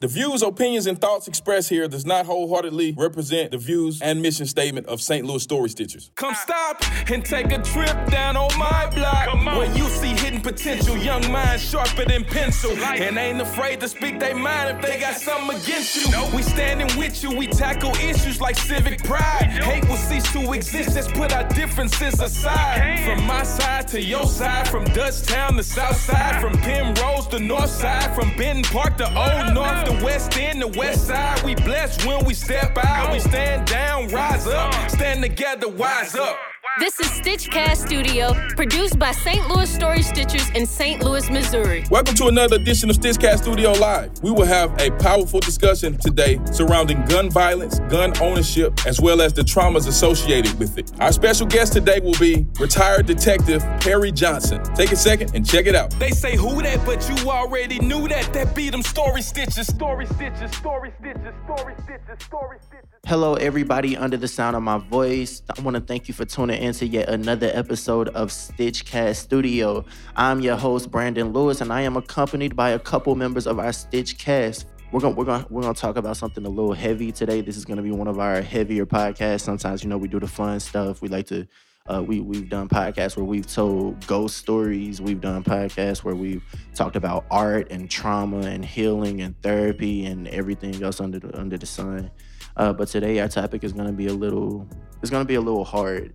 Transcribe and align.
The 0.00 0.06
views, 0.06 0.42
opinions, 0.42 0.86
and 0.86 1.00
thoughts 1.00 1.26
expressed 1.26 1.70
here 1.70 1.88
does 1.88 2.06
not 2.06 2.24
wholeheartedly 2.24 2.94
represent 2.96 3.50
the 3.50 3.58
views 3.58 4.00
and 4.00 4.22
mission 4.22 4.46
statement 4.46 4.86
of 4.86 5.00
St. 5.00 5.26
Louis 5.26 5.42
Story 5.42 5.68
Stitchers. 5.68 6.10
Come 6.14 6.36
stop 6.36 6.84
and 7.10 7.24
take 7.24 7.46
a 7.50 7.60
trip 7.60 7.96
down 8.08 8.36
on 8.36 8.56
my 8.56 8.88
block 8.94 9.34
where 9.56 9.66
you 9.76 9.88
see 9.88 10.10
hidden 10.10 10.40
potential, 10.40 10.96
young 10.96 11.28
minds 11.32 11.68
sharper 11.68 12.04
than 12.04 12.22
pencil, 12.22 12.70
and 12.78 13.18
ain't 13.18 13.40
afraid 13.40 13.80
to 13.80 13.88
speak 13.88 14.20
their 14.20 14.36
mind 14.36 14.76
if 14.76 14.86
they 14.86 15.00
got 15.00 15.16
something 15.16 15.60
against 15.60 15.96
you. 15.96 16.36
We 16.36 16.42
standing 16.42 16.96
with 16.96 17.20
you, 17.24 17.36
we 17.36 17.48
tackle 17.48 17.90
issues 17.96 18.40
like 18.40 18.56
civic 18.56 19.02
pride. 19.02 19.46
Hate 19.64 19.88
will 19.88 19.96
cease 19.96 20.32
to 20.32 20.52
exist, 20.52 20.94
let's 20.94 21.10
put 21.10 21.32
our 21.32 21.48
differences 21.48 22.20
aside. 22.20 23.00
From 23.04 23.26
my 23.26 23.42
side 23.42 23.88
to 23.88 24.00
your 24.00 24.26
side, 24.26 24.68
from 24.68 24.84
Dutchtown 24.84 25.56
to 25.56 25.64
South 25.64 25.96
Side, 25.96 26.40
from 26.40 26.52
Penrose 26.58 27.26
to 27.26 27.40
North 27.40 27.70
Side, 27.70 28.14
from 28.14 28.28
Benton 28.36 28.62
Park 28.62 28.96
to 28.98 29.06
Old 29.06 29.54
North 29.54 29.87
the 29.88 30.04
west 30.04 30.36
end, 30.38 30.60
the 30.60 30.68
west 30.68 31.06
side. 31.06 31.42
We 31.42 31.54
blessed 31.54 32.04
when 32.06 32.24
we 32.24 32.34
step 32.34 32.76
out. 32.78 33.12
We 33.12 33.20
stand 33.20 33.66
down, 33.66 34.08
rise 34.08 34.46
up. 34.46 34.72
Stand 34.90 35.22
together, 35.22 35.68
wise 35.68 36.14
up. 36.14 36.36
This 36.78 37.00
is 37.00 37.08
Stitchcast 37.08 37.86
Studio, 37.86 38.34
produced 38.50 39.00
by 39.00 39.10
St. 39.10 39.48
Louis 39.48 39.68
Story 39.68 39.98
Stitchers 39.98 40.54
in 40.54 40.64
St. 40.64 41.02
Louis, 41.02 41.28
Missouri. 41.28 41.84
Welcome 41.90 42.14
to 42.14 42.26
another 42.28 42.54
edition 42.54 42.88
of 42.88 42.94
Stitchcast 42.94 43.38
Studio 43.38 43.72
Live. 43.72 44.12
We 44.22 44.30
will 44.30 44.44
have 44.44 44.80
a 44.80 44.92
powerful 44.92 45.40
discussion 45.40 45.98
today 45.98 46.38
surrounding 46.52 47.04
gun 47.06 47.30
violence, 47.30 47.80
gun 47.90 48.12
ownership, 48.20 48.86
as 48.86 49.00
well 49.00 49.20
as 49.20 49.32
the 49.32 49.42
traumas 49.42 49.88
associated 49.88 50.56
with 50.60 50.78
it. 50.78 50.92
Our 51.00 51.10
special 51.10 51.48
guest 51.48 51.72
today 51.72 51.98
will 51.98 52.18
be 52.20 52.46
retired 52.60 53.06
detective 53.06 53.60
Perry 53.80 54.12
Johnson. 54.12 54.62
Take 54.74 54.92
a 54.92 54.96
second 54.96 55.34
and 55.34 55.44
check 55.44 55.66
it 55.66 55.74
out. 55.74 55.90
They 55.98 56.10
say 56.10 56.36
who 56.36 56.62
that, 56.62 56.86
but 56.86 57.08
you 57.08 57.28
already 57.28 57.80
knew 57.80 58.06
that. 58.06 58.32
That 58.32 58.54
beat 58.54 58.70
them 58.70 58.82
story 58.82 59.22
stitches, 59.22 59.66
story 59.66 60.06
stitches, 60.06 60.52
story 60.52 60.92
stitches, 61.00 61.34
story 61.44 61.74
stitches, 61.82 62.24
story 62.24 62.58
stitches. 62.60 62.88
Hello, 63.08 63.34
everybody 63.34 63.96
under 63.96 64.18
the 64.18 64.28
sound 64.28 64.54
of 64.54 64.62
my 64.62 64.76
voice. 64.76 65.42
I 65.56 65.60
want 65.62 65.76
to 65.76 65.80
thank 65.80 66.08
you 66.08 66.14
for 66.14 66.26
tuning 66.26 66.60
in 66.60 66.67
to 66.74 66.86
yet 66.86 67.08
another 67.08 67.50
episode 67.54 68.08
of 68.10 68.28
Stitchcast 68.28 69.16
Studio. 69.16 69.84
I'm 70.16 70.40
your 70.40 70.56
host, 70.56 70.90
Brandon 70.90 71.32
Lewis, 71.32 71.60
and 71.60 71.72
I 71.72 71.80
am 71.82 71.96
accompanied 71.96 72.54
by 72.54 72.70
a 72.70 72.78
couple 72.78 73.14
members 73.14 73.46
of 73.46 73.58
our 73.58 73.70
Stitchcast. 73.70 74.66
We're 74.92 75.00
gonna 75.00 75.14
we're 75.14 75.24
gonna 75.24 75.46
we're 75.48 75.62
gonna 75.62 75.74
talk 75.74 75.96
about 75.96 76.16
something 76.16 76.44
a 76.44 76.48
little 76.48 76.74
heavy 76.74 77.10
today. 77.10 77.40
This 77.40 77.56
is 77.56 77.64
gonna 77.64 77.82
be 77.82 77.90
one 77.90 78.06
of 78.06 78.18
our 78.18 78.42
heavier 78.42 78.84
podcasts. 78.84 79.42
Sometimes 79.42 79.82
you 79.82 79.88
know 79.88 79.96
we 79.96 80.08
do 80.08 80.20
the 80.20 80.26
fun 80.26 80.60
stuff. 80.60 81.00
We 81.00 81.08
like 81.08 81.26
to 81.28 81.46
uh, 81.86 82.02
we 82.06 82.20
we've 82.20 82.48
done 82.48 82.68
podcasts 82.68 83.16
where 83.16 83.24
we've 83.24 83.46
told 83.46 84.06
ghost 84.06 84.36
stories. 84.36 85.00
We've 85.00 85.20
done 85.20 85.44
podcasts 85.44 86.04
where 86.04 86.14
we've 86.14 86.42
talked 86.74 86.96
about 86.96 87.24
art 87.30 87.70
and 87.70 87.90
trauma 87.90 88.40
and 88.40 88.64
healing 88.64 89.22
and 89.22 89.40
therapy 89.42 90.04
and 90.04 90.28
everything 90.28 90.82
else 90.82 91.00
under 91.00 91.18
the, 91.18 91.38
under 91.38 91.56
the 91.56 91.66
sun. 91.66 92.10
Uh, 92.56 92.72
but 92.72 92.88
today 92.88 93.20
our 93.20 93.28
topic 93.28 93.64
is 93.64 93.72
going 93.72 93.86
to 93.86 93.92
be 93.92 94.08
a 94.08 94.12
little 94.12 94.68
it's 95.00 95.10
going 95.10 95.24
to 95.24 95.28
be 95.28 95.36
a 95.36 95.40
little 95.40 95.64
hard 95.64 96.12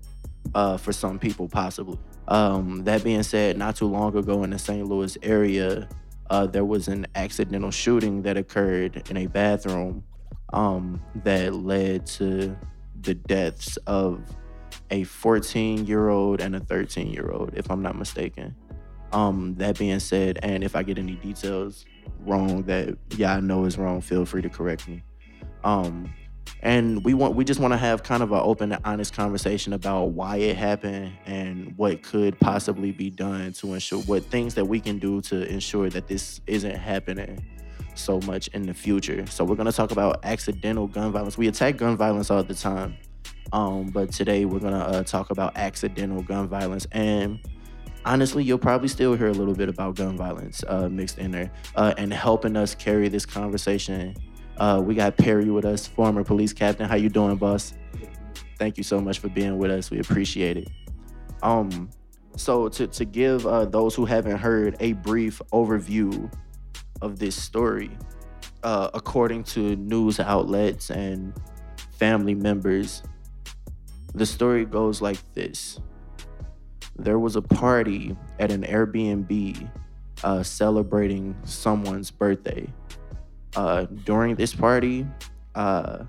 uh, 0.54 0.78
for 0.78 0.94
some 0.94 1.20
people 1.20 1.48
possibly. 1.48 1.98
Um, 2.28 2.84
that 2.86 3.04
being 3.04 3.24
said, 3.24 3.58
not 3.58 3.76
too 3.76 3.88
long 3.88 4.16
ago 4.16 4.44
in 4.44 4.52
the 4.52 4.60
St. 4.60 4.88
Louis 4.88 5.18
area, 5.24 5.88
uh, 6.30 6.48
there 6.48 6.66
was 6.66 6.88
an 6.88 7.06
accidental 7.16 7.72
shooting 7.72 8.22
that 8.24 8.38
occurred 8.38 9.10
in 9.10 9.18
a 9.18 9.28
bathroom 9.28 10.04
um, 10.54 11.02
that 11.24 11.54
led 11.54 12.06
to 12.06 12.56
the 13.02 13.14
deaths 13.14 13.78
of 13.88 14.22
a 14.92 15.04
14 15.04 15.86
year 15.86 16.10
old 16.10 16.40
and 16.40 16.56
a 16.56 16.60
13 16.60 17.12
year 17.12 17.32
old, 17.32 17.52
if 17.56 17.70
I'm 17.70 17.82
not 17.82 17.98
mistaken. 17.98 18.56
Um, 19.12 19.56
that 19.56 19.78
being 19.78 20.00
said, 20.00 20.40
and 20.42 20.64
if 20.64 20.76
I 20.76 20.84
get 20.84 20.98
any 20.98 21.16
details 21.16 21.86
wrong 22.26 22.64
that 22.64 22.98
yeah 23.16 23.36
I 23.36 23.40
know 23.40 23.66
is 23.66 23.78
wrong, 23.78 24.02
feel 24.02 24.26
free 24.26 24.42
to 24.42 24.50
correct 24.50 24.88
me. 24.88 25.04
Um, 25.64 26.12
and 26.64 27.04
we 27.04 27.14
want 27.14 27.36
we 27.36 27.44
just 27.44 27.60
want 27.60 27.74
to 27.74 27.78
have 27.78 28.04
kind 28.04 28.24
of 28.24 28.32
an 28.32 28.40
open 28.42 28.72
and 28.72 28.82
honest 28.86 29.14
conversation 29.14 29.74
about 29.74 30.12
why 30.12 30.38
it 30.38 30.56
happened 30.56 31.12
and 31.26 31.78
what 31.78 32.02
could 32.02 32.40
possibly 32.40 32.92
be 32.92 33.10
done 33.10 33.52
to 33.52 33.74
ensure 33.74 34.00
what 34.04 34.24
things 34.24 34.56
that 34.56 34.66
we 34.66 34.80
can 34.80 34.98
do 34.98 35.22
to 35.22 35.46
ensure 35.48 35.90
that 35.90 36.08
this 36.08 36.40
isn't 36.48 36.76
happening 36.76 37.46
so 37.96 38.20
much 38.22 38.48
in 38.50 38.64
the 38.64 38.74
future. 38.74 39.26
So 39.28 39.44
we're 39.44 39.58
going 39.58 39.68
to 39.68 39.74
talk 39.74 39.92
about 39.92 40.24
accidental 40.24 40.88
gun 40.88 41.12
violence. 41.12 41.38
We 41.38 41.48
attack 41.48 41.78
gun 41.78 41.96
violence 41.98 42.32
all 42.32 42.44
the 42.44 42.56
time. 42.56 42.98
Um, 43.52 43.88
but 43.88 44.12
today 44.12 44.46
we're 44.46 44.60
going 44.60 44.74
to 44.74 44.80
uh, 44.80 45.04
talk 45.04 45.30
about 45.30 45.56
accidental 45.58 46.24
gun 46.24 46.48
violence 46.48 46.88
and 46.92 47.40
honestly, 48.06 48.44
you'll 48.44 48.58
probably 48.58 48.88
still 48.88 49.16
hear 49.16 49.28
a 49.28 49.34
little 49.34 49.54
bit 49.54 49.70
about 49.70 49.96
gun 49.96 50.18
violence 50.18 50.64
uh, 50.68 50.90
mixed 50.90 51.20
in 51.20 51.32
there. 51.32 51.52
Uh, 51.76 51.94
and 51.98 52.14
helping 52.14 52.56
us 52.56 52.74
carry 52.74 53.10
this 53.10 53.26
conversation 53.26 54.16
uh, 54.64 54.80
we 54.80 54.96
got 54.96 55.18
Perry 55.18 55.50
with 55.50 55.66
us, 55.66 55.86
former 55.86 56.24
police 56.24 56.54
captain. 56.54 56.88
How 56.88 56.96
you 56.96 57.10
doing, 57.10 57.36
boss? 57.36 57.74
Thank 58.58 58.78
you 58.78 58.84
so 58.84 59.02
much 59.02 59.20
for 59.20 59.28
being 59.28 59.58
with 59.58 59.70
us. 59.70 59.92
We 59.92 60.00
appreciate 60.00 60.56
it. 60.56 60.70
Um, 61.42 61.90
so 62.38 62.70
to 62.70 62.88
to 62.88 63.04
give 63.04 63.46
uh, 63.46 63.66
those 63.66 63.94
who 63.94 64.06
haven't 64.06 64.38
heard 64.38 64.78
a 64.80 64.94
brief 64.94 65.42
overview 65.52 66.32
of 67.02 67.20
this 67.20 67.36
story, 67.36 67.92
uh, 68.64 68.90
according 68.94 69.44
to 69.56 69.76
news 69.76 70.22
outlets 70.22 70.90
and 70.92 71.34
family 72.00 72.34
members, 72.34 73.04
the 74.16 74.26
story 74.26 74.64
goes 74.64 75.02
like 75.02 75.20
this: 75.34 75.82
There 76.98 77.20
was 77.20 77.36
a 77.36 77.42
party 77.42 78.16
at 78.40 78.50
an 78.50 78.64
Airbnb 78.64 79.70
uh, 80.24 80.42
celebrating 80.42 81.36
someone's 81.44 82.12
birthday 82.12 82.66
uh, 83.56 83.86
during 84.06 84.36
this 84.36 84.54
party, 84.54 85.06
uh, 85.56 86.04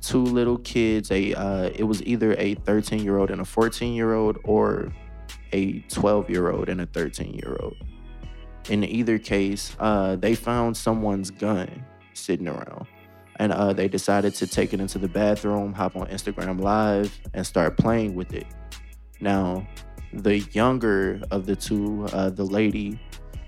two 0.00 0.22
little 0.22 0.58
kids, 0.58 1.10
a 1.10 1.34
uh, 1.34 1.70
it 1.74 1.84
was 1.84 2.02
either 2.04 2.34
a 2.38 2.54
13 2.54 3.02
year 3.02 3.18
old 3.18 3.30
and 3.30 3.40
a 3.40 3.44
14 3.44 3.94
year 3.94 4.14
old, 4.14 4.38
or 4.44 4.92
a 5.52 5.80
12 5.88 6.30
year 6.30 6.50
old 6.50 6.68
and 6.68 6.80
a 6.80 6.86
13 6.86 7.34
year 7.34 7.56
old. 7.60 7.76
In 8.68 8.84
either 8.84 9.18
case, 9.18 9.76
uh, 9.80 10.16
they 10.16 10.34
found 10.34 10.76
someone's 10.76 11.30
gun 11.30 11.84
sitting 12.12 12.48
around, 12.48 12.86
and 13.36 13.52
uh, 13.52 13.72
they 13.72 13.88
decided 13.88 14.34
to 14.36 14.46
take 14.46 14.72
it 14.72 14.80
into 14.80 14.98
the 14.98 15.08
bathroom, 15.08 15.72
hop 15.72 15.96
on 15.96 16.06
Instagram 16.08 16.60
Live, 16.60 17.18
and 17.34 17.46
start 17.46 17.76
playing 17.76 18.14
with 18.14 18.32
it. 18.34 18.46
Now, 19.20 19.66
the 20.12 20.40
younger 20.52 21.20
of 21.30 21.46
the 21.46 21.56
two, 21.56 22.06
uh, 22.12 22.30
the 22.30 22.44
lady 22.44 23.00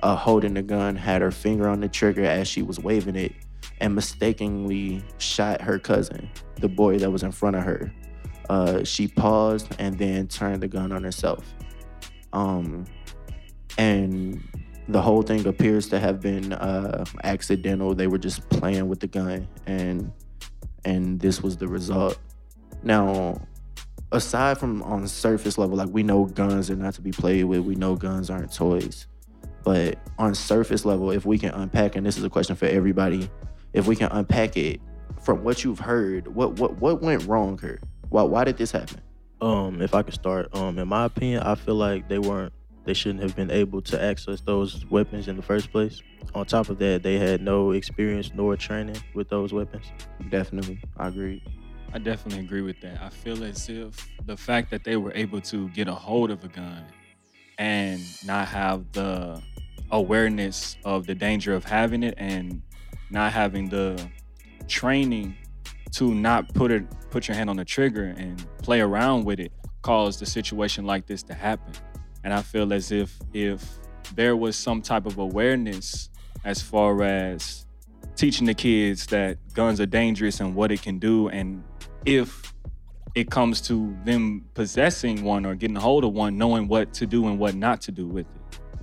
uh, 0.02 0.16
holding 0.16 0.54
the 0.54 0.62
gun, 0.62 0.96
had 0.96 1.22
her 1.22 1.30
finger 1.30 1.68
on 1.68 1.80
the 1.80 1.88
trigger 1.88 2.24
as 2.24 2.48
she 2.48 2.62
was 2.62 2.78
waving 2.78 3.16
it, 3.16 3.32
and 3.80 3.94
mistakenly 3.94 5.02
shot 5.18 5.60
her 5.60 5.78
cousin, 5.78 6.28
the 6.60 6.68
boy 6.68 6.98
that 6.98 7.10
was 7.10 7.22
in 7.22 7.32
front 7.32 7.56
of 7.56 7.62
her. 7.62 7.92
Uh, 8.50 8.84
she 8.84 9.08
paused 9.08 9.74
and 9.78 9.98
then 9.98 10.26
turned 10.26 10.62
the 10.62 10.68
gun 10.68 10.92
on 10.92 11.02
herself. 11.04 11.44
Um, 12.32 12.84
and 13.78 14.42
the 14.88 15.00
whole 15.00 15.22
thing 15.22 15.46
appears 15.46 15.88
to 15.88 16.00
have 16.00 16.20
been 16.20 16.52
uh, 16.52 17.04
accidental. 17.24 17.94
They 17.94 18.08
were 18.08 18.18
just 18.18 18.48
playing 18.50 18.88
with 18.88 19.00
the 19.00 19.06
gun, 19.06 19.48
and 19.66 20.12
and 20.84 21.20
this 21.20 21.42
was 21.42 21.56
the 21.56 21.68
result. 21.68 22.18
Now, 22.82 23.40
aside 24.10 24.58
from 24.58 24.82
on 24.82 25.06
surface 25.06 25.56
level, 25.56 25.76
like 25.76 25.90
we 25.90 26.02
know 26.02 26.24
guns 26.24 26.70
are 26.70 26.76
not 26.76 26.94
to 26.94 27.00
be 27.00 27.12
played 27.12 27.44
with. 27.44 27.60
We 27.60 27.76
know 27.76 27.94
guns 27.94 28.28
aren't 28.28 28.52
toys. 28.52 29.06
But 29.62 29.98
on 30.18 30.34
surface 30.34 30.84
level, 30.84 31.10
if 31.10 31.24
we 31.24 31.38
can 31.38 31.50
unpack, 31.50 31.96
and 31.96 32.04
this 32.04 32.16
is 32.16 32.24
a 32.24 32.30
question 32.30 32.56
for 32.56 32.66
everybody, 32.66 33.30
if 33.72 33.86
we 33.86 33.96
can 33.96 34.10
unpack 34.10 34.56
it 34.56 34.80
from 35.22 35.44
what 35.44 35.64
you've 35.64 35.78
heard, 35.78 36.34
what 36.34 36.58
what 36.58 36.76
what 36.78 37.00
went 37.00 37.26
wrong 37.26 37.58
here? 37.58 37.80
Why 38.08 38.22
why 38.22 38.44
did 38.44 38.56
this 38.56 38.72
happen? 38.72 39.00
Um, 39.40 39.82
if 39.82 39.94
I 39.94 40.02
could 40.02 40.14
start, 40.14 40.54
um, 40.54 40.78
in 40.78 40.86
my 40.88 41.04
opinion, 41.04 41.42
I 41.42 41.54
feel 41.54 41.74
like 41.74 42.08
they 42.08 42.18
weren't 42.18 42.52
they 42.84 42.94
shouldn't 42.94 43.22
have 43.22 43.36
been 43.36 43.50
able 43.50 43.80
to 43.82 44.02
access 44.02 44.40
those 44.40 44.84
weapons 44.90 45.28
in 45.28 45.36
the 45.36 45.42
first 45.42 45.70
place. 45.70 46.02
On 46.34 46.44
top 46.44 46.68
of 46.68 46.78
that, 46.78 47.02
they 47.02 47.16
had 47.16 47.40
no 47.40 47.70
experience 47.70 48.32
nor 48.34 48.56
training 48.56 48.96
with 49.14 49.28
those 49.28 49.52
weapons. 49.52 49.86
Definitely, 50.30 50.80
I 50.96 51.08
agree. 51.08 51.44
I 51.92 51.98
definitely 51.98 52.40
agree 52.40 52.62
with 52.62 52.80
that. 52.80 53.00
I 53.02 53.10
feel 53.10 53.44
as 53.44 53.68
if 53.68 54.08
the 54.24 54.36
fact 54.36 54.70
that 54.70 54.82
they 54.82 54.96
were 54.96 55.12
able 55.14 55.40
to 55.42 55.68
get 55.70 55.88
a 55.88 55.94
hold 55.94 56.30
of 56.30 56.42
a 56.42 56.48
gun 56.48 56.84
and 57.58 58.00
not 58.24 58.48
have 58.48 58.90
the 58.92 59.42
awareness 59.92 60.76
of 60.84 61.06
the 61.06 61.14
danger 61.14 61.54
of 61.54 61.64
having 61.64 62.02
it 62.02 62.14
and 62.16 62.62
not 63.10 63.32
having 63.32 63.68
the 63.68 64.04
training 64.66 65.36
to 65.92 66.14
not 66.14 66.52
put 66.54 66.70
it 66.70 66.84
put 67.10 67.28
your 67.28 67.36
hand 67.36 67.50
on 67.50 67.56
the 67.56 67.64
trigger 67.64 68.14
and 68.16 68.44
play 68.62 68.80
around 68.80 69.24
with 69.24 69.38
it 69.38 69.52
caused 69.82 70.22
a 70.22 70.26
situation 70.26 70.86
like 70.86 71.06
this 71.06 71.22
to 71.22 71.34
happen. 71.34 71.74
And 72.24 72.32
I 72.32 72.40
feel 72.40 72.72
as 72.72 72.90
if 72.90 73.18
if 73.34 73.78
there 74.14 74.36
was 74.36 74.56
some 74.56 74.80
type 74.80 75.06
of 75.06 75.18
awareness 75.18 76.08
as 76.44 76.62
far 76.62 77.02
as 77.02 77.66
teaching 78.16 78.46
the 78.46 78.54
kids 78.54 79.06
that 79.06 79.38
guns 79.54 79.80
are 79.80 79.86
dangerous 79.86 80.40
and 80.40 80.54
what 80.54 80.72
it 80.72 80.82
can 80.82 80.98
do 80.98 81.28
and 81.28 81.62
if 82.04 82.52
it 83.14 83.30
comes 83.30 83.60
to 83.60 83.96
them 84.04 84.44
possessing 84.54 85.22
one 85.22 85.46
or 85.46 85.54
getting 85.54 85.76
a 85.76 85.80
hold 85.80 86.04
of 86.04 86.12
one 86.12 86.36
knowing 86.36 86.66
what 86.66 86.92
to 86.92 87.06
do 87.06 87.26
and 87.26 87.38
what 87.38 87.54
not 87.54 87.80
to 87.80 87.92
do 87.92 88.06
with 88.06 88.26
it 88.26 88.41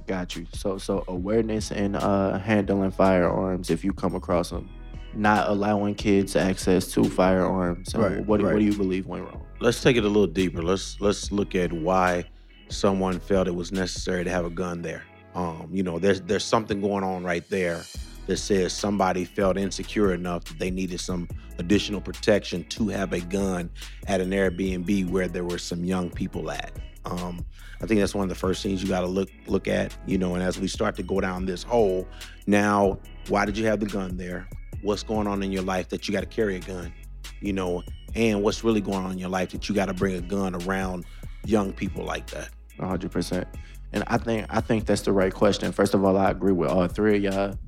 Got 0.09 0.35
you. 0.35 0.47
So 0.53 0.79
so 0.79 1.03
awareness 1.07 1.71
and 1.71 1.95
uh, 1.95 2.39
handling 2.39 2.89
firearms 2.89 3.69
if 3.69 3.83
you 3.83 3.93
come 3.93 4.15
across 4.15 4.49
them 4.49 4.67
not 5.13 5.49
allowing 5.49 5.93
kids 5.93 6.35
access 6.35 6.91
to 6.93 7.03
firearms. 7.03 7.93
And 7.93 8.03
Right, 8.03 8.25
what, 8.25 8.41
right. 8.41 8.53
what 8.53 8.59
do 8.59 8.65
you 8.65 8.75
believe 8.75 9.05
went 9.05 9.25
wrong? 9.25 9.45
let's 9.59 9.83
take 9.83 9.97
it 9.97 10.03
a 10.03 10.07
little 10.07 10.25
deeper. 10.25 10.63
Let's 10.63 10.99
let's 10.99 11.31
look 11.31 11.53
at 11.53 11.71
why 11.71 12.25
someone 12.69 13.19
felt 13.19 13.47
it 13.47 13.53
was 13.53 13.71
necessary 13.71 14.23
to 14.23 14.31
have 14.31 14.45
a 14.45 14.49
gun 14.49 14.81
there. 14.81 15.03
Um, 15.35 15.69
you 15.71 15.83
know, 15.83 15.99
there's 15.99 16.21
there's 16.21 16.43
something 16.43 16.81
going 16.81 17.03
on 17.03 17.23
right 17.23 17.47
there 17.47 17.83
that 18.25 18.37
says 18.37 18.73
somebody 18.73 19.25
felt 19.25 19.57
insecure 19.57 20.11
enough 20.15 20.43
that 20.45 20.57
they 20.57 20.71
needed 20.71 20.99
some 20.99 21.27
additional 21.59 22.01
protection 22.01 22.63
to 22.69 22.87
have 22.87 23.13
a 23.13 23.19
gun 23.19 23.69
at 24.07 24.21
an 24.21 24.31
Airbnb 24.31 25.07
where 25.11 25.27
there 25.27 25.43
were 25.43 25.59
some 25.59 25.85
young 25.85 26.09
people 26.09 26.49
at. 26.49 26.71
Um, 27.05 27.45
I 27.81 27.85
think 27.85 27.99
that's 27.99 28.13
one 28.13 28.23
of 28.23 28.29
the 28.29 28.35
first 28.35 28.61
things 28.61 28.83
you 28.83 28.89
got 28.89 29.01
to 29.01 29.07
look 29.07 29.29
look 29.47 29.67
at. 29.67 29.95
You 30.05 30.17
know, 30.17 30.35
and 30.35 30.43
as 30.43 30.59
we 30.59 30.67
start 30.67 30.95
to 30.97 31.03
go 31.03 31.21
down 31.21 31.45
this 31.45 31.63
hole, 31.63 32.07
now 32.47 32.99
why 33.27 33.45
did 33.45 33.57
you 33.57 33.65
have 33.67 33.79
the 33.79 33.85
gun 33.85 34.17
there? 34.17 34.47
What's 34.81 35.03
going 35.03 35.27
on 35.27 35.43
in 35.43 35.51
your 35.51 35.63
life 35.63 35.89
that 35.89 36.07
you 36.07 36.13
got 36.13 36.21
to 36.21 36.27
carry 36.27 36.55
a 36.55 36.59
gun? 36.59 36.93
You 37.41 37.53
know, 37.53 37.83
and 38.15 38.43
what's 38.43 38.63
really 38.63 38.81
going 38.81 39.05
on 39.05 39.11
in 39.11 39.17
your 39.17 39.29
life 39.29 39.51
that 39.51 39.69
you 39.69 39.75
got 39.75 39.85
to 39.85 39.93
bring 39.93 40.15
a 40.15 40.21
gun 40.21 40.55
around 40.55 41.05
young 41.45 41.73
people 41.73 42.03
like 42.03 42.27
that. 42.31 42.49
hundred 42.79 43.11
percent. 43.11 43.47
And 43.93 44.03
I 44.07 44.17
think 44.17 44.45
I 44.49 44.61
think 44.61 44.85
that's 44.85 45.01
the 45.01 45.13
right 45.13 45.33
question. 45.33 45.71
First 45.71 45.93
of 45.93 46.03
all, 46.03 46.17
I 46.17 46.31
agree 46.31 46.51
with 46.51 46.69
all 46.69 46.87
three 46.87 47.17
of 47.17 47.33
y'all. 47.33 47.59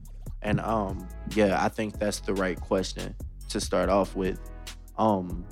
And 0.41 0.59
um, 0.61 1.07
yeah, 1.35 1.63
I 1.63 1.69
think 1.69 1.99
that's 1.99 2.19
the 2.19 2.33
right 2.33 2.59
question 2.59 3.15
to 3.49 3.59
start 3.59 3.89
off 3.89 4.15
with. 4.15 4.39
Um, 4.97 5.45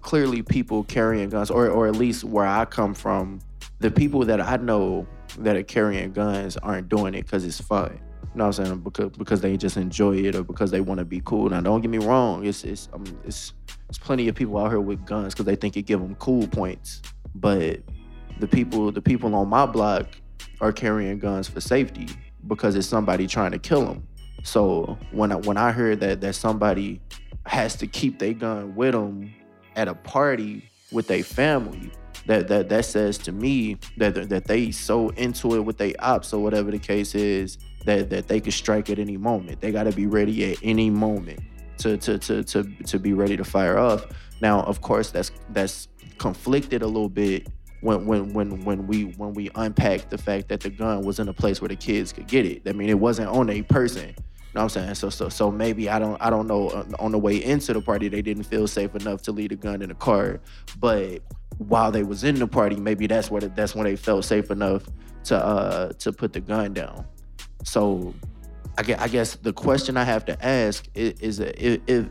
clearly 0.00 0.42
people 0.42 0.84
carrying 0.84 1.30
guns, 1.30 1.50
or 1.50 1.68
or 1.68 1.86
at 1.86 1.96
least 1.96 2.24
where 2.24 2.46
I 2.46 2.64
come 2.64 2.94
from, 2.94 3.40
the 3.82 3.90
people 3.90 4.24
that 4.24 4.40
I 4.40 4.56
know 4.56 5.06
that 5.38 5.56
are 5.56 5.62
carrying 5.62 6.12
guns 6.12 6.56
aren't 6.56 6.88
doing 6.88 7.14
it 7.14 7.22
because 7.22 7.44
it's 7.44 7.60
fun. 7.60 8.00
You 8.22 8.38
know 8.38 8.46
what 8.46 8.58
I'm 8.58 8.64
saying? 8.64 8.80
Because 8.80 9.10
because 9.10 9.40
they 9.40 9.56
just 9.56 9.76
enjoy 9.76 10.16
it 10.16 10.34
or 10.34 10.42
because 10.42 10.70
they 10.70 10.80
want 10.80 10.98
to 10.98 11.04
be 11.04 11.20
cool. 11.24 11.50
Now, 11.50 11.60
don't 11.60 11.80
get 11.82 11.90
me 11.90 11.98
wrong. 11.98 12.46
It's 12.46 12.64
it's 12.64 12.88
um, 12.92 13.04
it's 13.24 13.52
there's 13.88 13.98
plenty 13.98 14.28
of 14.28 14.34
people 14.34 14.56
out 14.56 14.70
here 14.70 14.80
with 14.80 15.04
guns 15.04 15.34
because 15.34 15.46
they 15.46 15.56
think 15.56 15.76
it 15.76 15.82
give 15.82 16.00
them 16.00 16.14
cool 16.14 16.46
points. 16.46 17.02
But 17.34 17.80
the 18.38 18.46
people 18.46 18.92
the 18.92 19.02
people 19.02 19.34
on 19.34 19.48
my 19.48 19.66
block 19.66 20.06
are 20.60 20.72
carrying 20.72 21.18
guns 21.18 21.48
for 21.48 21.60
safety 21.60 22.06
because 22.46 22.76
it's 22.76 22.86
somebody 22.86 23.26
trying 23.26 23.50
to 23.50 23.58
kill 23.58 23.84
them. 23.84 24.06
So 24.44 24.96
when 25.10 25.32
I, 25.32 25.36
when 25.36 25.56
I 25.56 25.72
heard 25.72 26.00
that 26.00 26.20
that 26.20 26.34
somebody 26.34 27.00
has 27.46 27.74
to 27.76 27.86
keep 27.86 28.20
their 28.20 28.32
gun 28.32 28.74
with 28.76 28.92
them 28.92 29.34
at 29.76 29.88
a 29.88 29.94
party 29.94 30.70
with 30.92 31.08
their 31.08 31.24
family, 31.24 31.90
that 32.26 32.48
that 32.48 32.68
that 32.68 32.84
says 32.84 33.18
to 33.18 33.32
me 33.32 33.78
that 33.96 34.28
that 34.28 34.46
they 34.46 34.70
so 34.70 35.08
into 35.10 35.56
it 35.56 35.60
with 35.60 35.78
their 35.78 35.94
ops 35.98 36.32
or 36.32 36.42
whatever 36.42 36.70
the 36.70 36.78
case 36.78 37.14
is 37.14 37.58
that 37.84 38.10
that 38.10 38.28
they 38.28 38.40
could 38.40 38.52
strike 38.52 38.90
at 38.90 38.98
any 38.98 39.16
moment. 39.16 39.60
They 39.60 39.72
got 39.72 39.84
to 39.84 39.92
be 39.92 40.06
ready 40.06 40.52
at 40.52 40.58
any 40.62 40.90
moment 40.90 41.40
to 41.78 41.96
to 41.98 42.18
to 42.18 42.44
to 42.44 42.64
to 42.64 42.98
be 42.98 43.12
ready 43.12 43.36
to 43.36 43.44
fire 43.44 43.78
off. 43.78 44.06
Now, 44.40 44.62
of 44.62 44.80
course, 44.80 45.10
that's 45.10 45.30
that's 45.50 45.88
conflicted 46.18 46.82
a 46.82 46.86
little 46.86 47.08
bit 47.08 47.48
when 47.80 48.06
when 48.06 48.32
when 48.32 48.64
when 48.64 48.86
we 48.86 49.04
when 49.16 49.34
we 49.34 49.50
unpack 49.56 50.08
the 50.08 50.18
fact 50.18 50.48
that 50.48 50.60
the 50.60 50.70
gun 50.70 51.02
was 51.02 51.18
in 51.18 51.28
a 51.28 51.32
place 51.32 51.60
where 51.60 51.68
the 51.68 51.76
kids 51.76 52.12
could 52.12 52.28
get 52.28 52.46
it. 52.46 52.62
I 52.66 52.72
mean, 52.72 52.88
it 52.88 52.98
wasn't 52.98 53.28
on 53.28 53.50
a 53.50 53.62
person. 53.62 54.08
You 54.08 54.58
know 54.58 54.64
what 54.64 54.76
I'm 54.76 54.84
saying? 54.84 54.94
So 54.96 55.10
so 55.10 55.28
so 55.28 55.50
maybe 55.50 55.88
I 55.88 55.98
don't 55.98 56.20
I 56.20 56.30
don't 56.30 56.46
know 56.46 56.86
on 56.98 57.10
the 57.10 57.18
way 57.18 57.42
into 57.42 57.72
the 57.72 57.80
party 57.80 58.08
they 58.08 58.22
didn't 58.22 58.44
feel 58.44 58.68
safe 58.68 58.94
enough 58.94 59.22
to 59.22 59.32
leave 59.32 59.50
a 59.50 59.56
gun 59.56 59.82
in 59.82 59.88
the 59.88 59.94
car, 59.94 60.40
but 60.78 61.22
while 61.58 61.90
they 61.90 62.02
was 62.02 62.24
in 62.24 62.36
the 62.36 62.46
party, 62.46 62.76
maybe 62.76 63.06
that's 63.06 63.30
where 63.30 63.40
that's 63.40 63.74
when 63.74 63.84
they 63.84 63.96
felt 63.96 64.24
safe 64.24 64.50
enough 64.50 64.84
to 65.24 65.36
uh 65.36 65.92
to 65.94 66.12
put 66.12 66.32
the 66.32 66.40
gun 66.40 66.72
down. 66.72 67.04
So 67.64 68.14
I 68.78 68.82
guess, 68.82 69.00
I 69.00 69.08
guess 69.08 69.36
the 69.36 69.52
question 69.52 69.96
I 69.96 70.04
have 70.04 70.24
to 70.26 70.44
ask 70.44 70.88
is, 70.94 71.20
is 71.20 71.40
if, 71.40 72.08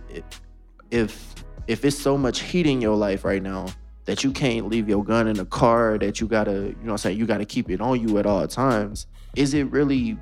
if 0.91 1.35
if 1.67 1.85
it's 1.85 1.97
so 1.97 2.17
much 2.17 2.41
heat 2.41 2.67
in 2.67 2.81
your 2.81 2.95
life 2.95 3.23
right 3.23 3.41
now 3.41 3.67
that 4.05 4.23
you 4.23 4.31
can't 4.31 4.67
leave 4.67 4.89
your 4.89 5.03
gun 5.03 5.27
in 5.27 5.35
the 5.35 5.45
car, 5.45 5.97
that 5.99 6.19
you 6.19 6.27
gotta, 6.27 6.51
you 6.51 6.59
know 6.59 6.73
what 6.83 6.91
I'm 6.91 6.97
saying, 6.97 7.17
you 7.17 7.25
gotta 7.25 7.45
keep 7.45 7.69
it 7.69 7.81
on 7.81 7.99
you 7.99 8.17
at 8.17 8.25
all 8.25 8.47
times, 8.47 9.07
is 9.35 9.53
it 9.53 9.71
really 9.71 10.17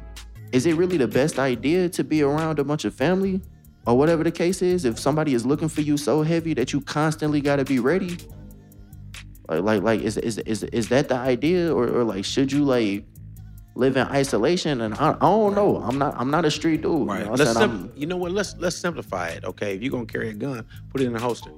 is 0.51 0.65
it 0.65 0.75
really 0.75 0.97
the 0.97 1.07
best 1.07 1.37
idea 1.37 1.89
to 1.89 2.03
be 2.03 2.23
around 2.23 2.59
a 2.59 2.63
bunch 2.63 2.85
of 2.85 2.93
family? 2.93 3.41
Or 3.85 3.97
whatever 3.97 4.23
the 4.23 4.31
case 4.31 4.61
is, 4.61 4.85
if 4.85 4.99
somebody 4.99 5.33
is 5.33 5.45
looking 5.45 5.69
for 5.69 5.81
you 5.81 5.97
so 5.97 6.21
heavy 6.21 6.53
that 6.55 6.73
you 6.73 6.81
constantly 6.81 7.41
gotta 7.41 7.63
be 7.63 7.79
ready. 7.79 8.17
Like 9.49 9.63
like 9.63 9.81
like 9.83 10.01
is 10.01 10.17
is 10.17 10.37
is, 10.39 10.63
is 10.63 10.89
that 10.89 11.09
the 11.09 11.15
idea? 11.15 11.73
Or, 11.73 11.87
or 11.87 12.03
like 12.03 12.23
should 12.25 12.51
you 12.51 12.63
like 12.63 13.05
live 13.75 13.97
in 13.97 14.07
isolation? 14.07 14.81
And 14.81 14.93
I, 14.95 15.11
I 15.11 15.19
don't 15.19 15.55
know. 15.55 15.77
I'm 15.77 15.97
not 15.97 16.15
I'm 16.17 16.29
not 16.29 16.45
a 16.45 16.51
street 16.51 16.81
dude. 16.81 16.91
You 16.99 17.05
know 17.05 17.29
what 17.31 17.39
let's 17.39 17.53
sim- 17.53 17.91
you 17.95 18.05
know 18.05 18.17
what? 18.17 18.31
Let's 18.31 18.55
let's 18.57 18.75
simplify 18.75 19.29
it. 19.29 19.43
Okay, 19.45 19.75
if 19.75 19.81
you're 19.81 19.91
gonna 19.91 20.05
carry 20.05 20.29
a 20.29 20.33
gun, 20.33 20.65
put 20.91 21.01
it 21.01 21.05
in 21.07 21.15
a 21.15 21.19
holster. 21.19 21.51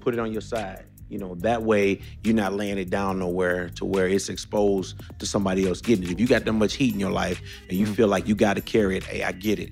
Put 0.00 0.14
it 0.14 0.20
on 0.20 0.32
your 0.32 0.40
side. 0.42 0.84
You 1.10 1.18
know 1.18 1.36
that 1.36 1.62
way 1.62 2.00
you're 2.22 2.34
not 2.34 2.52
laying 2.52 2.76
it 2.76 2.90
down 2.90 3.18
nowhere 3.18 3.70
to 3.76 3.84
where 3.86 4.06
it's 4.08 4.28
exposed 4.28 5.00
to 5.18 5.24
somebody 5.24 5.66
else 5.66 5.80
getting 5.80 6.04
it. 6.04 6.10
If 6.10 6.20
you 6.20 6.26
got 6.26 6.44
that 6.44 6.52
much 6.52 6.74
heat 6.74 6.92
in 6.92 7.00
your 7.00 7.12
life 7.12 7.40
and 7.68 7.78
you 7.78 7.86
Mm-hmm. 7.86 7.94
feel 7.94 8.08
like 8.08 8.28
you 8.28 8.34
got 8.34 8.54
to 8.54 8.60
carry 8.60 8.96
it, 8.98 9.04
hey, 9.04 9.22
I 9.22 9.32
get 9.32 9.58
it. 9.58 9.70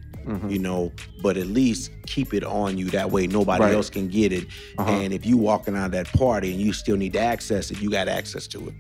You 0.49 0.59
know, 0.59 0.93
but 1.23 1.37
at 1.37 1.47
least 1.47 1.91
keep 2.07 2.35
it 2.35 2.43
on 2.43 2.77
you. 2.79 2.87
That 2.87 3.11
way 3.13 3.27
nobody 3.29 3.63
Right. 3.65 3.75
else 3.75 3.89
can 3.91 4.09
get 4.09 4.33
it. 4.33 4.47
Uh-huh. 4.77 4.91
And 4.91 5.13
if 5.13 5.25
you 5.25 5.37
walking 5.37 5.77
out 5.77 5.87
of 5.87 5.93
that 5.93 6.09
party 6.13 6.51
and 6.53 6.61
you 6.61 6.73
still 6.73 6.97
need 6.97 7.13
to 7.13 7.21
access 7.21 7.71
it, 7.71 7.81
you 7.81 7.91
got 7.91 8.09
access 8.09 8.47
to 8.49 8.69
it. 8.69 8.75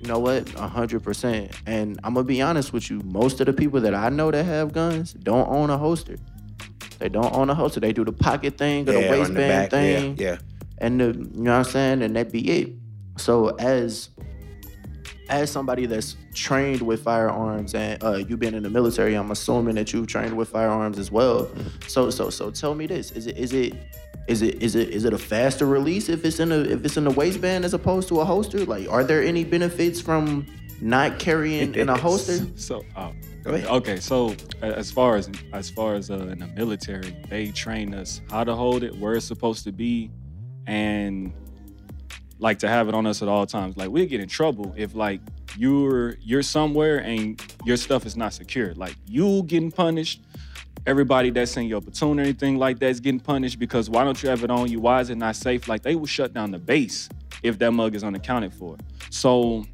You 0.00 0.08
know 0.08 0.18
what? 0.18 0.52
A 0.56 0.66
hundred 0.66 1.02
percent. 1.04 1.52
And 1.66 2.00
I'm 2.04 2.14
gonna 2.14 2.24
be 2.24 2.42
honest 2.42 2.72
with 2.72 2.90
you. 2.90 3.00
Most 3.04 3.38
of 3.40 3.46
the 3.46 3.52
people 3.52 3.80
that 3.80 3.94
I 3.94 4.08
know 4.08 4.30
that 4.32 4.44
have 4.44 4.72
guns 4.72 5.12
don't 5.12 5.48
own 5.48 5.70
a 5.70 5.78
holster. 5.78 6.16
They 6.98 7.08
don't 7.08 7.32
own 7.34 7.48
a 7.50 7.54
holster. 7.54 7.78
They 7.80 7.92
do 7.92 8.04
the 8.04 8.12
pocket 8.12 8.58
thing 8.58 8.88
or 8.88 8.92
the 8.92 9.00
Yeah, 9.00 9.12
the 9.12 9.18
waistband 9.20 9.36
back, 9.36 9.72
yeah, 9.72 9.78
thing. 10.00 10.16
yeah. 10.18 10.38
And 10.78 11.00
the, 11.00 11.06
you 11.06 11.42
know 11.42 11.52
what 11.52 11.58
I'm 11.58 11.64
saying? 11.64 12.02
And 12.02 12.16
that 12.16 12.32
be 12.32 12.50
it. 12.50 12.72
So 13.18 13.48
as 13.58 14.08
as 15.28 15.50
somebody 15.50 15.86
that's 15.86 16.16
trained 16.34 16.82
with 16.82 17.02
firearms 17.02 17.74
and 17.74 18.02
uh, 18.02 18.16
you've 18.16 18.40
been 18.40 18.54
in 18.54 18.62
the 18.62 18.70
military, 18.70 19.14
I'm 19.14 19.30
assuming 19.30 19.74
that 19.76 19.92
you've 19.92 20.06
trained 20.06 20.36
with 20.36 20.48
firearms 20.48 20.98
as 20.98 21.10
well. 21.10 21.50
So 21.88 22.10
so 22.10 22.30
so 22.30 22.50
tell 22.50 22.74
me 22.74 22.86
this: 22.86 23.10
is 23.12 23.26
it 23.26 23.36
is 23.36 23.52
it 23.52 23.74
is 24.28 24.42
it 24.42 24.62
is 24.62 24.74
it 24.74 24.90
is 24.90 25.04
it 25.04 25.12
a 25.12 25.18
faster 25.18 25.66
release 25.66 26.08
if 26.08 26.24
it's 26.24 26.40
in 26.40 26.52
a 26.52 26.58
if 26.60 26.84
it's 26.84 26.96
in 26.96 27.06
a 27.06 27.10
waistband 27.10 27.64
as 27.64 27.74
opposed 27.74 28.08
to 28.08 28.20
a 28.20 28.24
holster? 28.24 28.64
Like, 28.64 28.88
are 28.88 29.04
there 29.04 29.22
any 29.22 29.44
benefits 29.44 30.00
from 30.00 30.46
not 30.80 31.18
carrying 31.18 31.74
in 31.74 31.88
a 31.88 31.96
holster? 32.00 32.46
So, 32.56 32.84
ahead. 33.54 33.66
okay. 33.66 33.96
So, 33.98 34.34
as 34.62 34.90
far 34.90 35.16
as 35.16 35.30
as 35.52 35.70
far 35.70 35.94
as 35.94 36.10
uh, 36.10 36.18
in 36.18 36.38
the 36.40 36.48
military, 36.48 37.16
they 37.28 37.50
train 37.50 37.94
us 37.94 38.20
how 38.30 38.44
to 38.44 38.54
hold 38.54 38.82
it, 38.82 38.96
where 38.96 39.14
it's 39.14 39.26
supposed 39.26 39.64
to 39.64 39.72
be, 39.72 40.10
and 40.66 41.32
like 42.38 42.58
to 42.60 42.68
have 42.68 42.88
it 42.88 42.94
on 42.94 43.06
us 43.06 43.22
at 43.22 43.28
all 43.28 43.46
times. 43.46 43.76
Like 43.76 43.90
we 43.90 44.06
get 44.06 44.20
in 44.20 44.28
trouble 44.28 44.74
if 44.76 44.94
like 44.94 45.20
you're 45.56 46.16
you're 46.20 46.42
somewhere 46.42 46.98
and 46.98 47.40
your 47.64 47.76
stuff 47.76 48.06
is 48.06 48.16
not 48.16 48.32
secure. 48.32 48.74
Like 48.74 48.96
you 49.06 49.42
getting 49.44 49.70
punished. 49.70 50.22
Everybody 50.86 51.30
that's 51.30 51.56
in 51.56 51.66
your 51.66 51.80
platoon 51.80 52.20
or 52.20 52.22
anything 52.22 52.58
like 52.58 52.78
that 52.78 52.90
is 52.90 53.00
getting 53.00 53.18
punished 53.18 53.58
because 53.58 53.90
why 53.90 54.04
don't 54.04 54.22
you 54.22 54.28
have 54.28 54.44
it 54.44 54.50
on 54.50 54.70
you? 54.70 54.78
Why 54.78 55.00
is 55.00 55.10
it 55.10 55.16
not 55.16 55.34
safe? 55.34 55.66
Like 55.66 55.82
they 55.82 55.96
will 55.96 56.06
shut 56.06 56.32
down 56.32 56.52
the 56.52 56.58
base 56.58 57.08
if 57.42 57.58
that 57.58 57.72
mug 57.72 57.96
is 57.96 58.04
unaccounted 58.04 58.54
for. 58.54 58.76
So 59.10 59.64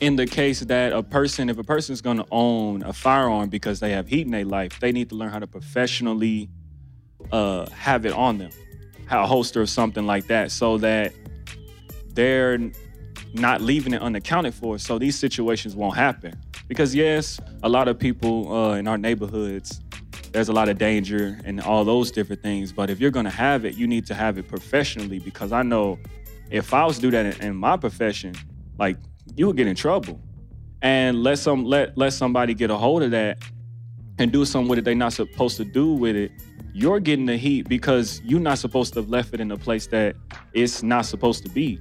in 0.00 0.16
the 0.16 0.26
case 0.26 0.60
that 0.60 0.92
a 0.92 1.02
person, 1.02 1.48
if 1.48 1.58
a 1.58 1.64
person 1.64 1.92
is 1.92 2.00
to 2.02 2.26
own 2.30 2.82
a 2.82 2.92
firearm 2.92 3.48
because 3.48 3.80
they 3.80 3.90
have 3.92 4.08
heat 4.08 4.22
in 4.22 4.32
their 4.32 4.44
life, 4.44 4.78
they 4.80 4.92
need 4.92 5.08
to 5.10 5.14
learn 5.14 5.30
how 5.30 5.38
to 5.38 5.46
professionally 5.46 6.48
uh, 7.32 7.68
have 7.70 8.06
it 8.06 8.12
on 8.12 8.38
them, 8.38 8.50
have 9.06 9.24
a 9.24 9.26
holster 9.26 9.60
or 9.60 9.66
something 9.66 10.06
like 10.06 10.26
that, 10.26 10.50
so 10.50 10.78
that 10.78 11.12
they're 12.14 12.58
not 13.34 13.60
leaving 13.60 13.94
it 13.94 14.02
unaccounted 14.02 14.54
for. 14.54 14.78
So 14.78 14.98
these 14.98 15.18
situations 15.18 15.74
won't 15.76 15.96
happen. 15.96 16.40
Because 16.68 16.94
yes, 16.94 17.40
a 17.62 17.68
lot 17.68 17.88
of 17.88 17.98
people 17.98 18.52
uh, 18.52 18.74
in 18.74 18.86
our 18.86 18.98
neighborhoods, 18.98 19.80
there's 20.32 20.48
a 20.48 20.52
lot 20.52 20.68
of 20.68 20.78
danger 20.78 21.38
and 21.44 21.60
all 21.60 21.84
those 21.84 22.10
different 22.10 22.42
things. 22.42 22.72
But 22.72 22.90
if 22.90 23.00
you're 23.00 23.10
to 23.24 23.30
have 23.30 23.64
it, 23.64 23.76
you 23.76 23.86
need 23.86 24.06
to 24.06 24.14
have 24.14 24.38
it 24.38 24.48
professionally. 24.48 25.18
Because 25.18 25.52
I 25.52 25.62
know 25.62 25.98
if 26.50 26.72
I 26.72 26.84
was 26.84 26.96
to 26.96 27.02
do 27.02 27.10
that 27.10 27.40
in, 27.40 27.48
in 27.48 27.56
my 27.56 27.76
profession, 27.76 28.34
like 28.78 28.96
you 29.34 29.46
would 29.46 29.56
get 29.56 29.66
in 29.66 29.76
trouble. 29.76 30.20
And 30.82 31.22
let 31.22 31.38
some 31.38 31.64
let 31.64 31.98
let 31.98 32.14
somebody 32.14 32.54
get 32.54 32.70
a 32.70 32.76
hold 32.76 33.02
of 33.02 33.10
that 33.10 33.42
and 34.18 34.32
do 34.32 34.44
something 34.44 34.68
with 34.68 34.78
it 34.78 34.84
they're 34.84 34.94
not 34.94 35.12
supposed 35.12 35.56
to 35.58 35.64
do 35.64 35.92
with 35.92 36.16
it. 36.16 36.32
You're 36.72 37.00
getting 37.00 37.26
the 37.26 37.36
heat 37.36 37.68
because 37.68 38.20
you're 38.24 38.40
not 38.40 38.58
supposed 38.58 38.94
to 38.94 39.00
have 39.00 39.08
left 39.08 39.34
it 39.34 39.40
in 39.40 39.50
a 39.50 39.56
place 39.56 39.86
that 39.88 40.16
it's 40.52 40.82
not 40.82 41.06
supposed 41.06 41.44
to 41.44 41.50
be. 41.50 41.80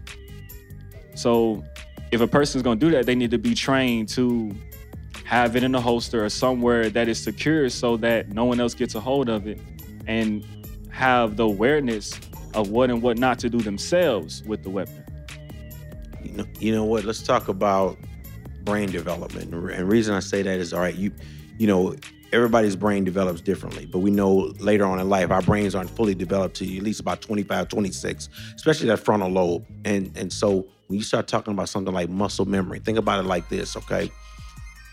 So 1.15 1.63
if 2.11 2.21
a 2.21 2.27
person's 2.27 2.63
gonna 2.63 2.79
do 2.79 2.89
that, 2.91 3.05
they 3.05 3.15
need 3.15 3.31
to 3.31 3.37
be 3.37 3.53
trained 3.53 4.09
to 4.09 4.55
have 5.25 5.55
it 5.55 5.63
in 5.63 5.75
a 5.75 5.81
holster 5.81 6.25
or 6.25 6.29
somewhere 6.29 6.89
that 6.89 7.07
is 7.07 7.21
secure 7.21 7.69
so 7.69 7.97
that 7.97 8.29
no 8.29 8.45
one 8.45 8.59
else 8.59 8.73
gets 8.73 8.95
a 8.95 8.99
hold 8.99 9.29
of 9.29 9.45
it 9.47 9.59
and 10.07 10.43
have 10.89 11.37
the 11.37 11.43
awareness 11.43 12.19
of 12.55 12.71
what 12.71 12.89
and 12.89 13.01
what 13.01 13.17
not 13.17 13.37
to 13.39 13.49
do 13.49 13.59
themselves 13.59 14.43
with 14.43 14.63
the 14.63 14.69
weapon. 14.69 15.03
You 16.23 16.31
know, 16.31 16.45
you 16.59 16.71
know 16.71 16.83
what? 16.83 17.05
Let's 17.05 17.21
talk 17.21 17.47
about 17.47 17.97
brain 18.63 18.91
development. 18.91 19.53
And 19.53 19.63
the 19.63 19.85
reason 19.85 20.15
I 20.15 20.19
say 20.19 20.41
that 20.41 20.59
is, 20.59 20.73
all 20.73 20.79
right, 20.79 20.95
you, 20.95 21.11
you 21.57 21.67
know, 21.67 21.95
everybody's 22.31 22.75
brain 22.75 23.03
develops 23.03 23.41
differently, 23.41 23.85
but 23.85 23.99
we 23.99 24.11
know 24.11 24.53
later 24.59 24.85
on 24.85 24.99
in 24.99 25.09
life 25.09 25.31
our 25.31 25.41
brains 25.41 25.75
aren't 25.75 25.89
fully 25.89 26.15
developed 26.15 26.55
to 26.57 26.77
at 26.77 26.83
least 26.83 26.99
about 26.99 27.21
25, 27.21 27.67
26, 27.67 28.29
especially 28.55 28.87
that 28.87 28.97
frontal 28.97 29.29
lobe. 29.29 29.65
And 29.85 30.11
and 30.15 30.31
so 30.31 30.67
when 30.87 30.97
you 30.97 31.03
start 31.03 31.27
talking 31.27 31.53
about 31.53 31.69
something 31.69 31.93
like 31.93 32.09
muscle 32.09 32.45
memory, 32.45 32.79
think 32.79 32.97
about 32.97 33.19
it 33.19 33.27
like 33.27 33.47
this, 33.49 33.75
okay? 33.77 34.11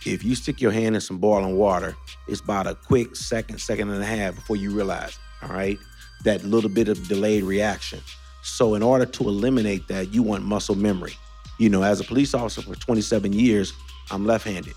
If 0.04 0.22
you 0.24 0.34
stick 0.34 0.60
your 0.60 0.70
hand 0.70 0.94
in 0.94 1.00
some 1.00 1.18
boiling 1.18 1.56
water, 1.56 1.96
it's 2.28 2.40
about 2.40 2.66
a 2.66 2.74
quick 2.74 3.16
second, 3.16 3.60
second 3.60 3.90
and 3.90 4.02
a 4.02 4.06
half 4.06 4.34
before 4.36 4.56
you 4.56 4.70
realize, 4.70 5.18
all 5.42 5.48
right, 5.48 5.78
that 6.24 6.44
little 6.44 6.70
bit 6.70 6.88
of 6.88 7.08
delayed 7.08 7.44
reaction. 7.44 8.00
So 8.42 8.74
in 8.74 8.82
order 8.82 9.06
to 9.06 9.24
eliminate 9.24 9.88
that, 9.88 10.14
you 10.14 10.22
want 10.22 10.44
muscle 10.44 10.76
memory. 10.76 11.14
You 11.58 11.70
know, 11.70 11.82
as 11.82 11.98
a 11.98 12.04
police 12.04 12.34
officer 12.34 12.62
for 12.62 12.74
27 12.74 13.32
years, 13.32 13.72
I'm 14.10 14.26
left-handed 14.26 14.74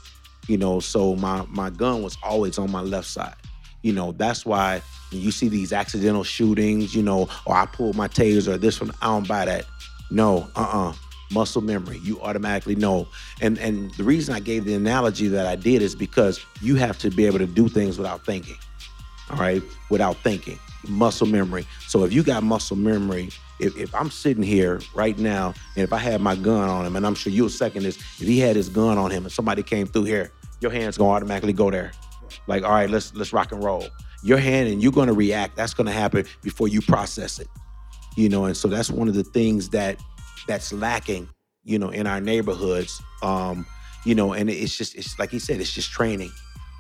you 0.50 0.58
know, 0.58 0.80
so 0.80 1.16
my 1.16 1.46
my 1.48 1.70
gun 1.70 2.02
was 2.02 2.18
always 2.24 2.58
on 2.58 2.72
my 2.72 2.82
left 2.82 3.08
side. 3.08 3.36
You 3.84 3.94
know, 3.94 4.12
that's 4.14 4.46
why 4.46 4.82
you 5.12 5.32
see 5.32 5.48
these 5.48 5.72
accidental 5.72 6.24
shootings, 6.24 6.94
you 6.94 7.04
know, 7.04 7.30
or 7.46 7.56
I 7.56 7.66
pulled 7.66 7.96
my 7.96 8.08
taser 8.08 8.56
or 8.56 8.58
this 8.58 8.82
one, 8.82 8.92
I 9.02 9.06
don't 9.06 9.28
buy 9.28 9.46
that. 9.46 9.66
No, 10.12 10.50
uh-uh. 10.56 10.94
Muscle 11.32 11.62
memory. 11.62 12.00
You 12.04 12.20
automatically 12.22 12.76
know. 12.76 13.08
And 13.42 13.60
and 13.60 13.94
the 13.94 14.04
reason 14.04 14.34
I 14.34 14.40
gave 14.40 14.66
the 14.66 14.74
analogy 14.74 15.28
that 15.28 15.46
I 15.46 15.56
did 15.56 15.84
is 15.84 15.96
because 15.96 16.44
you 16.62 16.76
have 16.76 16.98
to 17.00 17.12
be 17.12 17.26
able 17.28 17.38
to 17.38 17.46
do 17.46 17.70
things 17.70 17.98
without 17.98 18.26
thinking. 18.26 18.58
All 19.30 19.38
right? 19.38 19.62
Without 19.92 20.18
thinking. 20.18 20.58
Muscle 20.88 21.28
memory. 21.28 21.68
So 21.88 22.04
if 22.04 22.12
you 22.12 22.24
got 22.24 22.42
muscle 22.42 22.76
memory, 22.76 23.30
if, 23.60 23.78
if 23.78 23.94
I'm 23.94 24.10
sitting 24.10 24.42
here 24.42 24.82
right 24.96 25.18
now 25.18 25.54
and 25.76 25.84
if 25.84 25.94
I 25.94 25.98
had 25.98 26.22
my 26.22 26.36
gun 26.36 26.70
on 26.70 26.86
him, 26.86 26.96
and 26.96 27.06
I'm 27.06 27.16
sure 27.16 27.32
you'll 27.32 27.50
second 27.50 27.84
this, 27.84 27.98
if 27.98 28.28
he 28.28 28.40
had 28.40 28.56
his 28.56 28.70
gun 28.70 28.98
on 28.98 29.12
him 29.12 29.26
and 29.26 29.32
somebody 29.32 29.62
came 29.62 29.86
through 29.86 30.06
here, 30.06 30.32
your 30.62 30.72
hand's 30.72 30.98
gonna 30.98 31.12
automatically 31.12 31.54
go 31.54 31.70
there. 31.70 31.92
Like, 32.48 32.64
all 32.64 32.72
right, 32.72 32.90
let's 32.90 33.14
let's 33.14 33.34
rock 33.34 33.52
and 33.52 33.64
roll. 33.64 33.86
Your 34.24 34.38
hand 34.38 34.70
and 34.70 34.82
you're 34.82 34.92
gonna 34.92 35.14
react. 35.14 35.56
That's 35.56 35.74
gonna 35.74 35.92
happen 35.92 36.26
before 36.42 36.68
you 36.68 36.82
process 36.82 37.40
it. 37.40 37.48
You 38.16 38.30
know, 38.30 38.46
and 38.46 38.56
so 38.56 38.68
that's 38.68 38.90
one 38.90 39.08
of 39.08 39.14
the 39.14 39.24
things 39.24 39.70
that 39.70 40.00
that's 40.48 40.74
lacking, 40.74 41.30
you 41.64 41.80
know, 41.80 41.90
in 41.90 42.08
our 42.08 42.20
neighborhoods. 42.20 43.02
Um, 43.22 43.66
you 44.06 44.16
know, 44.16 44.34
and 44.34 44.50
it's 44.50 44.78
just 44.78 44.96
it's 44.96 45.18
like 45.20 45.30
he 45.30 45.40
said, 45.40 45.60
it's 45.60 45.74
just 45.74 45.92
training. 45.92 46.32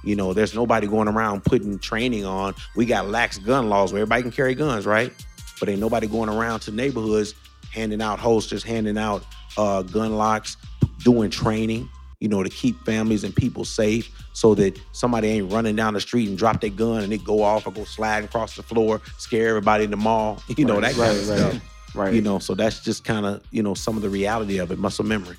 You 0.03 0.15
know, 0.15 0.33
there's 0.33 0.55
nobody 0.55 0.87
going 0.87 1.07
around 1.09 1.43
putting 1.43 1.77
training 1.79 2.25
on. 2.25 2.55
We 2.75 2.85
got 2.85 3.07
lax 3.09 3.37
gun 3.37 3.69
laws 3.69 3.91
where 3.91 4.01
everybody 4.01 4.21
can 4.21 4.31
carry 4.31 4.55
guns, 4.55 4.85
right? 4.85 5.13
But 5.59 5.67
ain't 5.67 5.81
nobody 5.81 6.07
going 6.07 6.29
around 6.29 6.61
to 6.61 6.71
neighborhoods 6.71 7.35
handing 7.73 8.01
out 8.01 8.17
holsters, 8.17 8.63
handing 8.63 8.97
out 8.97 9.23
uh, 9.57 9.81
gun 9.83 10.15
locks, 10.15 10.55
doing 11.03 11.29
training 11.29 11.89
you 12.19 12.27
know, 12.27 12.43
to 12.43 12.49
keep 12.49 12.83
families 12.85 13.23
and 13.23 13.35
people 13.35 13.63
safe 13.63 14.11
so 14.33 14.53
that 14.55 14.79
somebody 14.91 15.29
ain't 15.29 15.51
running 15.51 15.75
down 15.75 15.93
the 15.93 16.01
street 16.01 16.27
and 16.27 16.37
drop 16.37 16.59
their 16.59 16.69
gun 16.69 17.03
and 17.03 17.13
it 17.13 17.23
go 17.23 17.41
off 17.41 17.65
or 17.65 17.71
go 17.71 17.85
sliding 17.85 18.27
across 18.27 18.55
the 18.55 18.63
floor, 18.63 19.01
scare 19.17 19.47
everybody 19.49 19.85
in 19.85 19.91
the 19.91 19.97
mall, 19.97 20.41
you 20.57 20.65
know, 20.65 20.79
right, 20.79 20.93
that 20.93 20.95
kind 20.95 20.99
right, 20.99 21.17
of 21.17 21.29
right, 21.29 21.39
stuff. 21.39 21.95
Right. 21.95 22.13
You 22.13 22.21
know, 22.21 22.37
so 22.39 22.53
that's 22.53 22.81
just 22.83 23.03
kind 23.03 23.25
of, 23.25 23.41
you 23.51 23.63
know, 23.63 23.73
some 23.73 23.95
of 23.95 24.03
the 24.03 24.09
reality 24.09 24.59
of 24.59 24.71
it, 24.71 24.77
muscle 24.77 25.05
memory. 25.05 25.37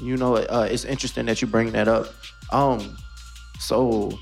You 0.00 0.16
know, 0.16 0.36
uh, 0.36 0.68
it's 0.70 0.84
interesting 0.84 1.26
that 1.26 1.42
you 1.42 1.48
bring 1.48 1.72
that 1.72 1.88
up. 1.88 2.14
Um, 2.50 2.96
so 3.58 4.16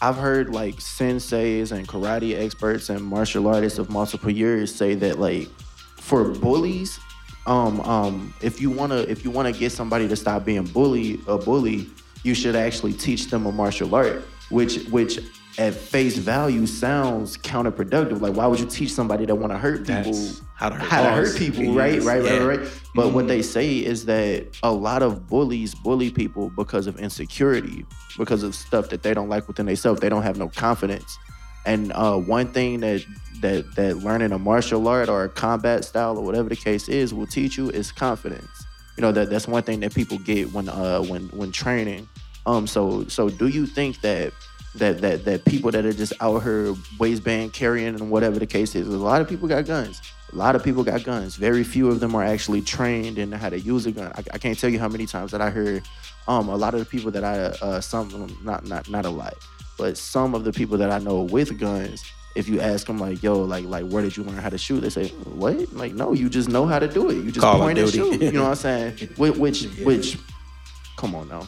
I've 0.00 0.16
heard 0.16 0.48
like 0.48 0.76
senseis 0.76 1.70
and 1.70 1.86
karate 1.86 2.36
experts 2.40 2.88
and 2.88 3.04
martial 3.04 3.46
artists 3.46 3.78
of 3.78 3.90
multiple 3.90 4.30
years 4.30 4.74
say 4.74 4.94
that 4.96 5.20
like 5.20 5.48
for 5.96 6.30
bullies, 6.30 6.98
um, 7.46 7.80
um, 7.80 8.34
if 8.40 8.60
you 8.60 8.70
wanna 8.70 8.98
if 8.98 9.24
you 9.24 9.30
wanna 9.30 9.52
get 9.52 9.72
somebody 9.72 10.08
to 10.08 10.16
stop 10.16 10.44
being 10.44 10.64
bully 10.64 11.20
a 11.26 11.38
bully, 11.38 11.88
you 12.22 12.34
should 12.34 12.56
actually 12.56 12.92
teach 12.92 13.28
them 13.28 13.46
a 13.46 13.52
martial 13.52 13.94
art, 13.94 14.22
which 14.50 14.84
which 14.86 15.18
at 15.58 15.74
face 15.74 16.16
value 16.16 16.66
sounds 16.66 17.36
counterproductive. 17.36 18.20
Like, 18.20 18.34
why 18.34 18.46
would 18.46 18.60
you 18.60 18.66
teach 18.66 18.92
somebody 18.92 19.26
that 19.26 19.34
want 19.34 19.52
to 19.52 19.58
hurt 19.58 19.86
people 19.86 20.18
how 20.54 20.70
to 20.70 20.76
hurt, 20.76 20.88
how 20.88 21.02
to 21.02 21.10
hurt 21.10 21.36
people? 21.36 21.74
Right, 21.74 22.00
right, 22.02 22.24
yeah. 22.24 22.38
right, 22.38 22.58
right. 22.58 22.70
But 22.94 23.06
mm-hmm. 23.06 23.14
what 23.14 23.28
they 23.28 23.42
say 23.42 23.78
is 23.78 24.06
that 24.06 24.46
a 24.62 24.72
lot 24.72 25.02
of 25.02 25.28
bullies 25.28 25.74
bully 25.74 26.10
people 26.10 26.50
because 26.50 26.86
of 26.86 26.98
insecurity, 26.98 27.84
because 28.16 28.42
of 28.42 28.54
stuff 28.54 28.88
that 28.90 29.02
they 29.02 29.14
don't 29.14 29.28
like 29.28 29.46
within 29.48 29.66
themselves. 29.66 30.00
They 30.00 30.08
don't 30.08 30.22
have 30.22 30.38
no 30.38 30.48
confidence. 30.48 31.18
And 31.64 31.92
uh, 31.92 32.16
one 32.16 32.52
thing 32.52 32.80
that 32.80 33.04
that 33.42 33.74
that 33.74 33.98
learning 33.98 34.32
a 34.32 34.38
martial 34.38 34.88
art 34.88 35.08
or 35.08 35.24
a 35.24 35.28
combat 35.28 35.84
style 35.84 36.16
or 36.16 36.24
whatever 36.24 36.48
the 36.48 36.56
case 36.56 36.88
is 36.88 37.12
will 37.12 37.26
teach 37.26 37.58
you 37.58 37.70
is 37.70 37.92
confidence. 37.92 38.66
You 38.96 39.02
know 39.02 39.12
that 39.12 39.30
that's 39.30 39.46
one 39.46 39.62
thing 39.62 39.80
that 39.80 39.94
people 39.94 40.18
get 40.18 40.52
when 40.52 40.68
uh 40.68 41.02
when 41.02 41.28
when 41.28 41.52
training. 41.52 42.08
Um 42.46 42.66
so 42.66 43.06
so 43.08 43.28
do 43.28 43.48
you 43.48 43.66
think 43.66 44.00
that 44.00 44.32
that 44.76 45.00
that 45.00 45.24
that 45.24 45.44
people 45.44 45.70
that 45.70 45.84
are 45.84 45.92
just 45.92 46.12
out 46.20 46.42
here 46.42 46.74
waistband 46.98 47.52
carrying 47.52 47.88
and 47.88 48.10
whatever 48.10 48.38
the 48.38 48.46
case 48.46 48.74
is, 48.74 48.86
a 48.86 48.90
lot 48.90 49.20
of 49.20 49.28
people 49.28 49.48
got 49.48 49.66
guns. 49.66 50.00
A 50.32 50.36
lot 50.36 50.56
of 50.56 50.64
people 50.64 50.82
got 50.82 51.04
guns. 51.04 51.36
Very 51.36 51.62
few 51.62 51.88
of 51.88 52.00
them 52.00 52.14
are 52.14 52.24
actually 52.24 52.62
trained 52.62 53.18
in 53.18 53.30
how 53.32 53.50
to 53.50 53.60
use 53.60 53.84
a 53.84 53.92
gun. 53.92 54.10
I, 54.14 54.22
I 54.32 54.38
can't 54.38 54.58
tell 54.58 54.70
you 54.70 54.78
how 54.78 54.88
many 54.88 55.04
times 55.04 55.30
that 55.32 55.40
I 55.40 55.50
heard 55.50 55.82
um 56.28 56.48
a 56.48 56.56
lot 56.56 56.74
of 56.74 56.80
the 56.80 56.86
people 56.86 57.10
that 57.10 57.24
I 57.24 57.36
uh 57.64 57.80
some 57.80 58.34
not 58.42 58.66
not 58.66 58.88
not 58.88 59.04
a 59.04 59.10
lot, 59.10 59.34
but 59.78 59.96
some 59.96 60.34
of 60.34 60.44
the 60.44 60.52
people 60.52 60.78
that 60.78 60.90
I 60.90 60.98
know 60.98 61.22
with 61.22 61.58
guns 61.58 62.04
if 62.34 62.48
you 62.48 62.60
ask 62.60 62.86
them 62.86 62.98
like, 62.98 63.22
yo, 63.22 63.40
like, 63.40 63.66
like, 63.66 63.86
where 63.88 64.02
did 64.02 64.16
you 64.16 64.24
learn 64.24 64.38
how 64.38 64.48
to 64.48 64.58
shoot? 64.58 64.80
They 64.80 64.88
say, 64.88 65.08
what? 65.08 65.72
Like, 65.72 65.92
no, 65.92 66.12
you 66.12 66.28
just 66.28 66.48
know 66.48 66.66
how 66.66 66.78
to 66.78 66.88
do 66.88 67.10
it. 67.10 67.16
You 67.16 67.30
just 67.30 67.40
Call 67.40 67.58
point 67.58 67.78
and 67.78 67.90
shoot. 67.90 68.22
You 68.22 68.32
know 68.32 68.44
what 68.44 68.50
I'm 68.50 68.54
saying? 68.96 69.08
which, 69.16 69.36
which, 69.36 69.62
yeah. 69.64 69.84
which, 69.84 70.18
come 70.96 71.14
on 71.14 71.28
now. 71.28 71.46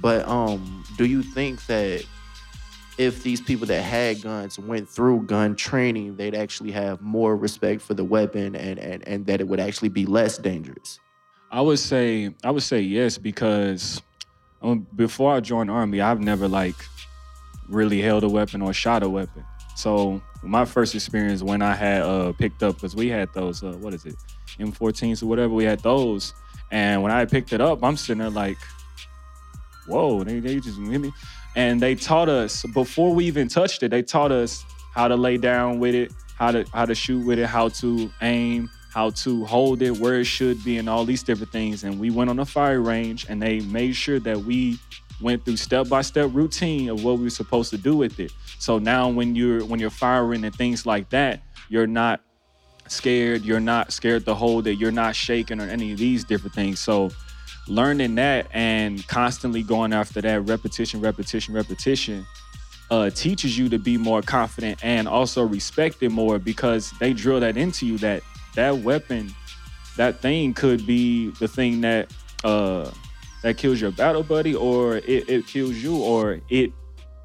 But 0.00 0.26
um, 0.26 0.84
do 0.96 1.06
you 1.06 1.22
think 1.22 1.64
that 1.66 2.04
if 2.98 3.22
these 3.22 3.40
people 3.40 3.66
that 3.66 3.82
had 3.82 4.22
guns 4.22 4.58
went 4.58 4.88
through 4.88 5.22
gun 5.26 5.54
training, 5.54 6.16
they'd 6.16 6.34
actually 6.34 6.72
have 6.72 7.00
more 7.00 7.36
respect 7.36 7.82
for 7.82 7.94
the 7.94 8.04
weapon 8.04 8.56
and 8.56 8.78
and, 8.78 9.06
and 9.06 9.26
that 9.26 9.40
it 9.40 9.46
would 9.46 9.60
actually 9.60 9.90
be 9.90 10.06
less 10.06 10.38
dangerous? 10.38 10.98
I 11.52 11.60
would 11.60 11.78
say 11.78 12.34
I 12.42 12.50
would 12.50 12.64
say 12.64 12.80
yes 12.80 13.16
because 13.16 14.02
um, 14.60 14.86
before 14.96 15.32
I 15.32 15.40
joined 15.40 15.70
Army, 15.70 16.00
I've 16.00 16.20
never 16.20 16.48
like 16.48 16.74
really 17.68 18.00
held 18.00 18.24
a 18.24 18.28
weapon 18.28 18.62
or 18.62 18.72
shot 18.72 19.02
a 19.02 19.08
weapon. 19.08 19.44
So 19.76 20.22
my 20.42 20.64
first 20.64 20.94
experience 20.94 21.42
when 21.42 21.62
I 21.62 21.74
had 21.74 22.02
uh, 22.02 22.32
picked 22.32 22.62
up, 22.62 22.76
because 22.76 22.96
we 22.96 23.08
had 23.08 23.32
those, 23.34 23.62
uh, 23.62 23.72
what 23.72 23.92
is 23.92 24.06
it, 24.06 24.14
M14s 24.58 25.22
or 25.22 25.26
whatever, 25.26 25.52
we 25.52 25.64
had 25.64 25.80
those. 25.80 26.32
And 26.70 27.02
when 27.02 27.12
I 27.12 27.24
picked 27.24 27.52
it 27.52 27.60
up, 27.60 27.84
I'm 27.84 27.96
sitting 27.96 28.18
there 28.18 28.30
like, 28.30 28.58
whoa, 29.86 30.24
they, 30.24 30.40
they 30.40 30.60
just 30.60 30.78
hit 30.78 31.00
me. 31.00 31.12
And 31.54 31.80
they 31.80 31.94
taught 31.94 32.28
us, 32.28 32.64
before 32.74 33.14
we 33.14 33.26
even 33.26 33.48
touched 33.48 33.82
it, 33.82 33.90
they 33.90 34.02
taught 34.02 34.32
us 34.32 34.64
how 34.94 35.08
to 35.08 35.16
lay 35.16 35.36
down 35.36 35.78
with 35.78 35.94
it, 35.94 36.12
how 36.36 36.50
to 36.50 36.64
how 36.72 36.84
to 36.84 36.94
shoot 36.94 37.24
with 37.24 37.38
it, 37.38 37.46
how 37.46 37.68
to 37.68 38.10
aim, 38.22 38.70
how 38.92 39.10
to 39.10 39.44
hold 39.44 39.82
it 39.82 39.96
where 39.98 40.20
it 40.20 40.24
should 40.24 40.62
be, 40.64 40.78
and 40.78 40.88
all 40.88 41.04
these 41.04 41.22
different 41.22 41.52
things. 41.52 41.84
And 41.84 41.98
we 41.98 42.10
went 42.10 42.30
on 42.30 42.38
a 42.38 42.46
fire 42.46 42.80
range 42.80 43.26
and 43.28 43.40
they 43.40 43.60
made 43.60 43.94
sure 43.94 44.18
that 44.20 44.38
we 44.38 44.78
went 45.20 45.44
through 45.44 45.56
step 45.56 45.88
by 45.88 46.02
step 46.02 46.30
routine 46.32 46.88
of 46.90 47.04
what 47.04 47.18
we 47.18 47.24
were 47.24 47.30
supposed 47.30 47.70
to 47.70 47.78
do 47.78 47.96
with 47.96 48.20
it. 48.20 48.32
So 48.58 48.78
now 48.78 49.08
when 49.08 49.34
you're 49.34 49.64
when 49.64 49.80
you're 49.80 49.90
firing 49.90 50.44
and 50.44 50.54
things 50.54 50.86
like 50.86 51.08
that, 51.10 51.40
you're 51.68 51.86
not 51.86 52.20
scared, 52.88 53.44
you're 53.44 53.60
not 53.60 53.92
scared 53.92 54.24
to 54.26 54.34
hold 54.34 54.66
it, 54.66 54.78
you're 54.78 54.92
not 54.92 55.16
shaking 55.16 55.60
or 55.60 55.68
any 55.68 55.92
of 55.92 55.98
these 55.98 56.24
different 56.24 56.54
things. 56.54 56.78
So 56.78 57.10
learning 57.68 58.14
that 58.16 58.46
and 58.52 59.06
constantly 59.08 59.62
going 59.62 59.92
after 59.92 60.20
that 60.20 60.42
repetition, 60.42 61.00
repetition, 61.00 61.54
repetition 61.54 62.26
uh, 62.90 63.10
teaches 63.10 63.58
you 63.58 63.68
to 63.68 63.78
be 63.78 63.96
more 63.96 64.22
confident 64.22 64.78
and 64.84 65.08
also 65.08 65.44
respect 65.44 66.02
it 66.02 66.10
more 66.10 66.38
because 66.38 66.92
they 67.00 67.12
drill 67.12 67.40
that 67.40 67.56
into 67.56 67.86
you 67.86 67.98
that 67.98 68.22
that 68.54 68.78
weapon, 68.78 69.34
that 69.96 70.20
thing 70.20 70.54
could 70.54 70.86
be 70.86 71.30
the 71.32 71.48
thing 71.48 71.80
that 71.80 72.12
uh, 72.44 72.90
that 73.46 73.56
kills 73.56 73.80
your 73.80 73.92
battle 73.92 74.24
buddy 74.24 74.56
or 74.56 74.96
it, 74.96 75.30
it 75.30 75.46
kills 75.46 75.76
you 75.76 75.96
or 75.98 76.40
it 76.50 76.72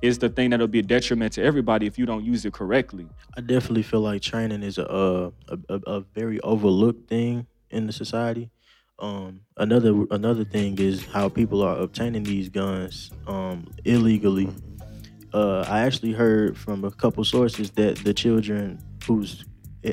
is 0.04 0.20
the 0.20 0.30
thing 0.30 0.51
that'll 0.51 0.68
be 0.68 0.78
a 0.78 0.84
detriment 0.84 1.34
to 1.34 1.44
everybody 1.44 1.88
if 1.88 1.98
you 1.98 2.06
don't 2.06 2.24
use 2.24 2.46
it 2.46 2.54
correctly. 2.54 3.08
I 3.36 3.42
definitely 3.42 3.82
feel 3.82 4.01
like 4.01 4.22
training 4.22 4.62
is 4.62 4.78
a 4.78 5.32
a, 5.48 5.58
a, 5.70 5.80
a 5.88 6.01
very 6.13 6.40
overlooked 6.42 7.10
thing 7.10 7.48
in 7.72 7.88
the 7.88 7.92
society. 7.92 8.51
Um, 9.00 9.42
another 9.58 10.06
another 10.12 10.44
thing 10.44 10.78
is 10.78 11.04
how 11.08 11.28
people 11.28 11.63
are 11.63 11.78
obtaining 11.80 12.22
these 12.22 12.50
guns 12.50 13.10
um, 13.25 13.66
illegally. 13.84 14.48
Uh, 15.34 15.62
I 15.68 15.80
actually 15.80 16.12
heard 16.12 16.56
from 16.56 16.84
a 16.84 16.92
couple 16.92 17.24
sources 17.24 17.72
that 17.72 17.96
the 17.98 18.13
children 18.13 18.80
whose 19.08 19.44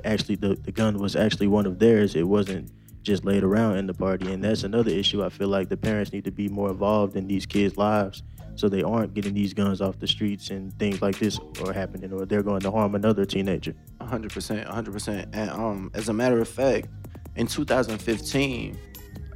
actually 0.04 0.34
the, 0.34 0.56
the 0.56 0.72
gun 0.72 0.98
was 0.98 1.16
actually 1.16 1.48
one 1.48 1.64
of 1.64 1.78
theirs. 1.78 2.14
It 2.14 2.28
wasn't 2.28 2.70
just 3.02 3.24
laid 3.24 3.44
around 3.44 3.76
in 3.76 3.86
the 3.86 3.94
party, 3.94 4.32
and 4.32 4.42
that's 4.42 4.64
another 4.64 4.90
issue. 4.90 5.24
I 5.24 5.28
feel 5.28 5.48
like 5.48 5.68
the 5.68 5.76
parents 5.76 6.12
need 6.12 6.24
to 6.24 6.30
be 6.30 6.48
more 6.48 6.70
involved 6.70 7.16
in 7.16 7.26
these 7.26 7.46
kids' 7.46 7.76
lives 7.76 8.22
so 8.54 8.68
they 8.68 8.82
aren't 8.82 9.14
getting 9.14 9.34
these 9.34 9.54
guns 9.54 9.80
off 9.80 9.98
the 10.00 10.06
streets 10.06 10.50
and 10.50 10.76
things 10.80 11.00
like 11.00 11.18
this 11.18 11.38
are 11.64 11.72
happening 11.72 12.12
or 12.12 12.26
they're 12.26 12.42
going 12.42 12.60
to 12.60 12.72
harm 12.72 12.96
another 12.96 13.24
teenager 13.24 13.72
100% 14.00 14.68
100% 14.68 15.28
and 15.32 15.50
um 15.50 15.92
as 15.94 16.08
a 16.08 16.12
matter 16.12 16.40
of 16.40 16.48
fact 16.48 16.88
in 17.36 17.46
2015 17.46 18.76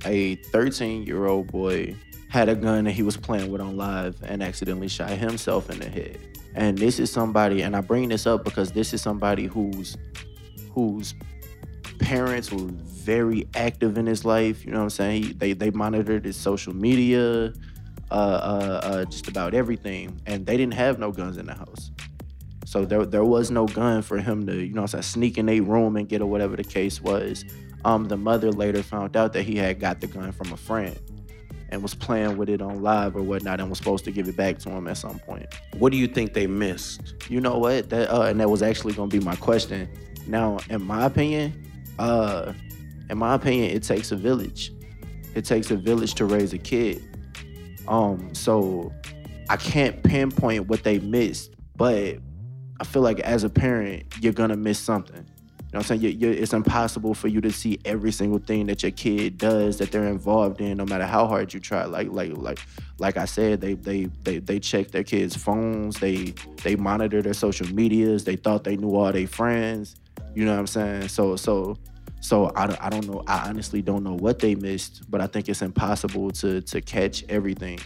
a 0.05 0.35
13 0.35 1.05
year 1.05 1.27
old 1.27 1.47
boy 1.53 1.95
had 2.33 2.49
a 2.49 2.55
gun 2.55 2.85
that 2.85 2.93
he 2.93 3.03
was 3.03 3.15
playing 3.15 3.53
with 3.53 3.61
on 3.61 3.77
live 3.77 4.17
and 4.23 4.43
accidentally 4.43 4.89
shot 4.89 5.11
himself 5.11 5.69
in 5.69 5.79
the 5.79 5.89
head. 5.89 6.19
And 6.55 6.79
this 6.79 6.99
is 6.99 7.13
somebody, 7.13 7.61
and 7.61 7.77
I 7.77 7.83
bring 7.83 8.09
this 8.09 8.27
up 8.27 8.43
because 8.43 8.73
this 8.73 8.95
is 8.95 9.03
somebody 9.03 9.45
who's 9.45 9.99
whose 10.73 11.15
parents 11.99 12.51
were 12.51 12.71
very 13.03 13.47
active 13.55 13.99
in 13.99 14.07
his 14.07 14.25
life. 14.25 14.65
You 14.65 14.73
know 14.73 14.79
what 14.79 14.85
I'm 14.85 14.91
saying? 14.91 15.23
He, 15.23 15.33
they 15.33 15.53
they 15.53 15.71
monitored 15.71 16.25
his 16.25 16.37
social 16.37 16.75
media, 16.75 17.53
uh, 18.11 18.15
uh, 18.15 18.81
uh, 18.83 19.05
just 19.07 19.29
about 19.29 19.55
everything, 19.55 20.21
and 20.27 20.47
they 20.47 20.57
didn't 20.57 20.75
have 20.75 20.99
no 20.99 21.11
guns 21.13 21.37
in 21.37 21.47
the 21.47 21.55
house. 21.55 21.91
So 22.65 22.85
there 22.85 23.05
there 23.05 23.25
was 23.25 23.51
no 23.51 23.67
gun 23.67 24.03
for 24.03 24.19
him 24.19 24.47
to, 24.47 24.55
you 24.55 24.73
know, 24.73 24.83
what 24.83 24.95
I'm 24.95 25.03
saying, 25.03 25.15
sneak 25.15 25.39
in 25.39 25.49
a 25.49 25.61
room 25.61 25.97
and 25.97 26.09
get 26.09 26.23
or 26.23 26.27
whatever 26.27 26.57
the 26.57 26.65
case 26.65 27.03
was. 27.03 27.45
Um, 27.85 28.07
the 28.07 28.17
mother 28.17 28.53
later 28.53 28.83
found 28.83 29.17
out 29.17 29.33
that 29.33 29.43
he 29.43 29.57
had 29.57 29.81
got 29.81 30.01
the 30.01 30.07
gun 30.07 30.31
from 30.33 30.53
a 30.53 30.57
friend 30.57 30.99
and 31.71 31.83
was 31.83 31.95
playing 31.95 32.37
with 32.37 32.49
it 32.49 32.63
on 32.63 32.83
live 32.83 33.17
or 33.17 33.23
whatnot 33.23 33.59
and 33.59 33.69
was 33.69 33.79
supposed 33.79 34.05
to 34.05 34.13
give 34.13 34.29
it 34.29 34.37
back 34.37 34.59
to 34.61 34.71
him 34.71 34.87
at 34.87 34.99
some 34.99 35.19
point. 35.19 35.47
What 35.79 35.91
do 35.91 35.99
you 35.99 36.07
think 36.07 36.35
they 36.35 36.47
missed? 36.47 37.15
You 37.29 37.41
know 37.41 37.59
what? 37.59 37.91
That 37.91 38.11
uh, 38.11 38.23
and 38.23 38.39
that 38.41 38.51
was 38.51 38.63
actually 38.63 38.93
gonna 38.93 39.09
be 39.09 39.21
my 39.21 39.37
question. 39.37 39.89
Now, 40.27 40.59
in 40.71 40.83
my 40.83 41.07
opinion, 41.07 41.53
uh, 41.99 42.53
in 43.13 43.19
my 43.19 43.35
opinion, 43.35 43.71
it 43.71 43.83
takes 43.83 44.11
a 44.11 44.17
village. 44.17 44.73
It 45.35 45.45
takes 45.45 45.71
a 45.71 45.77
village 45.77 46.15
to 46.15 46.25
raise 46.25 46.55
a 46.55 46.59
kid. 46.59 47.03
Um, 47.87 48.35
so 48.35 48.91
I 49.51 49.57
can't 49.57 50.03
pinpoint 50.03 50.67
what 50.67 50.83
they 50.83 50.99
missed, 50.99 51.55
but 51.77 52.17
I 52.81 52.85
feel 52.85 53.03
like 53.03 53.21
as 53.21 53.45
a 53.45 53.51
parent, 53.51 54.05
you're 54.23 54.33
gonna 54.33 54.57
miss 54.57 54.79
something. 54.79 55.17
You 55.19 55.79
know 55.79 55.79
what 55.79 55.91
I'm 55.91 55.99
saying? 55.99 56.01
You, 56.01 56.09
you, 56.09 56.31
it's 56.31 56.55
impossible 56.55 57.13
for 57.13 57.29
you 57.29 57.43
to 57.43 57.53
see 57.53 57.79
every 57.85 58.13
single 58.13 58.39
thing 58.39 58.65
that 58.67 58.83
your 58.83 58.93
kid 58.93 59.37
does 59.37 59.77
that 59.77 59.93
they're 59.93 60.09
involved 60.09 60.63
in, 60.63 60.79
no 60.79 60.87
matter 60.87 61.07
how 61.07 61.27
hard 61.27 61.53
you 61.53 61.61
try. 61.61 61.85
Like, 61.85 62.09
like, 62.11 62.33
like, 62.35 62.61
like 62.99 63.19
I 63.19 63.27
said, 63.27 63.61
they 63.61 63.75
they 63.75 64.05
they 64.23 64.39
they 64.39 64.59
check 64.59 64.91
their 64.91 65.05
kids' 65.05 65.37
phones. 65.37 65.99
They 65.99 66.35
they 66.63 66.77
monitor 66.77 67.21
their 67.21 67.35
social 67.35 67.67
medias. 67.75 68.25
They 68.25 68.37
thought 68.37 68.65
they 68.65 68.77
knew 68.77 68.97
all 68.97 69.13
their 69.13 69.27
friends. 69.27 69.97
You 70.35 70.47
know 70.47 70.53
what 70.53 70.61
I'm 70.61 70.67
saying? 70.67 71.09
So 71.09 71.37
so 71.37 71.77
so 72.23 72.53
I, 72.55 72.75
I 72.81 72.89
don't 72.89 73.07
know. 73.09 73.23
I 73.27 73.49
honestly 73.49 73.83
don't 73.83 74.05
know 74.05 74.15
what 74.15 74.39
they 74.39 74.55
missed, 74.55 75.11
but 75.11 75.21
I 75.21 75.27
think 75.27 75.49
it's 75.49 75.61
impossible 75.61 76.31
to 76.31 76.63
to 76.63 76.81
catch 76.81 77.25
everything. 77.29 77.81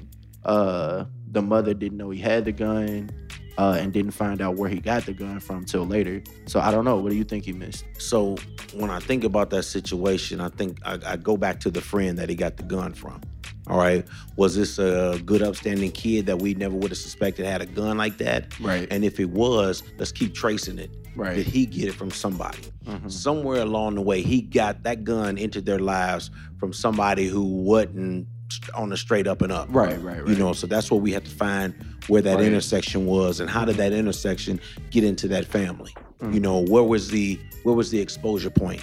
Uh, 0.44 1.06
the 1.32 1.42
mother 1.42 1.74
didn't 1.74 1.98
know 1.98 2.10
he 2.10 2.20
had 2.20 2.44
the 2.44 2.52
gun 2.52 3.10
uh, 3.58 3.78
and 3.80 3.92
didn't 3.92 4.12
find 4.12 4.40
out 4.42 4.56
where 4.56 4.68
he 4.68 4.78
got 4.78 5.06
the 5.06 5.12
gun 5.12 5.40
from 5.40 5.64
till 5.64 5.86
later. 5.86 6.22
So 6.46 6.60
I 6.60 6.70
don't 6.70 6.84
know. 6.84 6.98
What 6.98 7.10
do 7.10 7.16
you 7.16 7.24
think 7.24 7.46
he 7.46 7.52
missed? 7.52 7.84
So 7.98 8.36
when 8.74 8.90
I 8.90 9.00
think 9.00 9.24
about 9.24 9.50
that 9.50 9.64
situation, 9.64 10.40
I 10.40 10.50
think 10.50 10.78
I, 10.84 10.98
I 11.04 11.16
go 11.16 11.36
back 11.36 11.58
to 11.60 11.70
the 11.70 11.80
friend 11.80 12.18
that 12.18 12.28
he 12.28 12.34
got 12.34 12.58
the 12.58 12.62
gun 12.62 12.92
from. 12.92 13.22
All 13.68 13.78
right. 13.78 14.04
Was 14.36 14.54
this 14.54 14.78
a 14.78 15.20
good, 15.24 15.42
upstanding 15.42 15.90
kid 15.90 16.26
that 16.26 16.38
we 16.40 16.54
never 16.54 16.74
would 16.74 16.90
have 16.90 16.98
suspected 16.98 17.46
had 17.46 17.62
a 17.62 17.66
gun 17.66 17.96
like 17.98 18.18
that? 18.18 18.58
Right. 18.60 18.86
And 18.90 19.04
if 19.04 19.18
it 19.18 19.30
was, 19.30 19.82
let's 19.98 20.12
keep 20.12 20.34
tracing 20.34 20.78
it. 20.78 20.90
Right. 21.16 21.36
Did 21.36 21.46
he 21.46 21.66
get 21.66 21.88
it 21.88 21.94
from 21.94 22.10
somebody? 22.10 22.58
Mhm. 22.86 23.10
Somewhere 23.10 23.62
along 23.62 23.96
the 23.96 24.02
way, 24.02 24.22
he 24.22 24.40
got 24.42 24.82
that 24.84 25.02
gun 25.02 25.36
into 25.38 25.60
their 25.60 25.78
lives 25.80 26.30
from 26.58 26.72
somebody 26.72 27.26
who 27.26 27.42
wasn't 27.42 28.28
on 28.74 28.90
the 28.90 28.96
straight 28.96 29.26
up 29.26 29.42
and 29.42 29.50
up. 29.50 29.66
Right, 29.70 30.00
right, 30.00 30.20
right. 30.22 30.28
You 30.28 30.36
know, 30.36 30.52
so 30.52 30.68
that's 30.68 30.88
what 30.90 31.00
we 31.02 31.10
had 31.12 31.24
to 31.24 31.30
find 31.30 31.74
where 32.06 32.22
that 32.22 32.36
Right. 32.36 32.44
intersection 32.46 33.04
was 33.06 33.40
and 33.40 33.50
how 33.50 33.64
did 33.64 33.76
that 33.78 33.92
intersection 33.92 34.60
get 34.90 35.02
into 35.02 35.26
that 35.28 35.44
family? 35.46 35.92
Mm. 36.20 36.34
You 36.34 36.40
know, 36.40 36.60
where 36.60 36.84
was 36.84 37.08
the 37.08 37.40
where 37.64 37.74
was 37.74 37.90
the 37.90 37.98
exposure 37.98 38.50
point? 38.50 38.82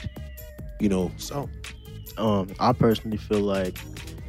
You 0.81 0.89
know, 0.89 1.11
so 1.17 1.49
um, 2.17 2.49
I 2.59 2.73
personally 2.73 3.15
feel 3.17 3.39
like 3.39 3.79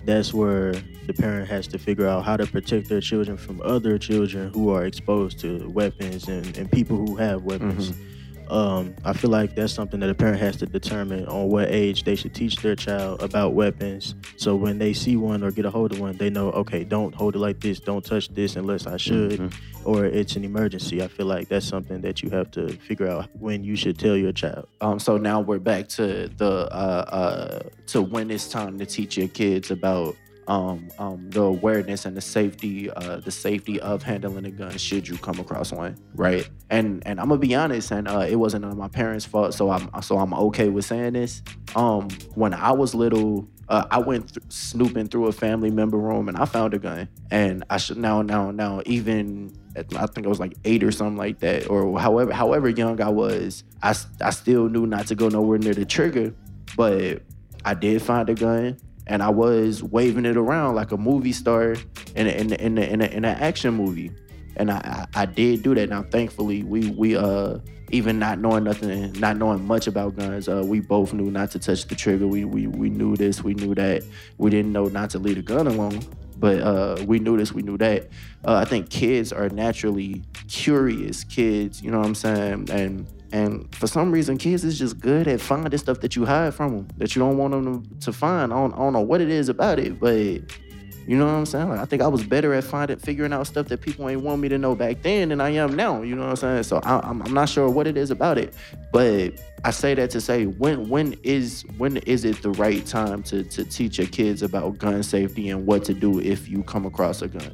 that's 0.05 0.35
where 0.35 0.73
the 1.07 1.15
parent 1.15 1.49
has 1.49 1.67
to 1.69 1.79
figure 1.79 2.07
out 2.07 2.25
how 2.25 2.37
to 2.37 2.47
protect 2.47 2.89
their 2.89 3.01
children 3.01 3.37
from 3.37 3.61
other 3.63 3.99
children 3.99 4.53
who 4.53 4.71
are 4.71 4.85
exposed 4.85 5.39
to 5.41 5.69
weapons 5.71 6.29
and, 6.29 6.57
and 6.57 6.71
people 6.71 6.97
who 6.97 7.17
have 7.17 7.43
weapons. 7.43 7.91
Mm-hmm. 7.91 8.14
Um, 8.51 8.95
I 9.05 9.13
feel 9.13 9.31
like 9.31 9.55
that's 9.55 9.73
something 9.73 10.01
that 10.01 10.11
a 10.11 10.15
parent 10.15 10.39
has 10.41 10.57
to 10.59 10.67
determine 10.67 11.27
on 11.27 11.49
what 11.49 11.71
age 11.71 12.05
they 12.05 12.15
should 12.17 12.35
teach 12.35 12.57
their 12.57 12.77
child 12.77 13.23
about 13.23 13.55
weapons. 13.55 14.15
So 14.37 14.55
when 14.55 14.79
they 14.79 14.93
see 14.93 15.17
one 15.17 15.43
or 15.43 15.51
get 15.51 15.65
a 15.65 15.71
hold 15.71 15.93
of 15.93 16.01
one, 16.01 16.17
they 16.17 16.31
know, 16.31 16.51
okay, 16.51 16.85
don't 16.85 17.15
hold 17.15 17.37
it 17.37 17.39
like 17.39 17.61
this, 17.61 17.81
don't 17.81 18.05
touch 18.05 18.29
this 18.29 18.57
unless 18.57 18.87
I 18.87 18.97
should, 18.97 19.53
or 19.85 20.05
it's 20.05 20.37
an 20.37 20.45
emergency. 20.45 21.03
I 21.03 21.09
feel 21.09 21.27
like 21.27 21.49
that's 21.49 21.67
something 21.67 22.01
that 22.03 22.23
you 22.23 22.31
have 22.31 22.51
to 22.53 22.69
figure 22.79 23.09
out 23.09 23.29
when 23.39 23.65
you 23.65 23.77
should 23.77 23.99
tell 23.99 24.17
your 24.17 24.33
child. 24.33 24.69
Um, 24.81 24.99
so 24.99 25.17
now 25.17 25.41
we're 25.41 25.59
back 25.59 25.89
to 25.91 26.29
the 26.29 26.69
uh, 26.73 27.05
uh, 27.09 27.69
to 27.89 28.03
when 28.03 28.31
it's 28.31 28.49
time 28.49 28.79
to 28.79 28.87
teach 28.87 29.17
your 29.17 29.29
kids 29.29 29.71
about 29.71 30.17
um, 30.47 30.89
um, 30.99 31.31
the 31.31 31.43
awareness 31.43 32.05
and 32.05 32.17
the 32.17 32.21
safety, 32.21 32.91
uh, 32.91 33.17
the 33.19 33.31
safety 33.31 33.81
of 33.81 34.03
handling 34.03 34.45
a 34.45 34.51
gun 34.51 34.77
should 34.77 35.09
you 35.09 35.17
come 35.19 35.39
across 35.39 35.73
one, 35.73 35.97
right? 36.15 36.49
And 36.71 37.03
and 37.07 37.21
I'm 37.21 37.29
gonna 37.29 37.41
be 37.41 37.55
honest, 37.55 37.91
and 37.91 38.09
uh, 38.09 38.27
it 38.29 38.37
wasn't 38.37 38.65
my 38.77 38.89
parents' 38.89 39.25
fault, 39.25 39.55
so 39.55 39.71
I'm 39.71 39.91
so 40.03 40.19
I'm 40.19 40.35
okay 40.35 40.69
with 40.69 40.85
saying 40.85 41.15
this. 41.15 41.43
Um, 41.75 42.09
when 42.35 42.53
I 42.53 42.73
was 42.73 42.95
little, 42.95 43.49
uh, 43.69 43.87
I 43.91 43.99
went 43.99 44.35
th- 44.35 44.45
snooping 44.49 45.09
through 45.09 45.27
a 45.27 45.33
family 45.33 45.71
member 45.71 45.99
room 45.99 46.29
and 46.29 46.37
I 46.37 46.45
found 46.45 46.75
a 46.75 46.79
gun, 46.79 47.09
and 47.31 47.65
I 47.71 47.79
should 47.79 47.97
now 47.97 48.23
now 48.23 48.51
now 48.51 48.83
even 48.87 49.55
I 49.77 50.07
think 50.07 50.27
I 50.27 50.29
was 50.29 50.41
like 50.41 50.55
eight 50.65 50.85
or 50.85 50.93
something 50.93 51.17
like 51.17 51.41
that, 51.41 51.69
or 51.71 51.99
however 51.99 52.33
however 52.33 52.69
young 52.69 53.01
I 53.01 53.09
was, 53.09 53.65
I 53.83 53.95
I 54.21 54.31
still 54.31 54.69
knew 54.69 54.87
not 54.87 55.07
to 55.09 55.15
go 55.15 55.29
nowhere 55.29 55.59
near 55.59 55.75
the 55.75 55.85
trigger, 55.85 56.35
but 56.77 57.23
I 57.65 57.75
did 57.75 58.03
find 58.03 58.29
a 58.29 58.35
gun 58.35 58.77
and 59.07 59.23
I 59.23 59.29
was 59.29 59.83
waving 59.83 60.25
it 60.25 60.37
around 60.37 60.75
like 60.75 60.93
a 60.93 60.97
movie 60.97 61.33
star 61.33 61.77
in 62.15 62.27
a, 62.27 62.31
in 62.31 62.53
a, 62.53 62.55
in 62.57 62.79
a, 62.79 62.83
in, 62.83 63.03
an 63.03 63.25
action 63.25 63.75
movie, 63.75 64.11
and 64.57 64.71
I, 64.71 65.07
I 65.15 65.23
I 65.23 65.27
did 65.27 65.63
do 65.63 65.75
that. 65.75 65.89
Now 65.89 66.03
thankfully 66.03 66.63
we 66.63 66.91
we 66.91 67.17
uh 67.17 67.59
even 67.91 68.19
not 68.19 68.39
knowing 68.39 68.65
nothing, 68.65 69.13
not 69.21 69.37
knowing 69.37 69.65
much 69.65 69.87
about 69.87 70.17
guns, 70.17 70.49
uh, 70.49 70.63
we 70.65 70.81
both 70.81 71.13
knew 71.13 71.31
not 71.31 71.51
to 71.53 71.59
touch 71.59 71.87
the 71.87 71.95
trigger. 71.95 72.27
We 72.27 72.45
we 72.45 72.67
we 72.67 72.91
knew 72.91 73.17
this, 73.17 73.45
we 73.45 73.55
knew 73.55 73.75
that. 73.75 74.03
We 74.39 74.51
didn't 74.51 74.73
know 74.73 74.87
not 74.87 75.11
to 75.11 75.19
leave 75.19 75.39
a 75.39 75.43
gun 75.43 75.67
alone, 75.67 76.01
but 76.39 76.61
uh, 76.61 76.97
we 77.07 77.19
knew 77.19 77.37
this, 77.37 77.53
we 77.53 77.63
knew 77.63 77.79
that. 77.79 78.09
Uh, 78.45 78.55
I 78.55 78.65
think 78.65 78.91
kids 78.91 79.33
are 79.33 79.49
naturally 79.49 80.23
curious 80.49 81.25
kids. 81.25 81.83
You 81.83 81.91
know 81.91 81.99
what 81.99 82.07
I'm 82.07 82.15
saying? 82.15 82.71
And 82.71 83.07
and 83.35 83.75
for 83.75 83.89
some 83.89 84.13
reason, 84.13 84.39
kids 84.39 84.63
is 84.63 84.79
just 84.79 85.01
good 85.01 85.27
at 85.27 85.41
finding 85.41 85.77
stuff 85.77 85.99
that 86.03 86.15
you 86.15 86.25
hide 86.25 86.55
from 86.55 86.77
them 86.77 86.89
that 86.99 87.17
you 87.17 87.21
don't 87.21 87.37
want 87.37 87.51
them 87.51 87.85
to, 87.99 88.13
find. 88.13 88.53
I 88.53 88.57
don't, 88.57 88.73
I 88.73 88.77
don't 88.77 88.93
know 88.93 89.01
what 89.01 89.21
it 89.21 89.29
is 89.29 89.49
about 89.49 89.81
it, 89.81 89.99
but 89.99 90.15
you 90.15 91.19
know 91.19 91.27
what 91.27 91.33
I'm 91.33 91.45
saying? 91.45 91.69
Like, 91.69 91.81
I 91.81 91.85
think 91.85 92.01
I 92.01 92.07
was 92.07 92.23
better 92.23 92.55
at 92.55 92.63
finding, 92.63 92.97
figuring 92.97 93.33
out 93.33 93.49
stuff 93.49 93.67
that 93.69 93.81
people 93.81 94.09
ain't 94.09 94.21
want 94.21 94.41
me 94.41 94.49
to 94.51 94.57
know 94.57 94.77
back 94.77 95.03
then 95.03 95.31
than 95.31 95.41
I 95.41 95.51
am 95.51 95.75
now. 95.75 96.03
You 96.03 96.15
know 96.15 96.23
what 96.23 96.31
I'm 96.31 96.37
saying? 96.37 96.63
So 96.63 96.79
I, 96.85 97.01
I'm, 97.01 97.23
I'm 97.23 97.35
not 97.35 97.49
sure 97.49 97.69
what 97.69 97.89
it 97.89 97.97
is 97.97 98.13
about 98.13 98.39
it, 98.39 98.55
but 98.93 99.33
I 99.65 99.73
say 99.73 99.95
that 99.95 100.11
to 100.11 100.21
say 100.21 100.47
when 100.47 100.89
when 100.89 101.17
is 101.25 101.65
when 101.77 101.97
is 101.97 102.25
it 102.25 102.41
the 102.41 102.53
right 102.53 102.87
time 102.87 103.25
to 103.25 103.43
to 103.43 103.65
teach 103.65 103.99
your 103.99 104.07
kids 104.07 104.43
about 104.43 104.79
gun 104.79 105.03
safety 105.03 105.51
and 105.51 105.67
what 105.67 105.83
to 105.87 105.95
do 105.95 106.21
if 106.21 106.49
you 106.49 106.63
come 106.63 106.87
across 106.87 107.21
a 107.21 107.27
gun? 107.27 107.53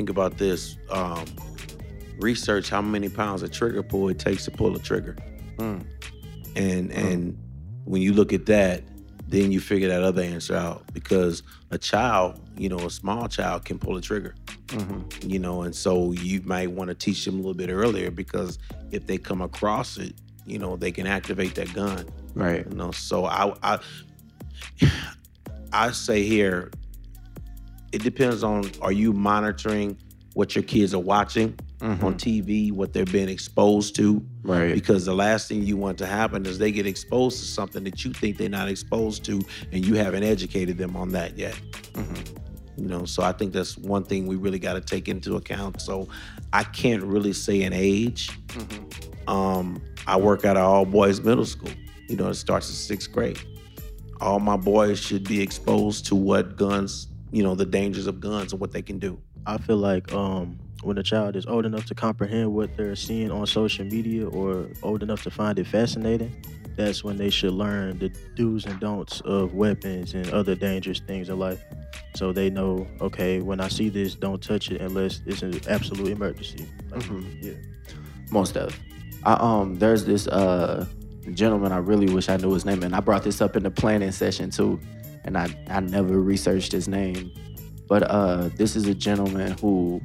think 0.00 0.08
about 0.08 0.38
this. 0.38 0.78
Um, 0.88 1.26
research 2.20 2.70
how 2.70 2.82
many 2.82 3.08
pounds 3.08 3.42
of 3.42 3.50
trigger 3.50 3.82
pull 3.82 4.08
it 4.08 4.18
takes 4.18 4.44
to 4.44 4.50
pull 4.50 4.74
a 4.76 4.78
trigger. 4.78 5.16
Mm. 5.56 5.84
And 6.56 6.90
and 6.92 7.38
when 7.84 8.02
you 8.02 8.12
look 8.12 8.32
at 8.32 8.46
that, 8.46 8.82
then 9.28 9.52
you 9.52 9.60
figure 9.60 9.88
that 9.88 10.02
other 10.02 10.22
answer 10.22 10.54
out 10.54 10.84
because 10.92 11.42
a 11.70 11.78
child, 11.78 12.40
you 12.56 12.68
know, 12.68 12.78
a 12.78 12.90
small 12.90 13.28
child 13.28 13.64
can 13.64 13.78
pull 13.78 13.96
a 13.96 14.00
trigger. 14.00 14.34
Mm-hmm. 14.68 15.28
you 15.28 15.40
know, 15.40 15.62
and 15.62 15.74
so 15.74 16.12
you 16.12 16.42
might 16.42 16.70
want 16.70 16.88
to 16.90 16.94
teach 16.94 17.24
them 17.24 17.34
a 17.34 17.38
little 17.38 17.54
bit 17.54 17.70
earlier 17.70 18.08
because 18.08 18.56
if 18.92 19.04
they 19.04 19.18
come 19.18 19.40
across 19.40 19.98
it, 19.98 20.14
you 20.46 20.60
know, 20.60 20.76
they 20.76 20.92
can 20.92 21.08
activate 21.08 21.56
that 21.56 21.74
gun. 21.74 22.08
Right. 22.34 22.64
You 22.68 22.76
know, 22.76 22.92
so 22.92 23.24
I 23.24 23.52
I 23.64 23.80
I 25.72 25.90
say 25.90 26.22
here, 26.22 26.70
it 27.90 28.02
depends 28.02 28.44
on 28.44 28.70
are 28.80 28.92
you 28.92 29.12
monitoring 29.12 29.98
what 30.34 30.54
your 30.54 30.62
kids 30.62 30.94
are 30.94 31.00
watching 31.00 31.58
on 31.82 32.14
TV, 32.14 32.70
what 32.72 32.92
they're 32.92 33.04
being 33.04 33.28
exposed 33.28 33.96
to. 33.96 34.24
Right. 34.42 34.74
Because 34.74 35.04
the 35.04 35.14
last 35.14 35.48
thing 35.48 35.62
you 35.62 35.76
want 35.76 35.98
to 35.98 36.06
happen 36.06 36.44
is 36.46 36.58
they 36.58 36.72
get 36.72 36.86
exposed 36.86 37.38
to 37.38 37.44
something 37.44 37.84
that 37.84 38.04
you 38.04 38.12
think 38.12 38.36
they're 38.36 38.48
not 38.48 38.68
exposed 38.68 39.24
to, 39.24 39.40
and 39.72 39.84
you 39.84 39.94
haven't 39.94 40.22
educated 40.22 40.78
them 40.78 40.96
on 40.96 41.10
that 41.10 41.38
yet. 41.38 41.58
You 42.76 42.86
know, 42.86 43.04
so 43.04 43.22
I 43.22 43.32
think 43.32 43.52
that's 43.52 43.76
one 43.76 44.04
thing 44.04 44.26
we 44.26 44.36
really 44.36 44.58
got 44.58 44.74
to 44.74 44.80
take 44.80 45.08
into 45.08 45.36
account. 45.36 45.82
So 45.82 46.08
I 46.52 46.64
can't 46.64 47.02
really 47.02 47.32
say 47.32 47.62
an 47.62 47.72
age. 47.74 48.30
Um, 49.26 49.82
I 50.06 50.16
work 50.16 50.44
at 50.44 50.56
an 50.56 50.62
all 50.62 50.86
boys 50.86 51.20
middle 51.20 51.44
school. 51.44 51.70
You 52.08 52.16
know, 52.16 52.28
it 52.28 52.34
starts 52.34 52.68
in 52.68 52.74
sixth 52.74 53.12
grade. 53.12 53.38
All 54.20 54.40
my 54.40 54.56
boys 54.56 54.98
should 54.98 55.24
be 55.24 55.40
exposed 55.42 56.06
to 56.06 56.14
what 56.14 56.56
guns, 56.56 57.08
you 57.30 57.42
know, 57.42 57.54
the 57.54 57.66
dangers 57.66 58.06
of 58.06 58.20
guns 58.20 58.52
and 58.52 58.60
what 58.60 58.72
they 58.72 58.82
can 58.82 58.98
do. 58.98 59.20
I 59.46 59.58
feel 59.58 59.76
like 59.76 60.12
um, 60.12 60.58
when 60.82 60.96
a 60.98 61.02
child 61.02 61.36
is 61.36 61.46
old 61.46 61.66
enough 61.66 61.86
to 61.86 61.94
comprehend 61.94 62.52
what 62.54 62.74
they're 62.76 62.96
seeing 62.96 63.30
on 63.30 63.46
social 63.46 63.84
media 63.84 64.26
or 64.28 64.66
old 64.82 65.02
enough 65.02 65.22
to 65.24 65.30
find 65.30 65.58
it 65.58 65.66
fascinating, 65.66 66.34
that's 66.76 67.04
when 67.04 67.16
they 67.16 67.30
should 67.30 67.52
learn 67.52 67.98
the 67.98 68.08
do's 68.36 68.64
and 68.64 68.78
don'ts 68.80 69.20
of 69.22 69.54
weapons 69.54 70.14
and 70.14 70.28
other 70.30 70.54
dangerous 70.54 71.00
things 71.00 71.28
in 71.28 71.38
life. 71.38 71.62
So 72.16 72.32
they 72.32 72.48
know, 72.50 72.86
okay, 73.00 73.40
when 73.40 73.60
I 73.60 73.68
see 73.68 73.88
this, 73.88 74.14
don't 74.14 74.42
touch 74.42 74.70
it 74.70 74.80
unless 74.80 75.20
it's 75.26 75.42
an 75.42 75.60
absolute 75.68 76.08
emergency. 76.08 76.66
Like, 76.90 77.02
Mhm. 77.02 77.42
Yeah. 77.42 77.52
Most 78.30 78.56
of. 78.56 78.74
I, 79.24 79.34
um, 79.34 79.78
there's 79.78 80.04
this 80.04 80.26
uh 80.28 80.86
gentleman. 81.34 81.72
I 81.72 81.78
really 81.78 82.12
wish 82.12 82.28
I 82.28 82.36
knew 82.38 82.52
his 82.54 82.64
name, 82.64 82.82
and 82.82 82.94
I 82.96 83.00
brought 83.00 83.22
this 83.22 83.40
up 83.40 83.54
in 83.56 83.62
the 83.64 83.70
planning 83.70 84.12
session 84.12 84.50
too, 84.50 84.80
and 85.24 85.36
I 85.36 85.54
I 85.68 85.80
never 85.80 86.18
researched 86.20 86.72
his 86.72 86.88
name, 86.88 87.30
but 87.86 88.02
uh, 88.04 88.48
this 88.56 88.76
is 88.76 88.86
a 88.86 88.94
gentleman 88.94 89.56
who 89.60 90.00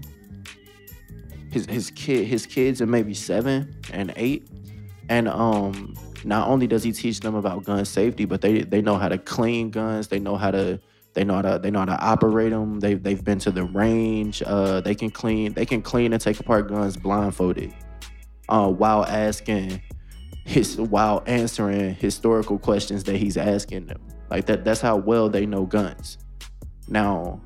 his 1.55 1.65
his 1.67 1.89
kid 1.91 2.27
his 2.27 2.45
kids 2.45 2.81
are 2.81 2.85
maybe 2.85 3.13
seven 3.13 3.73
and 3.93 4.11
eight, 4.17 4.49
and 5.07 5.29
um, 5.29 5.93
not 6.25 6.49
only 6.49 6.67
does 6.67 6.83
he 6.83 6.91
teach 6.91 7.21
them 7.21 7.33
about 7.33 7.63
gun 7.63 7.85
safety, 7.85 8.25
but 8.25 8.41
they 8.41 8.63
they 8.63 8.81
know 8.81 8.97
how 8.97 9.07
to 9.07 9.17
clean 9.17 9.69
guns. 9.69 10.09
They 10.09 10.19
know 10.19 10.35
how 10.35 10.51
to 10.51 10.81
they 11.13 11.23
know 11.23 11.35
how 11.35 11.41
to 11.43 11.59
they 11.59 11.71
know 11.71 11.79
how 11.79 11.85
to 11.85 11.99
operate 12.01 12.51
them. 12.51 12.81
They've 12.81 13.01
they've 13.01 13.23
been 13.23 13.39
to 13.39 13.51
the 13.51 13.63
range. 13.63 14.43
Uh, 14.45 14.81
they 14.81 14.93
can 14.93 15.09
clean 15.09 15.53
they 15.53 15.65
can 15.65 15.81
clean 15.81 16.11
and 16.11 16.21
take 16.21 16.41
apart 16.41 16.67
guns 16.67 16.97
blindfolded 16.97 17.73
uh, 18.49 18.69
while 18.69 19.05
asking 19.05 19.81
his 20.43 20.75
while 20.77 21.23
answering 21.25 21.95
historical 21.95 22.59
questions 22.59 23.05
that 23.05 23.15
he's 23.15 23.37
asking 23.37 23.85
them. 23.85 24.01
Like 24.29 24.45
that 24.47 24.65
that's 24.65 24.81
how 24.81 24.97
well 24.97 25.29
they 25.29 25.45
know 25.45 25.65
guns. 25.65 26.17
Now, 26.89 27.41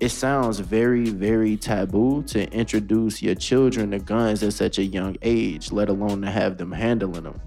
it 0.00 0.08
sounds 0.08 0.58
very, 0.58 1.10
very 1.10 1.56
taboo 1.56 2.22
to 2.24 2.50
introduce 2.52 3.22
your 3.22 3.34
children 3.34 3.92
to 3.92 3.98
guns 3.98 4.42
at 4.42 4.52
such 4.52 4.78
a 4.78 4.84
young 4.84 5.16
age, 5.22 5.70
let 5.70 5.88
alone 5.88 6.22
to 6.22 6.30
have 6.30 6.58
them 6.58 6.72
handling 6.72 7.24
them. 7.24 7.40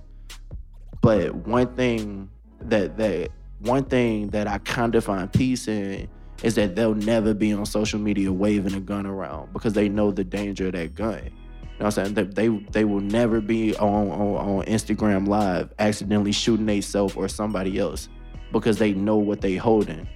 But 1.02 1.36
one 1.36 1.76
thing 1.76 2.30
that 2.62 2.98
that 2.98 3.30
one 3.60 3.84
thing 3.86 4.30
that 4.30 4.48
I 4.48 4.60
kind 4.60 4.96
of 4.96 5.04
find 5.04 5.32
peace 5.32 5.68
in 5.68 6.08
is 6.44 6.56
that 6.56 6.76
they'll 6.76 6.94
never 6.94 7.34
be 7.34 7.54
on 7.54 7.66
social 7.66 8.00
media 8.00 8.32
waving 8.32 8.76
a 8.76 8.80
gun 8.80 9.06
around 9.06 9.52
because 9.54 9.74
they 9.74 9.90
know 9.90 10.12
the 10.12 10.24
danger 10.24 10.68
of 10.68 10.74
that 10.74 10.96
gun. 10.96 11.24
You 11.24 11.84
know 11.84 11.86
what 11.86 11.98
I'm 11.98 12.16
saying? 12.16 12.34
They 12.34 12.48
they, 12.48 12.86
will 12.86 13.02
never 13.02 13.42
be 13.42 13.76
on, 13.76 14.10
on 14.10 14.60
on 14.60 14.66
Instagram 14.66 15.28
live 15.28 15.74
accidentally 15.80 16.32
shooting 16.32 16.66
themselves 16.66 17.16
or 17.16 17.28
somebody 17.28 17.78
else 17.78 18.10
because 18.52 18.78
they 18.78 18.94
know 18.94 19.18
what 19.18 19.42
they 19.42 19.56
holding. 19.56 20.08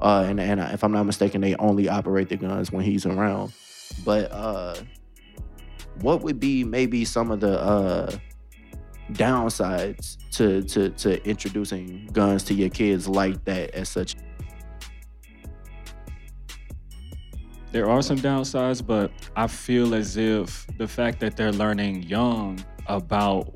Uh, 0.00 0.26
and 0.28 0.40
and 0.40 0.60
if 0.60 0.82
I'm 0.84 0.92
not 0.92 1.04
mistaken, 1.04 1.40
they 1.40 1.54
only 1.56 1.88
operate 1.88 2.28
the 2.28 2.36
guns 2.36 2.72
when 2.72 2.84
he's 2.84 3.06
around. 3.06 3.52
But 4.04 4.30
uh, 4.32 4.76
what 6.00 6.22
would 6.22 6.40
be 6.40 6.64
maybe 6.64 7.04
some 7.04 7.30
of 7.30 7.40
the 7.40 7.60
uh, 7.60 8.10
downsides 9.12 10.16
to 10.32 10.62
to 10.62 10.90
to 10.90 11.28
introducing 11.28 12.08
guns 12.12 12.42
to 12.44 12.54
your 12.54 12.70
kids 12.70 13.08
like 13.08 13.44
that 13.44 13.70
as 13.70 13.88
such? 13.88 14.16
There 17.72 17.90
are 17.90 18.02
some 18.02 18.18
downsides, 18.18 18.86
but 18.86 19.10
I 19.34 19.48
feel 19.48 19.94
as 19.94 20.16
if 20.16 20.64
the 20.78 20.86
fact 20.86 21.18
that 21.20 21.36
they're 21.36 21.52
learning 21.52 22.04
young 22.04 22.64
about 22.86 23.52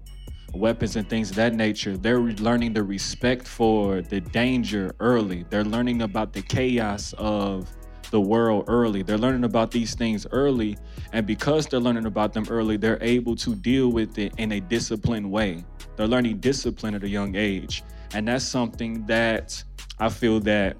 weapons 0.58 0.96
and 0.96 1.08
things 1.08 1.30
of 1.30 1.36
that 1.36 1.54
nature, 1.54 1.96
they're 1.96 2.20
learning 2.20 2.72
the 2.72 2.82
respect 2.82 3.46
for 3.46 4.02
the 4.02 4.20
danger 4.20 4.94
early. 5.00 5.44
They're 5.50 5.64
learning 5.64 6.02
about 6.02 6.32
the 6.32 6.42
chaos 6.42 7.14
of 7.18 7.68
the 8.10 8.20
world 8.20 8.64
early. 8.68 9.02
They're 9.02 9.18
learning 9.18 9.44
about 9.44 9.70
these 9.70 9.94
things 9.94 10.26
early. 10.32 10.76
And 11.12 11.26
because 11.26 11.66
they're 11.66 11.80
learning 11.80 12.06
about 12.06 12.32
them 12.32 12.46
early, 12.50 12.76
they're 12.76 13.02
able 13.02 13.36
to 13.36 13.54
deal 13.54 13.90
with 13.90 14.18
it 14.18 14.32
in 14.38 14.52
a 14.52 14.60
disciplined 14.60 15.30
way. 15.30 15.64
They're 15.96 16.06
learning 16.06 16.38
discipline 16.38 16.94
at 16.94 17.02
a 17.02 17.08
young 17.08 17.34
age. 17.36 17.82
And 18.14 18.28
that's 18.28 18.44
something 18.44 19.04
that 19.06 19.62
I 19.98 20.08
feel 20.08 20.40
that 20.40 20.76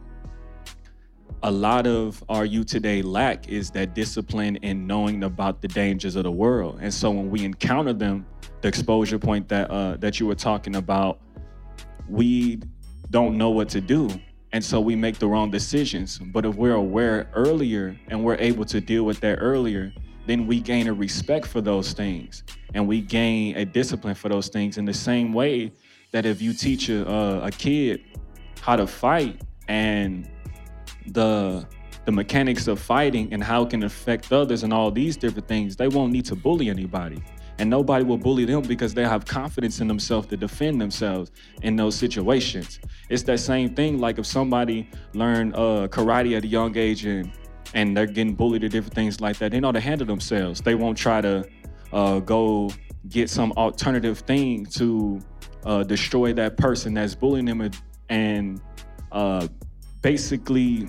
a 1.42 1.51
lot 1.51 1.87
of 1.87 2.22
our 2.29 2.44
youth 2.44 2.66
today 2.66 3.01
lack 3.03 3.48
is 3.48 3.70
that 3.70 3.94
discipline 3.94 4.57
in 4.57 4.87
knowing 4.87 5.24
about 5.24 5.62
the 5.62 5.68
dangers 5.68 6.16
of 6.16 6.24
the 6.24 6.31
world. 6.31 6.79
And 6.83 6.92
so 6.92 7.11
when 7.11 7.31
we 7.31 7.44
encounter 7.44 7.92
them, 7.92 8.27
the 8.61 8.68
exposure 8.68 9.18
point 9.18 9.48
that 9.48 9.70
uh, 9.70 9.96
that 9.98 10.18
you 10.18 10.27
were 10.27 10.35
talking 10.35 10.77
about, 10.77 11.20
we 12.09 12.61
don't 13.11 13.38
know 13.38 13.51
what 13.51 13.68
to 13.70 13.81
do. 13.81 14.11
And 14.53 14.64
so 14.64 14.81
we 14.81 14.96
make 14.96 15.18
the 15.18 15.29
wrong 15.29 15.51
decisions. 15.51 16.18
But 16.18 16.44
if 16.44 16.57
we're 16.57 16.74
aware 16.74 17.31
earlier 17.35 17.96
and 18.09 18.24
we're 18.24 18.37
able 18.37 18.64
to 18.64 18.81
deal 18.81 19.05
with 19.05 19.20
that 19.20 19.37
earlier, 19.37 19.92
then 20.27 20.46
we 20.46 20.61
gain 20.61 20.88
a 20.88 20.92
respect 20.92 21.46
for 21.46 21.61
those 21.61 21.92
things 21.92 22.42
and 22.74 22.87
we 22.87 23.01
gain 23.01 23.57
a 23.57 23.64
discipline 23.64 24.14
for 24.14 24.29
those 24.29 24.48
things 24.48 24.77
in 24.77 24.85
the 24.85 24.92
same 24.92 25.33
way 25.33 25.72
that 26.12 26.27
if 26.27 26.42
you 26.42 26.53
teach 26.53 26.88
a, 26.88 27.44
a 27.44 27.51
kid 27.51 28.03
how 28.61 28.77
to 28.77 28.87
fight 28.87 29.40
and 29.68 30.29
the 31.12 31.66
the 32.04 32.12
mechanics 32.12 32.68
of 32.68 32.80
fighting 32.80 33.30
and 33.34 33.44
how 33.44 33.64
it 33.64 33.70
can 33.70 33.82
affect 33.82 34.32
others 34.32 34.62
and 34.62 34.72
all 34.72 34.90
these 34.90 35.14
different 35.14 35.46
things, 35.46 35.76
they 35.76 35.88
won't 35.88 36.10
need 36.10 36.24
to 36.24 36.34
bully 36.34 36.70
anybody. 36.70 37.22
And 37.58 37.68
nobody 37.68 38.02
will 38.02 38.16
bully 38.16 38.46
them 38.46 38.62
because 38.62 38.94
they 38.94 39.02
have 39.04 39.26
confidence 39.26 39.80
in 39.80 39.88
themselves 39.88 40.26
to 40.28 40.36
defend 40.38 40.80
themselves 40.80 41.32
in 41.62 41.76
those 41.76 41.94
situations. 41.96 42.80
It's 43.10 43.24
that 43.24 43.40
same 43.40 43.74
thing 43.74 43.98
like 43.98 44.18
if 44.18 44.24
somebody 44.24 44.88
learned 45.12 45.54
uh, 45.54 45.88
karate 45.90 46.34
at 46.36 46.44
a 46.44 46.46
young 46.46 46.76
age 46.78 47.04
and 47.04 47.30
and 47.74 47.94
they're 47.94 48.06
getting 48.06 48.34
bullied 48.34 48.64
or 48.64 48.68
different 48.68 48.94
things 48.94 49.20
like 49.20 49.36
that, 49.38 49.50
they 49.52 49.60
know 49.60 49.72
to 49.72 49.80
handle 49.80 50.06
themselves. 50.06 50.62
They 50.62 50.74
won't 50.74 50.96
try 50.96 51.20
to 51.20 51.46
uh, 51.92 52.20
go 52.20 52.70
get 53.10 53.28
some 53.28 53.52
alternative 53.52 54.20
thing 54.20 54.64
to 54.66 55.20
uh, 55.66 55.82
destroy 55.82 56.32
that 56.32 56.56
person 56.56 56.94
that's 56.94 57.14
bullying 57.14 57.44
them 57.44 57.60
and- 57.60 57.78
and 58.08 58.62
uh, 59.12 59.46
basically 60.00 60.88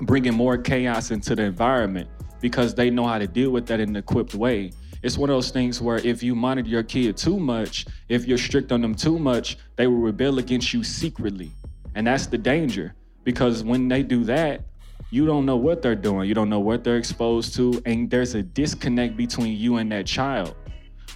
bringing 0.00 0.34
more 0.34 0.58
chaos 0.58 1.10
into 1.10 1.34
the 1.34 1.42
environment 1.42 2.08
because 2.40 2.74
they 2.74 2.90
know 2.90 3.06
how 3.06 3.18
to 3.18 3.26
deal 3.26 3.50
with 3.50 3.66
that 3.66 3.80
in 3.80 3.90
an 3.90 3.96
equipped 3.96 4.34
way. 4.34 4.72
It's 5.02 5.16
one 5.16 5.30
of 5.30 5.36
those 5.36 5.50
things 5.50 5.80
where 5.80 5.98
if 5.98 6.22
you 6.22 6.34
monitor 6.34 6.68
your 6.68 6.82
kid 6.82 7.16
too 7.16 7.38
much, 7.38 7.86
if 8.08 8.26
you're 8.26 8.38
strict 8.38 8.72
on 8.72 8.80
them 8.80 8.94
too 8.94 9.18
much, 9.18 9.58
they 9.76 9.86
will 9.86 9.98
rebel 9.98 10.38
against 10.38 10.72
you 10.72 10.82
secretly. 10.82 11.50
And 11.94 12.06
that's 12.06 12.26
the 12.26 12.38
danger 12.38 12.94
because 13.24 13.62
when 13.62 13.88
they 13.88 14.02
do 14.02 14.24
that, 14.24 14.62
you 15.10 15.24
don't 15.24 15.46
know 15.46 15.56
what 15.56 15.82
they're 15.82 15.94
doing. 15.94 16.28
You 16.28 16.34
don't 16.34 16.50
know 16.50 16.60
what 16.60 16.82
they're 16.82 16.96
exposed 16.96 17.54
to. 17.56 17.80
And 17.86 18.10
there's 18.10 18.34
a 18.34 18.42
disconnect 18.42 19.16
between 19.16 19.56
you 19.56 19.76
and 19.76 19.90
that 19.92 20.06
child. 20.06 20.54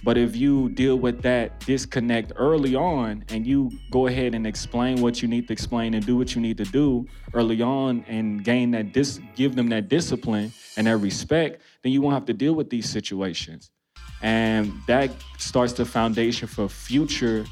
But 0.03 0.17
if 0.17 0.35
you 0.35 0.69
deal 0.69 0.95
with 0.95 1.21
that 1.21 1.59
disconnect 1.59 2.33
early 2.35 2.75
on 2.75 3.23
and 3.29 3.45
you 3.45 3.71
go 3.91 4.07
ahead 4.07 4.33
and 4.33 4.47
explain 4.47 4.99
what 5.01 5.21
you 5.21 5.27
need 5.27 5.47
to 5.47 5.53
explain 5.53 5.93
and 5.93 6.03
do 6.05 6.17
what 6.17 6.33
you 6.33 6.41
need 6.41 6.57
to 6.57 6.65
do 6.65 7.05
early 7.33 7.61
on 7.61 8.03
and 8.07 8.43
gain 8.43 8.71
that 8.71 8.93
dis 8.93 9.19
give 9.35 9.55
them 9.55 9.69
that 9.69 9.89
discipline 9.89 10.51
and 10.75 10.87
that 10.87 10.97
respect, 10.97 11.61
then 11.83 11.91
you 11.91 12.01
won't 12.01 12.15
have 12.15 12.25
to 12.25 12.33
deal 12.33 12.53
with 12.53 12.69
these 12.69 12.89
situations. 12.89 13.69
And 14.23 14.73
that 14.87 15.11
starts 15.37 15.73
the 15.73 15.85
foundation 15.85 16.47
for 16.47 16.67
future 16.67 17.45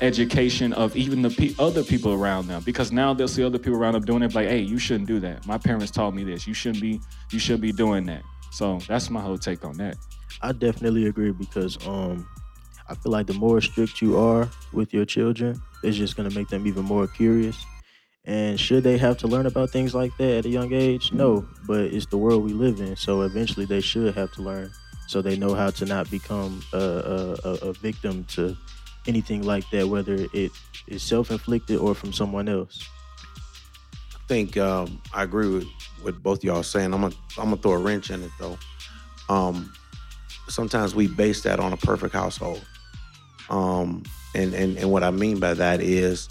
education 0.00 0.72
of 0.72 0.96
even 0.96 1.22
the 1.22 1.30
pe- 1.30 1.54
other 1.58 1.84
people 1.84 2.12
around 2.12 2.48
them. 2.48 2.62
Because 2.64 2.90
now 2.90 3.14
they'll 3.14 3.28
see 3.28 3.44
other 3.44 3.58
people 3.58 3.78
around 3.78 3.94
them 3.94 4.04
doing 4.04 4.22
it 4.22 4.34
like 4.34 4.48
hey 4.48 4.60
you 4.60 4.78
shouldn't 4.78 5.08
do 5.08 5.18
that. 5.20 5.44
My 5.44 5.58
parents 5.58 5.90
taught 5.90 6.14
me 6.14 6.22
this. 6.22 6.46
You 6.46 6.54
shouldn't 6.54 6.80
be 6.80 7.00
you 7.32 7.40
should 7.40 7.60
be 7.60 7.72
doing 7.72 8.06
that. 8.06 8.22
So 8.52 8.78
that's 8.86 9.10
my 9.10 9.20
whole 9.20 9.38
take 9.38 9.64
on 9.64 9.76
that 9.78 9.96
I 10.42 10.52
definitely 10.52 11.06
agree 11.06 11.32
because 11.32 11.78
um 11.86 12.26
I 12.88 12.94
feel 12.94 13.12
like 13.12 13.26
the 13.26 13.34
more 13.34 13.60
strict 13.60 14.02
you 14.02 14.18
are 14.18 14.48
with 14.72 14.92
your 14.92 15.04
children, 15.04 15.60
it's 15.82 15.96
just 15.96 16.16
gonna 16.16 16.30
make 16.30 16.48
them 16.48 16.66
even 16.66 16.84
more 16.84 17.06
curious. 17.06 17.56
And 18.24 18.58
should 18.58 18.84
they 18.84 18.98
have 18.98 19.18
to 19.18 19.26
learn 19.26 19.46
about 19.46 19.70
things 19.70 19.94
like 19.94 20.16
that 20.18 20.38
at 20.38 20.46
a 20.46 20.48
young 20.48 20.72
age? 20.72 21.12
No, 21.12 21.46
but 21.66 21.80
it's 21.80 22.06
the 22.06 22.18
world 22.18 22.44
we 22.44 22.52
live 22.52 22.80
in, 22.80 22.94
so 22.94 23.22
eventually 23.22 23.66
they 23.66 23.80
should 23.80 24.14
have 24.14 24.30
to 24.32 24.42
learn, 24.42 24.70
so 25.08 25.22
they 25.22 25.36
know 25.36 25.54
how 25.54 25.70
to 25.70 25.84
not 25.84 26.08
become 26.08 26.62
a, 26.72 26.78
a, 27.44 27.48
a, 27.50 27.72
victim 27.72 28.24
to 28.24 28.56
anything 29.08 29.42
like 29.42 29.68
that, 29.70 29.88
whether 29.88 30.14
it 30.32 30.52
is 30.86 31.02
self-inflicted 31.02 31.78
or 31.78 31.96
from 31.96 32.12
someone 32.12 32.48
else. 32.48 32.88
I 34.14 34.18
think 34.28 34.56
um, 34.56 35.02
I 35.12 35.24
agree 35.24 35.48
with 35.48 35.66
with 36.04 36.22
both 36.22 36.44
y'all 36.44 36.62
saying. 36.62 36.94
I'm 36.94 37.00
gonna 37.00 37.14
I'm 37.38 37.44
gonna 37.44 37.56
throw 37.56 37.72
a 37.72 37.78
wrench 37.78 38.10
in 38.10 38.22
it 38.22 38.30
though. 38.38 38.56
Um, 39.28 39.72
sometimes 40.52 40.94
we 40.94 41.06
base 41.06 41.42
that 41.42 41.60
on 41.60 41.72
a 41.72 41.76
perfect 41.76 42.14
household, 42.14 42.64
um, 43.50 44.02
and 44.34 44.54
and 44.54 44.76
and 44.76 44.90
what 44.90 45.02
I 45.02 45.10
mean 45.10 45.40
by 45.40 45.54
that 45.54 45.80
is, 45.80 46.28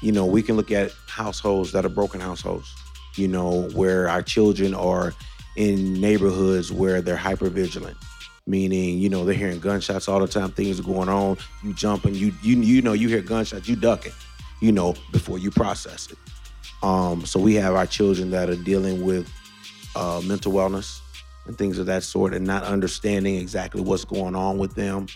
you 0.00 0.12
know, 0.12 0.26
we 0.26 0.42
can 0.42 0.56
look 0.56 0.70
at 0.70 0.92
households 1.08 1.72
that 1.72 1.84
are 1.84 1.90
broken 1.90 2.20
households. 2.20 2.72
You 3.16 3.28
know, 3.28 3.68
where 3.70 4.08
our 4.08 4.22
children 4.22 4.74
are 4.74 5.14
in 5.56 5.94
neighborhoods 5.94 6.70
where 6.70 7.00
they're 7.00 7.16
hyper 7.16 7.48
vigilant 7.48 7.96
meaning 8.46 8.98
you 8.98 9.08
know 9.08 9.24
they're 9.24 9.34
hearing 9.34 9.58
gunshots 9.58 10.06
all 10.08 10.20
the 10.20 10.28
time 10.28 10.50
things 10.52 10.78
are 10.78 10.84
going 10.84 11.08
on 11.08 11.36
you 11.64 11.72
jumping 11.74 12.14
you 12.14 12.32
you 12.42 12.56
you 12.56 12.80
know 12.80 12.92
you 12.92 13.08
hear 13.08 13.20
gunshots 13.20 13.68
you 13.68 13.74
ducking 13.74 14.12
you 14.60 14.70
know 14.70 14.94
before 15.12 15.38
you 15.38 15.50
process 15.50 16.10
it 16.10 16.18
um 16.82 17.24
so 17.26 17.40
we 17.40 17.54
have 17.54 17.74
our 17.74 17.86
children 17.86 18.30
that 18.30 18.48
are 18.48 18.56
dealing 18.56 19.04
with 19.04 19.28
uh 19.96 20.20
mental 20.24 20.52
wellness 20.52 21.00
and 21.46 21.56
things 21.56 21.78
of 21.78 21.86
that 21.86 22.02
sort 22.02 22.34
and 22.34 22.46
not 22.46 22.62
understanding 22.64 23.36
exactly 23.36 23.80
what's 23.80 24.04
going 24.04 24.34
on 24.34 24.58
with 24.58 24.74
them. 24.74 25.06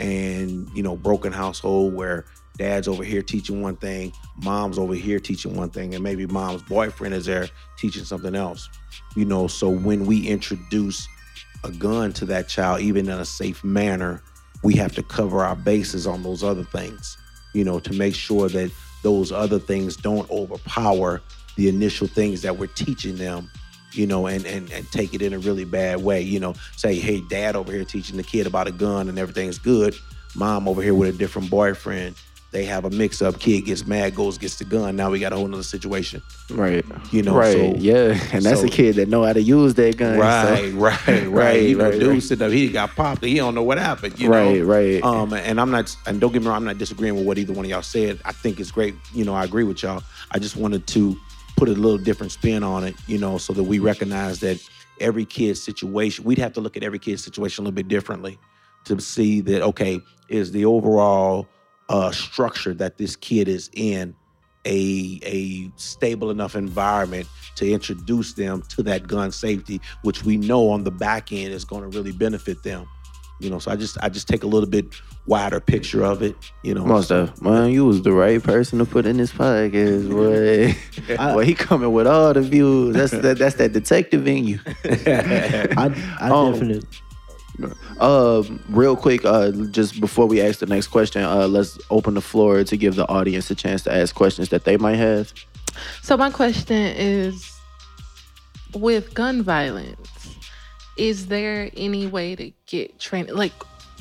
And 0.00 0.68
you 0.74 0.82
know 0.82 0.96
broken 0.96 1.32
household 1.32 1.94
where 1.94 2.24
dad's 2.58 2.88
over 2.88 3.04
here 3.04 3.22
teaching 3.22 3.62
one 3.62 3.76
thing 3.76 4.12
mom's 4.42 4.78
over 4.78 4.94
here 4.94 5.20
teaching 5.20 5.56
one 5.56 5.70
thing 5.70 5.94
and 5.94 6.02
maybe 6.02 6.26
mom's 6.26 6.62
boyfriend 6.62 7.14
is 7.14 7.26
there 7.26 7.48
teaching 7.78 8.04
something 8.04 8.34
else. 8.34 8.68
You 9.14 9.24
know 9.24 9.46
so 9.46 9.68
when 9.68 10.04
we 10.04 10.26
introduce 10.26 11.08
a 11.62 11.70
gun 11.70 12.12
to 12.14 12.24
that 12.26 12.48
child 12.48 12.80
even 12.80 13.08
in 13.08 13.18
a 13.18 13.24
safe 13.24 13.62
manner 13.62 14.22
we 14.64 14.74
have 14.74 14.94
to 14.96 15.02
cover 15.02 15.44
our 15.44 15.56
bases 15.56 16.06
on 16.06 16.22
those 16.22 16.42
other 16.42 16.64
things 16.64 17.16
you 17.54 17.64
know 17.64 17.78
to 17.80 17.92
make 17.94 18.14
sure 18.14 18.48
that 18.48 18.70
those 19.02 19.32
other 19.32 19.58
things 19.58 19.96
don't 19.96 20.28
overpower 20.30 21.22
the 21.56 21.68
initial 21.68 22.06
things 22.06 22.42
that 22.42 22.58
we're 22.58 22.66
teaching 22.66 23.16
them 23.16 23.48
you 23.96 24.06
know, 24.06 24.26
and, 24.26 24.44
and 24.46 24.70
and 24.72 24.90
take 24.90 25.14
it 25.14 25.22
in 25.22 25.32
a 25.32 25.38
really 25.38 25.64
bad 25.64 26.02
way. 26.02 26.20
You 26.20 26.40
know, 26.40 26.54
say, 26.76 26.94
hey, 26.96 27.20
dad 27.28 27.56
over 27.56 27.72
here 27.72 27.84
teaching 27.84 28.16
the 28.16 28.22
kid 28.24 28.46
about 28.46 28.66
a 28.66 28.72
gun 28.72 29.08
and 29.08 29.18
everything's 29.18 29.58
good. 29.58 29.94
Mom 30.34 30.66
over 30.68 30.82
here 30.82 30.94
with 30.94 31.14
a 31.14 31.18
different 31.18 31.50
boyfriend. 31.50 32.16
They 32.50 32.64
have 32.66 32.84
a 32.84 32.90
mix 32.90 33.20
up. 33.20 33.40
Kid 33.40 33.62
gets 33.62 33.84
mad, 33.84 34.14
goes 34.14 34.38
gets 34.38 34.56
the 34.58 34.64
gun. 34.64 34.94
Now 34.94 35.10
we 35.10 35.18
got 35.18 35.32
a 35.32 35.36
whole 35.36 35.48
nother 35.48 35.64
situation. 35.64 36.22
Right. 36.50 36.84
You 37.10 37.22
know. 37.22 37.34
Right. 37.34 37.52
So, 37.52 37.74
yeah. 37.78 38.16
And 38.32 38.44
that's 38.44 38.60
so- 38.60 38.66
a 38.66 38.68
kid 38.70 38.94
that 38.94 39.08
know 39.08 39.24
how 39.24 39.32
to 39.32 39.42
use 39.42 39.74
that 39.74 39.96
gun. 39.96 40.16
Right, 40.20 40.70
so- 40.70 40.76
right, 40.78 41.04
right, 41.06 41.26
Right, 41.26 41.62
You 41.62 41.76
know, 41.78 41.84
right, 41.90 41.98
dude 41.98 42.08
right. 42.10 42.22
sitting 42.22 42.46
up, 42.46 42.52
he 42.52 42.68
got 42.68 42.94
popped. 42.94 43.24
He 43.24 43.34
don't 43.34 43.56
know 43.56 43.64
what 43.64 43.78
happened. 43.78 44.20
You 44.20 44.30
Right, 44.30 44.58
know? 44.60 44.64
right. 44.66 45.02
Um, 45.02 45.32
and 45.32 45.60
I'm 45.60 45.72
not, 45.72 45.96
and 46.06 46.20
don't 46.20 46.32
get 46.32 46.42
me 46.42 46.48
wrong, 46.48 46.58
I'm 46.58 46.64
not 46.64 46.78
disagreeing 46.78 47.16
with 47.16 47.26
what 47.26 47.38
either 47.38 47.52
one 47.52 47.64
of 47.64 47.70
y'all 47.72 47.82
said. 47.82 48.20
I 48.24 48.30
think 48.30 48.60
it's 48.60 48.70
great. 48.70 48.94
You 49.12 49.24
know, 49.24 49.34
I 49.34 49.42
agree 49.44 49.64
with 49.64 49.82
y'all. 49.82 50.04
I 50.30 50.38
just 50.38 50.54
wanted 50.56 50.86
to 50.88 51.16
put 51.56 51.68
a 51.68 51.72
little 51.72 51.98
different 51.98 52.32
spin 52.32 52.62
on 52.62 52.84
it. 52.84 52.94
You 53.06 53.18
know, 53.18 53.38
so 53.38 53.52
that 53.52 53.64
we 53.64 53.78
recognize 53.78 54.40
that 54.40 54.62
every 55.00 55.24
kid's 55.24 55.62
situation, 55.62 56.24
we'd 56.24 56.38
have 56.38 56.52
to 56.54 56.60
look 56.60 56.76
at 56.76 56.82
every 56.82 56.98
kid's 56.98 57.22
situation 57.22 57.62
a 57.62 57.64
little 57.64 57.74
bit 57.74 57.88
differently 57.88 58.38
to 58.84 59.00
see 59.00 59.40
that 59.42 59.62
okay, 59.62 60.00
is 60.28 60.52
the 60.52 60.64
overall 60.64 61.48
uh, 61.88 62.10
structure 62.10 62.74
that 62.74 62.98
this 62.98 63.16
kid 63.16 63.48
is 63.48 63.70
in 63.74 64.14
a 64.66 65.20
a 65.24 65.70
stable 65.76 66.30
enough 66.30 66.56
environment 66.56 67.28
to 67.56 67.70
introduce 67.70 68.32
them 68.32 68.62
to 68.68 68.82
that 68.82 69.06
gun 69.06 69.30
safety, 69.30 69.80
which 70.02 70.24
we 70.24 70.36
know 70.36 70.70
on 70.70 70.84
the 70.84 70.90
back 70.90 71.32
end 71.32 71.52
is 71.52 71.64
going 71.64 71.82
to 71.82 71.96
really 71.96 72.12
benefit 72.12 72.62
them. 72.62 72.88
You 73.40 73.50
know, 73.50 73.58
so 73.58 73.70
I 73.72 73.76
just 73.76 73.98
I 74.00 74.08
just 74.08 74.28
take 74.28 74.44
a 74.44 74.46
little 74.46 74.68
bit 74.68 74.86
wider 75.26 75.58
picture 75.60 76.04
of 76.04 76.22
it. 76.22 76.36
You 76.62 76.74
know, 76.74 76.84
Most 76.84 77.10
of 77.10 77.42
man, 77.42 77.70
you 77.70 77.84
was 77.84 78.02
the 78.02 78.12
right 78.12 78.42
person 78.42 78.78
to 78.78 78.84
put 78.84 79.06
in 79.06 79.16
this 79.16 79.32
podcast, 79.32 80.08
boy. 80.10 80.76
boy, 81.34 81.44
he 81.44 81.54
coming 81.54 81.92
with 81.92 82.06
all 82.06 82.32
the 82.32 82.42
views. 82.42 82.94
That's 82.94 83.10
that, 83.10 83.38
that's 83.38 83.56
that 83.56 83.72
detective 83.72 84.26
in 84.28 84.46
you. 84.46 84.60
I, 84.84 86.16
I 86.20 86.30
Um, 86.30 86.52
definitely. 86.52 86.88
Uh, 88.00 88.42
real 88.68 88.96
quick, 88.96 89.24
uh, 89.24 89.50
just 89.70 90.00
before 90.00 90.26
we 90.26 90.40
ask 90.40 90.58
the 90.58 90.66
next 90.66 90.88
question, 90.88 91.22
uh, 91.22 91.46
let's 91.46 91.78
open 91.90 92.14
the 92.14 92.20
floor 92.20 92.64
to 92.64 92.76
give 92.76 92.96
the 92.96 93.08
audience 93.08 93.48
a 93.50 93.54
chance 93.54 93.82
to 93.82 93.94
ask 93.94 94.14
questions 94.14 94.48
that 94.48 94.64
they 94.64 94.76
might 94.76 94.96
have. 94.96 95.32
So 96.02 96.16
my 96.16 96.30
question 96.30 96.76
is 96.76 97.52
with 98.74 99.14
gun 99.14 99.42
violence, 99.42 100.08
is 100.96 101.26
there 101.26 101.70
any 101.76 102.06
way 102.06 102.36
to 102.36 102.52
get 102.66 102.98
trained 102.98 103.30
like 103.30 103.52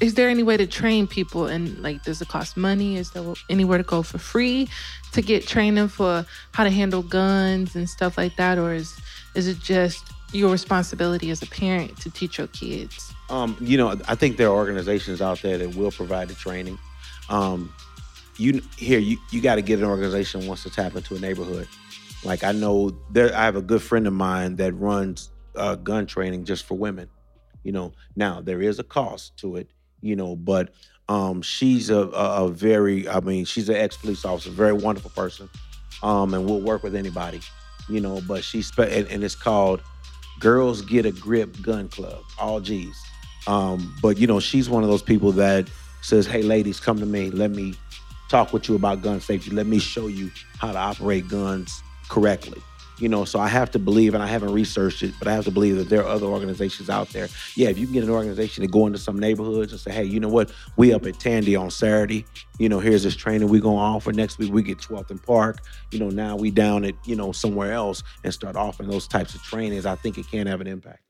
is 0.02 0.16
there 0.16 0.28
any 0.28 0.44
way 0.44 0.58
to 0.58 0.68
train 0.68 1.08
people 1.08 1.46
and 1.48 1.82
like 1.82 2.04
does 2.04 2.22
it 2.22 2.28
cost 2.28 2.58
money? 2.58 2.98
Is 2.98 3.12
there 3.12 3.24
anywhere 3.50 3.78
to 3.78 3.84
go 3.84 4.04
for 4.04 4.18
free 4.18 4.68
to 5.14 5.22
get 5.22 5.48
training 5.48 5.88
for 5.88 6.26
how 6.52 6.64
to 6.64 6.70
handle 6.70 7.04
guns 7.04 7.76
and 7.76 7.90
stuff 7.90 8.18
like 8.18 8.36
that? 8.36 8.58
Or 8.58 8.74
is 8.74 9.00
is 9.36 9.48
it 9.48 9.60
just 9.60 10.04
your 10.34 10.52
responsibility 10.52 11.30
as 11.30 11.42
a 11.42 11.48
parent 11.48 11.98
to 12.02 12.10
teach 12.10 12.38
your 12.38 12.48
kids? 12.48 13.14
Um, 13.30 13.56
you 13.62 13.78
know, 13.78 13.98
I 14.08 14.16
think 14.16 14.38
there 14.38 14.48
are 14.48 14.56
organizations 14.56 15.22
out 15.22 15.42
there 15.42 15.58
that 15.58 15.76
will 15.76 15.92
provide 15.92 16.28
the 16.28 16.36
training. 16.36 16.78
Um, 17.30 17.74
you 18.38 18.62
here, 18.78 19.00
you, 19.00 19.18
you 19.32 19.42
got 19.42 19.56
to 19.56 19.62
get 19.62 19.80
an 19.80 19.86
organization 19.86 20.48
wants 20.48 20.64
to 20.64 20.70
tap 20.70 20.96
into 20.96 21.16
a 21.16 21.20
neighborhood. 21.20 21.68
Like 22.24 22.44
I 22.44 22.52
know 22.52 22.92
there, 23.12 23.34
I 23.36 23.46
have 23.46 23.56
a 23.56 23.62
good 23.62 23.82
friend 23.82 24.08
of 24.08 24.14
mine 24.14 24.56
that 24.58 24.74
runs 24.74 25.30
uh, 25.56 25.76
gun 25.76 26.06
training 26.06 26.46
just 26.46 26.66
for 26.66 26.76
women. 26.76 27.10
You 27.64 27.72
know, 27.72 27.94
now 28.16 28.42
there 28.42 28.62
is 28.62 28.80
a 28.80 28.84
cost 28.84 29.38
to 29.38 29.56
it. 29.56 29.70
You 30.02 30.18
know, 30.18 30.36
but 30.36 30.74
um, 31.08 31.42
she's 31.42 31.90
a, 31.90 32.00
a, 32.00 32.46
a 32.46 32.50
very, 32.50 33.08
I 33.08 33.20
mean, 33.20 33.46
she's 33.46 33.70
an 33.70 33.76
ex 33.76 33.98
police 33.98 34.26
officer, 34.26 34.50
very 34.52 34.74
wonderful 34.74 35.12
person, 35.12 35.50
um, 36.02 36.34
and 36.34 36.46
will 36.46 36.62
work 36.62 36.84
with 36.84 36.96
anybody. 36.96 37.42
You 37.90 38.00
know, 38.00 38.22
but 38.28 38.44
she's 38.44 38.68
spe- 38.68 38.80
and, 38.80 39.08
and 39.08 39.24
it's 39.24 39.36
called 39.36 39.82
Girls 40.40 40.82
Get 40.82 41.06
a 41.06 41.12
Grip 41.12 41.62
Gun 41.62 41.90
Club, 41.90 42.22
all 42.40 42.60
G's. 42.60 43.02
Um, 43.48 43.96
but 44.02 44.18
you 44.18 44.28
know, 44.28 44.40
she's 44.40 44.70
one 44.70 44.84
of 44.84 44.90
those 44.90 45.02
people 45.02 45.32
that 45.34 45.70
says, 46.02 46.26
"Hey, 46.26 46.42
ladies, 46.42 46.80
come 46.80 47.00
to 47.00 47.06
me. 47.06 47.30
Let 47.30 47.52
me 47.52 47.76
talk 48.30 48.54
with 48.54 48.70
you 48.70 48.76
about 48.76 49.02
gun 49.02 49.20
safety. 49.20 49.52
Let 49.52 49.68
me 49.68 49.80
show 49.80 50.08
you 50.08 50.32
how 50.58 50.72
to 50.72 50.78
operate 50.78 51.28
guns 51.28 51.82
correctly." 52.10 52.62
You 53.04 53.10
know, 53.10 53.26
so 53.26 53.38
I 53.38 53.50
have 53.50 53.70
to 53.72 53.80
believe, 53.80 54.14
and 54.14 54.24
I 54.24 54.28
haven't 54.28 54.54
researched 54.54 55.04
it, 55.04 55.14
but 55.20 55.28
I 55.28 55.34
have 55.34 55.44
to 55.44 55.52
believe 55.52 55.76
that 55.76 55.90
there 55.90 56.04
are 56.04 56.08
other 56.08 56.26
organizations 56.26 56.90
out 56.90 57.10
there. 57.10 57.28
Yeah, 57.54 57.68
if 57.68 57.78
you 57.78 57.86
can 57.86 57.94
get 57.94 58.06
an 58.06 58.10
organization 58.10 58.62
to 58.62 58.68
go 58.70 58.88
into 58.88 58.98
some 58.98 59.20
neighborhoods 59.20 59.74
and 59.74 59.82
say, 59.82 59.92
"Hey, 59.92 60.06
you 60.06 60.22
know 60.22 60.30
what? 60.30 60.54
We 60.78 60.94
up 60.94 61.06
at 61.06 61.20
Tandy 61.20 61.58
on 61.58 61.70
Saturday. 61.70 62.24
You 62.60 62.70
know, 62.70 62.80
here's 62.80 63.04
this 63.04 63.18
training 63.18 63.50
we 63.50 63.60
gonna 63.60 63.76
offer 63.76 64.14
next 64.14 64.38
week. 64.38 64.54
We 64.54 64.64
get 64.64 64.78
12th 64.80 65.12
and 65.12 65.22
Park. 65.22 65.58
You 65.92 66.00
know, 66.00 66.12
now 66.12 66.38
we 66.38 66.50
down 66.50 66.86
at 66.86 66.96
you 67.04 67.18
know 67.18 67.34
somewhere 67.34 67.74
else 67.74 68.04
and 68.24 68.34
start 68.34 68.56
offering 68.56 68.90
those 68.90 69.06
types 69.06 69.36
of 69.36 69.44
trainings. 69.44 69.86
I 69.86 69.96
think 69.96 70.18
it 70.18 70.32
can 70.32 70.48
have 70.48 70.62
an 70.62 70.68
impact. 70.68 71.02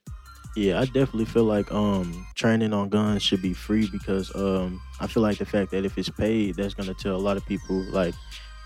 Yeah, 0.56 0.80
I 0.80 0.86
definitely 0.86 1.26
feel 1.26 1.46
like 1.46 1.72
um 1.72 2.26
training 2.34 2.74
on 2.74 2.90
guns 2.90 3.22
should 3.22 3.44
be 3.44 3.54
free 3.54 3.88
because 3.92 4.34
um 4.36 4.82
I 5.00 5.06
feel 5.06 5.22
like 5.22 5.38
the 5.38 5.46
fact 5.46 5.70
that 5.72 5.86
if 5.86 5.96
it's 5.98 6.10
paid, 6.10 6.56
that's 6.56 6.74
gonna 6.74 6.96
tell 6.96 7.16
a 7.16 7.18
lot 7.18 7.38
of 7.38 7.46
people 7.46 7.84
like 7.92 8.16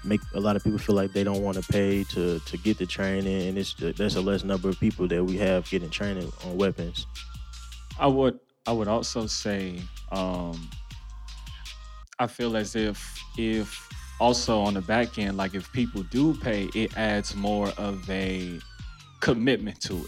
make 0.07 0.21
a 0.33 0.39
lot 0.39 0.55
of 0.55 0.63
people 0.63 0.79
feel 0.79 0.95
like 0.95 1.13
they 1.13 1.23
don't 1.23 1.41
want 1.41 1.57
to 1.57 1.71
pay 1.71 2.03
to 2.05 2.39
to 2.39 2.57
get 2.57 2.77
the 2.77 2.85
training, 2.85 3.49
and 3.49 3.57
it's 3.57 3.73
that's 3.73 4.15
a 4.15 4.21
less 4.21 4.43
number 4.43 4.69
of 4.69 4.79
people 4.79 5.07
that 5.07 5.23
we 5.23 5.37
have 5.37 5.69
getting 5.69 5.89
training 5.89 6.31
on 6.45 6.57
weapons. 6.57 7.05
I 7.99 8.07
would 8.07 8.39
I 8.65 8.71
would 8.71 8.87
also 8.87 9.27
say 9.27 9.81
um 10.11 10.69
I 12.19 12.27
feel 12.27 12.57
as 12.57 12.75
if 12.75 13.19
if 13.37 13.87
also 14.19 14.59
on 14.59 14.73
the 14.73 14.81
back 14.81 15.19
end, 15.19 15.37
like 15.37 15.53
if 15.53 15.71
people 15.71 16.03
do 16.03 16.33
pay, 16.33 16.69
it 16.73 16.97
adds 16.97 17.35
more 17.35 17.69
of 17.77 18.09
a 18.09 18.59
commitment 19.19 19.79
to 19.81 20.05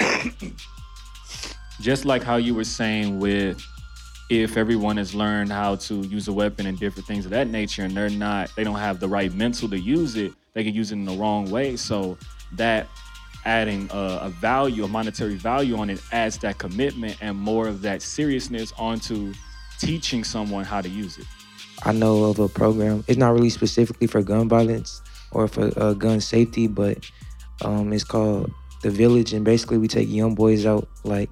it. 0.00 0.52
Just 1.80 2.04
like 2.04 2.22
how 2.22 2.36
you 2.36 2.54
were 2.54 2.64
saying 2.64 3.18
with 3.18 3.62
if 4.30 4.56
everyone 4.56 4.96
has 4.96 5.12
learned 5.12 5.50
how 5.50 5.74
to 5.74 5.96
use 6.02 6.28
a 6.28 6.32
weapon 6.32 6.64
and 6.66 6.78
different 6.78 7.06
things 7.06 7.24
of 7.24 7.32
that 7.32 7.48
nature 7.48 7.82
and 7.82 7.96
they're 7.96 8.08
not 8.08 8.48
they 8.54 8.62
don't 8.62 8.78
have 8.78 9.00
the 9.00 9.08
right 9.08 9.34
mental 9.34 9.68
to 9.68 9.78
use 9.78 10.16
it, 10.16 10.32
they 10.54 10.62
can 10.62 10.72
use 10.72 10.92
it 10.92 10.94
in 10.94 11.04
the 11.04 11.16
wrong 11.16 11.50
way. 11.50 11.76
So 11.76 12.16
that 12.52 12.86
adding 13.44 13.88
a, 13.92 14.20
a 14.22 14.28
value, 14.28 14.84
a 14.84 14.88
monetary 14.88 15.34
value 15.34 15.76
on 15.76 15.90
it 15.90 16.00
adds 16.12 16.38
that 16.38 16.58
commitment 16.58 17.16
and 17.20 17.36
more 17.36 17.66
of 17.66 17.82
that 17.82 18.02
seriousness 18.02 18.72
onto 18.78 19.34
teaching 19.80 20.22
someone 20.22 20.64
how 20.64 20.80
to 20.80 20.88
use 20.88 21.18
it. 21.18 21.26
I 21.82 21.92
know 21.92 22.24
of 22.24 22.38
a 22.38 22.48
program. 22.48 23.02
It's 23.08 23.18
not 23.18 23.32
really 23.32 23.50
specifically 23.50 24.06
for 24.06 24.22
gun 24.22 24.48
violence 24.48 25.02
or 25.32 25.48
for 25.48 25.72
uh, 25.76 25.94
gun 25.94 26.20
safety, 26.20 26.68
but 26.68 26.98
um, 27.62 27.92
it's 27.92 28.04
called 28.04 28.52
the 28.82 28.90
Village, 28.90 29.32
and 29.32 29.44
basically 29.44 29.78
we 29.78 29.88
take 29.88 30.08
young 30.08 30.34
boys 30.34 30.66
out 30.66 30.88
like 31.04 31.30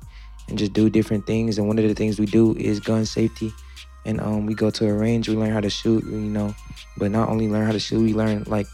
and 0.48 0.58
just 0.58 0.72
do 0.72 0.90
different 0.90 1.26
things. 1.26 1.58
And 1.58 1.68
one 1.68 1.78
of 1.78 1.84
the 1.84 1.94
things 1.94 2.18
we 2.18 2.26
do 2.26 2.54
is 2.56 2.80
gun 2.80 3.04
safety, 3.04 3.52
and 4.04 4.20
um, 4.20 4.46
we 4.46 4.54
go 4.54 4.70
to 4.70 4.88
a 4.88 4.92
range. 4.92 5.28
We 5.28 5.36
learn 5.36 5.52
how 5.52 5.60
to 5.60 5.70
shoot, 5.70 6.04
you 6.04 6.18
know, 6.18 6.54
but 6.96 7.10
not 7.10 7.28
only 7.28 7.48
learn 7.48 7.66
how 7.66 7.72
to 7.72 7.80
shoot, 7.80 8.00
we 8.00 8.14
learn 8.14 8.44
like 8.46 8.66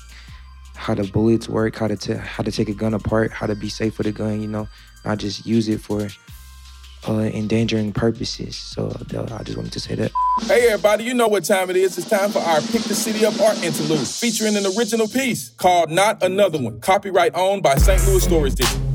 how 0.77 0.95
the 0.95 1.05
bullets 1.05 1.49
work, 1.49 1.77
how 1.77 1.89
to 1.89 1.97
t- 1.97 2.15
how 2.15 2.43
to 2.43 2.53
take 2.53 2.69
a 2.69 2.75
gun 2.75 2.95
apart, 2.95 3.33
how 3.33 3.47
to 3.47 3.55
be 3.55 3.69
safe 3.69 3.99
with 3.99 4.07
a 4.07 4.13
gun, 4.13 4.41
you 4.41 4.49
know, 4.49 4.69
not 5.05 5.19
just 5.19 5.47
use 5.47 5.69
it 5.69 5.81
for 5.81 6.09
uh, 7.09 7.19
endangering 7.21 7.93
purposes. 7.93 8.57
So 8.57 8.89
I 8.89 9.43
just 9.43 9.57
wanted 9.57 9.73
to 9.73 9.81
say 9.81 9.95
that. 9.95 10.13
Hey 10.43 10.69
everybody, 10.69 11.05
you 11.05 11.15
know 11.15 11.29
what 11.29 11.45
time 11.45 11.71
it 11.71 11.77
is. 11.77 11.97
It's 11.99 12.09
time 12.09 12.31
for 12.31 12.41
our 12.41 12.61
Pick 12.61 12.83
the 12.83 12.95
City 12.95 13.25
Up 13.25 13.39
art 13.41 13.63
interlude 13.63 14.07
featuring 14.07 14.57
an 14.57 14.67
original 14.77 15.07
piece 15.07 15.51
called 15.51 15.91
Not 15.91 16.23
Another 16.23 16.59
One. 16.59 16.81
Copyright 16.81 17.35
owned 17.35 17.63
by 17.63 17.77
St. 17.77 18.05
Louis 18.07 18.25
Stories 18.25 18.55
Stitcher. 18.55 18.94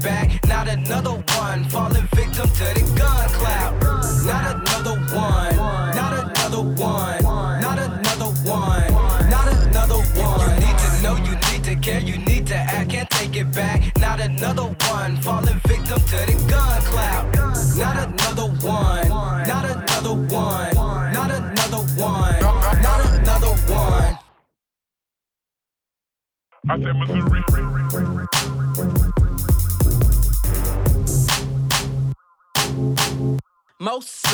back, 0.00 0.46
not 0.46 0.68
another 0.68 1.22
one. 1.38 1.64
Falling 1.64 2.08
victim 2.14 2.48
to 2.48 2.66
the 2.74 2.92
gun 2.96 3.28
cloud. 3.38 3.72
Not 4.24 4.44
another 4.56 4.96
one, 5.14 5.56
not 5.96 6.12
another 6.12 6.62
one, 6.62 7.22
not 7.22 7.78
another 7.78 8.32
one, 8.48 8.92
not 9.30 9.48
another 9.48 10.00
one. 10.20 10.40
You 10.40 10.66
need 10.66 10.78
to 10.78 11.02
know, 11.02 11.16
you 11.16 11.34
need 11.48 11.64
to 11.64 11.76
care, 11.76 12.00
you 12.00 12.18
need 12.18 12.46
to 12.48 12.56
act, 12.56 12.90
can't 12.90 13.10
take 13.10 13.36
it 13.36 13.52
back. 13.52 13.98
Not 13.98 14.20
another 14.20 14.74
one, 14.90 15.16
falling 15.18 15.60
victim 15.66 16.00
to 16.00 16.18
the 16.28 16.46
gun 16.48 16.82
cloud. 16.82 17.34
Not 17.76 17.96
another 18.08 18.48
one, 18.66 19.08
not 19.08 19.64
another 19.64 20.14
one, 20.14 20.74
not 20.74 21.30
another 21.30 21.82
one, 22.00 22.40
not 22.82 23.00
another 23.06 23.54
one. 23.72 24.18
I 26.68 26.78
said 26.78 26.94
Missouri. 26.94 27.69
Most. 33.80 34.26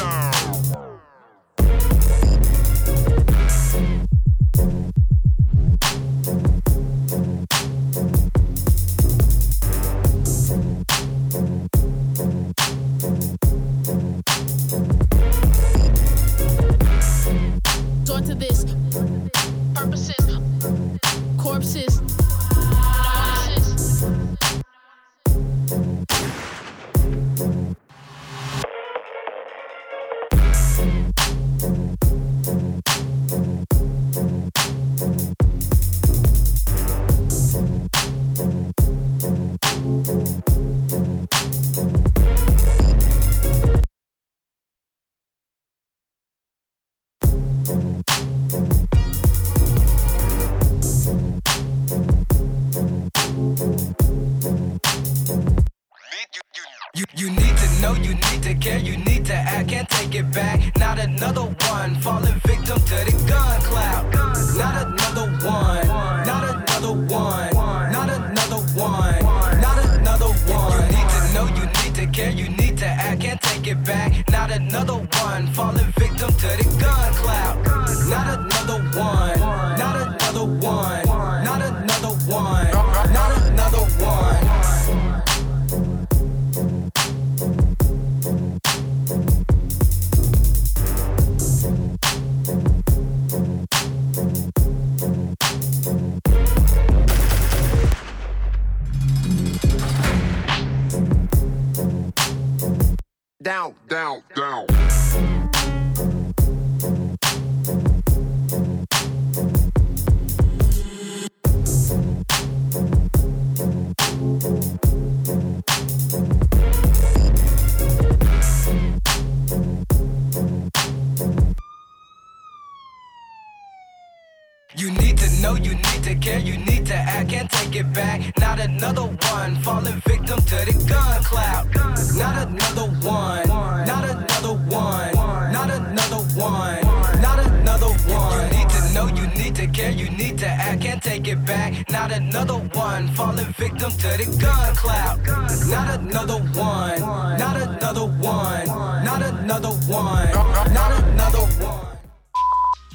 You 124.74 124.90
need 124.90 125.16
to 125.18 125.40
know, 125.40 125.54
you 125.54 125.74
need 125.74 126.02
to 126.02 126.14
care, 126.16 126.40
you 126.40 126.58
need 126.58 126.86
to 126.86 126.94
act, 126.94 127.30
can't 127.30 127.50
take 127.50 127.76
it 127.76 127.92
back. 127.92 128.36
Not 128.38 128.58
another 128.58 129.02
one 129.04 129.56
falling 129.62 130.02
victim 130.06 130.40
to 130.40 130.56
the 130.66 130.84
gun 130.88 131.22
cloud. 131.22 131.72
Not 132.16 132.48
another 132.48 132.90
one, 133.06 133.48
not 133.86 134.04
another 134.04 134.54
one, 134.54 135.14
not 135.52 135.70
another 135.70 136.22
one, 136.34 136.82
not 137.22 137.38
another 137.38 137.86
one. 137.86 138.32
You 138.32 138.58
need 138.58 138.68
to 138.68 138.92
know, 138.92 139.06
you 139.06 139.26
need 139.38 139.54
to 139.54 139.66
care, 139.68 139.92
you 139.92 140.10
need 140.10 140.36
to 140.38 140.48
act, 140.48 140.82
can't 140.82 141.02
take 141.02 141.28
it 141.28 141.44
back. 141.46 141.88
Not 141.88 142.10
another 142.10 142.58
one 142.58 143.08
falling 143.14 143.52
victim 143.52 143.92
to 143.92 144.08
the 144.18 144.36
gun 144.40 144.74
cloud. 144.74 145.24
Not 145.68 146.00
another 146.00 146.40
one, 146.58 147.00
not 147.38 147.56
another 147.56 148.06
one, 148.06 148.66
not 148.66 149.22
another 149.22 149.70
one, 149.70 150.32
not 150.74 151.02
another 151.02 151.46
one. 151.64 151.98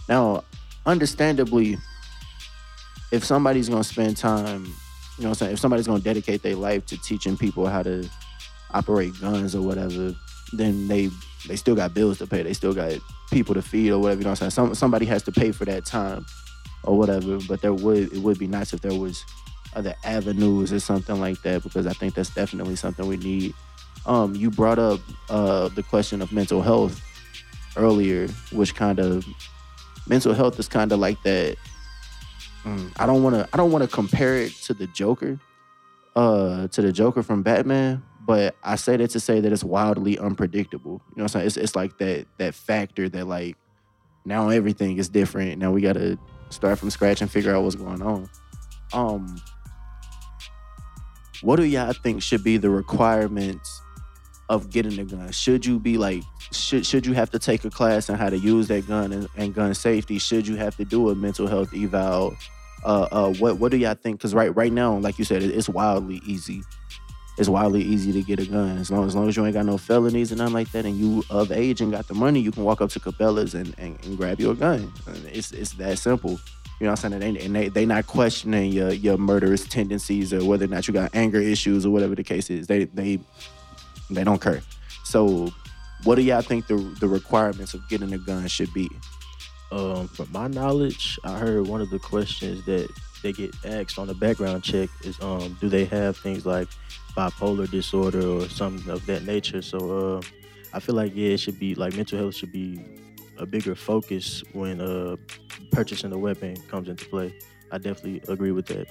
Now, 0.10 0.44
understandably, 0.86 1.78
if 3.12 3.24
somebody's 3.24 3.70
gonna 3.70 3.84
spend 3.84 4.18
time, 4.18 4.66
you 4.66 5.24
know 5.24 5.30
what 5.30 5.30
I'm 5.30 5.34
saying, 5.36 5.54
if 5.54 5.60
somebody's 5.60 5.88
gonna 5.88 6.00
dedicate 6.00 6.42
their 6.42 6.56
life 6.56 6.86
to 6.88 6.98
teaching 6.98 7.38
people 7.38 7.68
how 7.68 7.84
to 7.84 8.10
operate 8.72 9.14
guns 9.20 9.56
or 9.56 9.62
whatever, 9.62 10.16
then 10.54 10.88
they 10.88 11.10
they 11.48 11.56
still 11.56 11.76
got 11.76 11.94
bills 11.94 12.18
to 12.20 12.28
pay. 12.28 12.44
They 12.44 12.54
still 12.54 12.74
got 12.74 12.94
people 13.32 13.56
to 13.56 13.62
feed 13.62 13.92
or 13.92 14.00
whatever, 14.00 14.20
you 14.20 14.24
know 14.26 14.32
what 14.32 14.42
I'm 14.42 14.52
saying? 14.52 14.68
Some 14.68 14.76
somebody 14.76 15.06
has 15.06 15.24
to 15.24 15.32
pay 15.32 15.52
for 15.52 15.66
that 15.66 15.86
time 15.86 16.26
or 16.84 16.98
whatever. 16.98 17.40
But 17.48 17.62
there 17.62 17.74
would 17.74 18.14
it 18.14 18.20
would 18.20 18.40
be 18.40 18.48
nice 18.48 18.74
if 18.74 18.82
there 18.82 18.98
was 18.98 19.24
other 19.76 19.96
avenues 20.04 20.74
or 20.74 20.80
something 20.80 21.20
like 21.20 21.42
that 21.44 21.64
because 21.64 21.88
I 21.88 21.94
think 21.94 22.14
that's 22.14 22.34
definitely 22.34 22.76
something 22.76 23.08
we 23.08 23.18
need. 23.18 23.54
Um, 24.06 24.36
you 24.36 24.50
brought 24.50 24.80
up 24.80 25.00
uh, 25.30 25.70
the 25.70 25.84
question 25.84 26.22
of 26.22 26.32
mental 26.32 26.62
health 26.62 27.02
earlier, 27.78 28.28
which 28.52 28.76
kind 28.76 29.00
of 29.00 29.26
mental 30.12 30.34
health 30.34 30.60
is 30.60 30.68
kind 30.68 30.92
of 30.92 31.00
like 31.00 31.24
that. 31.24 31.56
mm, 32.66 32.92
I 32.98 33.06
don't 33.06 33.24
want 33.24 33.36
to. 33.38 33.48
I 33.54 33.58
don't 33.58 33.72
want 33.72 33.84
to 33.84 33.90
compare 33.90 34.36
it 34.36 34.52
to 34.66 34.74
the 34.74 34.86
Joker, 34.88 35.40
uh, 36.16 36.68
to 36.68 36.82
the 36.82 36.92
Joker 36.92 37.24
from 37.24 37.42
Batman. 37.42 38.04
But 38.28 38.56
I 38.62 38.76
say 38.76 38.98
that 38.98 39.10
to 39.12 39.20
say 39.20 39.40
that 39.40 39.52
it's 39.52 39.64
wildly 39.64 40.20
unpredictable. 40.20 41.02
You 41.12 41.16
know 41.18 41.24
what 41.24 41.24
I'm 41.24 41.28
saying? 41.30 41.48
It's 41.48 41.58
it's 41.58 41.76
like 41.76 41.98
that 42.00 42.28
that 42.38 42.54
factor 42.54 43.08
that 43.10 43.26
like 43.26 43.56
now 44.26 44.50
everything 44.50 44.98
is 44.98 45.08
different. 45.08 45.58
Now 45.58 45.72
we 45.72 45.82
gotta 45.82 46.20
start 46.50 46.78
from 46.78 46.90
scratch 46.90 47.22
and 47.22 47.32
figure 47.32 47.56
out 47.56 47.64
what's 47.64 47.76
going 47.76 48.02
on. 48.02 48.30
Um, 48.94 49.42
what 51.42 51.56
do 51.56 51.64
y'all 51.64 51.94
think 51.94 52.22
should 52.22 52.44
be 52.44 52.58
the 52.58 52.70
requirements 52.70 53.81
of 54.52 54.70
getting 54.70 55.00
a 55.00 55.06
gun? 55.06 55.32
Should 55.32 55.66
you 55.66 55.80
be 55.80 55.98
like, 55.98 56.24
should 56.52 56.86
should 56.86 57.06
you 57.06 57.14
have 57.14 57.32
to 57.32 57.40
take 57.40 57.64
a 57.64 57.70
class 57.70 58.10
on 58.10 58.18
how 58.18 58.30
to 58.30 58.38
use 58.38 58.68
that 58.68 58.86
gun 58.86 59.14
and, 59.14 59.28
and 59.38 59.56
gun 59.56 59.74
safety? 59.74 60.20
Should 60.20 60.46
you 60.46 60.58
have 60.58 60.76
to 60.76 60.84
do 60.84 61.10
a 61.10 61.16
mental 61.16 61.48
health 61.48 61.74
eval? 61.74 62.36
Uh, 62.84 63.08
uh, 63.12 63.34
what 63.36 63.60
what 63.60 63.72
do 63.72 63.78
y'all 63.78 63.96
think? 63.96 64.18
Because 64.18 64.34
right 64.36 64.54
right 64.54 64.74
now, 64.74 64.98
like 64.98 65.18
you 65.18 65.24
said, 65.24 65.42
it, 65.42 65.52
it's 65.52 65.70
wildly 65.70 66.22
easy. 66.26 66.62
It's 67.38 67.48
wildly 67.48 67.82
easy 67.82 68.12
to 68.12 68.22
get 68.22 68.42
a 68.42 68.46
gun 68.46 68.78
as 68.78 68.92
long 68.92 69.08
as 69.08 69.16
long 69.16 69.30
as 69.30 69.38
you 69.38 69.46
ain't 69.46 69.54
got 69.54 69.66
no 69.66 69.78
felonies 69.78 70.32
and 70.32 70.40
nothing 70.40 70.54
like 70.54 70.72
that, 70.74 70.86
and 70.86 70.98
you 70.98 71.24
of 71.30 71.54
age 71.54 71.80
and 71.80 71.90
got 71.90 72.10
the 72.10 72.14
money, 72.14 72.42
you 72.42 72.52
can 72.52 72.66
walk 72.66 72.82
up 72.82 72.90
to 72.90 73.00
Cabela's 73.00 73.56
and, 73.56 73.74
and, 73.78 73.98
and 74.04 74.18
grab 74.18 74.42
your 74.42 74.54
gun. 74.54 74.92
It's 75.32 75.54
it's 75.54 75.72
that 75.76 75.98
simple. 75.98 76.32
You 76.82 76.88
know 76.88 76.92
what 76.92 77.06
I'm 77.06 77.12
saying? 77.12 77.24
And 77.24 77.38
they, 77.38 77.46
and 77.46 77.56
they 77.56 77.70
they 77.70 77.86
not 77.86 78.06
questioning 78.08 78.74
your 78.74 78.92
your 78.92 79.18
murderous 79.18 79.66
tendencies 79.66 80.34
or 80.34 80.44
whether 80.44 80.66
or 80.66 80.68
not 80.68 80.90
you 80.90 80.94
got 80.94 81.16
anger 81.16 81.40
issues 81.40 81.86
or 81.86 81.92
whatever 81.92 82.16
the 82.16 82.24
case 82.24 82.50
is. 82.50 82.68
They 82.68 82.84
they 82.86 83.20
they 84.16 84.24
don't 84.24 84.42
care. 84.42 84.62
So, 85.04 85.52
what 86.04 86.16
do 86.16 86.22
y'all 86.22 86.42
think 86.42 86.68
the 86.68 86.78
the 87.00 87.08
requirements 87.08 87.74
of 87.74 87.88
getting 87.90 88.14
a 88.14 88.18
gun 88.18 88.48
should 88.48 88.74
be? 88.74 88.90
Um, 89.72 90.08
from 90.10 90.32
my 90.32 90.48
knowledge, 90.48 91.18
I 91.24 91.38
heard 91.38 91.68
one 91.68 91.82
of 91.82 91.90
the 91.90 92.00
questions 92.00 92.66
that 92.66 92.90
they 93.24 93.32
get 93.32 93.54
asked 93.64 93.98
on 93.98 94.08
the 94.08 94.14
background 94.14 94.64
check 94.64 94.90
is, 95.04 95.18
um, 95.22 95.58
do 95.62 95.70
they 95.70 95.86
have 95.86 96.18
things 96.18 96.46
like 96.46 96.68
bipolar 97.16 97.70
disorder 97.70 98.28
or 98.28 98.50
something 98.50 98.92
of 98.92 99.06
that 99.06 99.24
nature? 99.24 99.62
So, 99.62 100.18
uh, 100.18 100.22
I 100.74 100.80
feel 100.80 100.96
like 100.96 101.14
yeah, 101.16 101.30
it 101.30 101.40
should 101.40 101.60
be 101.60 101.76
like 101.76 101.96
mental 101.96 102.18
health 102.18 102.36
should 102.36 102.52
be 102.52 102.84
a 103.38 103.46
bigger 103.46 103.76
focus 103.76 104.44
when 104.54 104.82
uh, 104.82 105.16
purchasing 105.72 106.12
a 106.12 106.18
weapon 106.18 106.56
comes 106.70 106.88
into 106.88 107.06
play. 107.06 107.34
I 107.72 107.78
definitely 107.78 108.22
agree 108.28 108.52
with 108.52 108.68
that. 108.68 108.88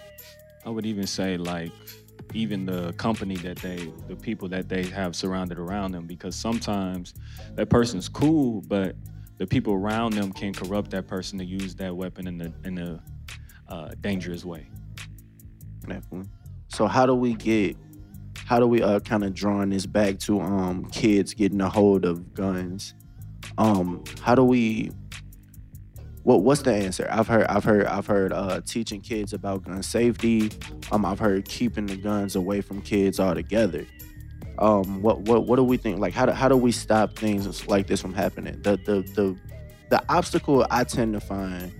I 0.65 0.71
would 0.71 0.87
even 0.87 1.07
say 1.07 1.37
like 1.37 1.73
even 2.33 2.67
the 2.67 2.93
company 2.95 3.37
that 3.37 3.57
they 3.59 3.93
the 4.09 4.17
people 4.17 4.49
that 4.49 4.69
they 4.69 4.85
have 4.85 5.17
surrounded 5.17 5.59
around 5.59 5.93
them 5.93 6.07
because 6.07 6.37
sometimes 6.37 7.15
that 7.55 7.69
person's 7.69 8.09
cool 8.09 8.61
but 8.63 8.95
the 9.41 9.47
people 9.47 9.73
around 9.73 10.13
them 10.13 10.33
can 10.33 10.53
corrupt 10.53 10.91
that 10.91 11.07
person 11.07 11.39
to 11.39 11.45
use 11.45 11.75
that 11.75 11.97
weapon 11.97 12.27
in 12.27 12.41
a 12.43 12.53
in 12.67 12.79
a 12.79 13.03
uh, 13.71 13.91
dangerous 14.03 14.45
way. 14.45 14.69
Definitely. 15.87 16.29
So 16.69 16.87
how 16.87 17.07
do 17.07 17.15
we 17.15 17.35
get 17.35 17.77
how 18.35 18.61
do 18.61 18.67
we 18.67 18.83
uh 18.83 19.01
kind 19.01 19.25
of 19.25 19.33
drawing 19.33 19.71
this 19.71 19.87
back 19.87 20.19
to 20.21 20.41
um 20.41 20.85
kids 20.91 21.33
getting 21.33 21.61
a 21.63 21.71
hold 21.71 22.05
of 22.05 22.35
guns? 22.35 22.93
Um 23.57 24.05
how 24.21 24.35
do 24.35 24.45
we 24.45 24.91
what 26.23 26.43
what's 26.43 26.63
the 26.63 26.75
answer? 26.75 27.07
I've 27.11 27.27
heard 27.27 27.47
I've 27.47 27.65
heard 27.65 27.87
I've 27.87 28.07
heard 28.07 28.33
uh, 28.33 28.61
teaching 28.61 29.01
kids 29.01 29.33
about 29.33 29.65
gun 29.65 29.83
safety. 29.83 30.51
Um, 30.93 31.05
I've 31.05 31.19
heard 31.19 31.47
keeping 31.47 31.87
the 31.87 31.97
guns 31.97 32.37
away 32.37 32.61
from 32.61 32.83
kids 32.83 33.19
altogether. 33.19 33.87
Um, 34.59 35.01
what 35.01 35.21
what 35.21 35.47
what 35.47 35.57
do 35.57 35.65
we 35.65 35.79
think? 35.79 35.99
Like 35.99 36.13
how 36.13 36.27
do 36.27 36.33
how 36.33 36.49
do 36.49 36.57
we 36.57 36.73
stop 36.73 37.17
things 37.17 37.67
like 37.67 37.87
this 37.87 38.03
from 38.03 38.13
happening? 38.13 38.61
The 38.63 38.77
the 38.77 39.01
the 39.15 39.37
the 39.89 40.03
obstacle 40.09 40.67
I 40.71 40.85
tend 40.85 41.15
to 41.15 41.21
find 41.21 41.73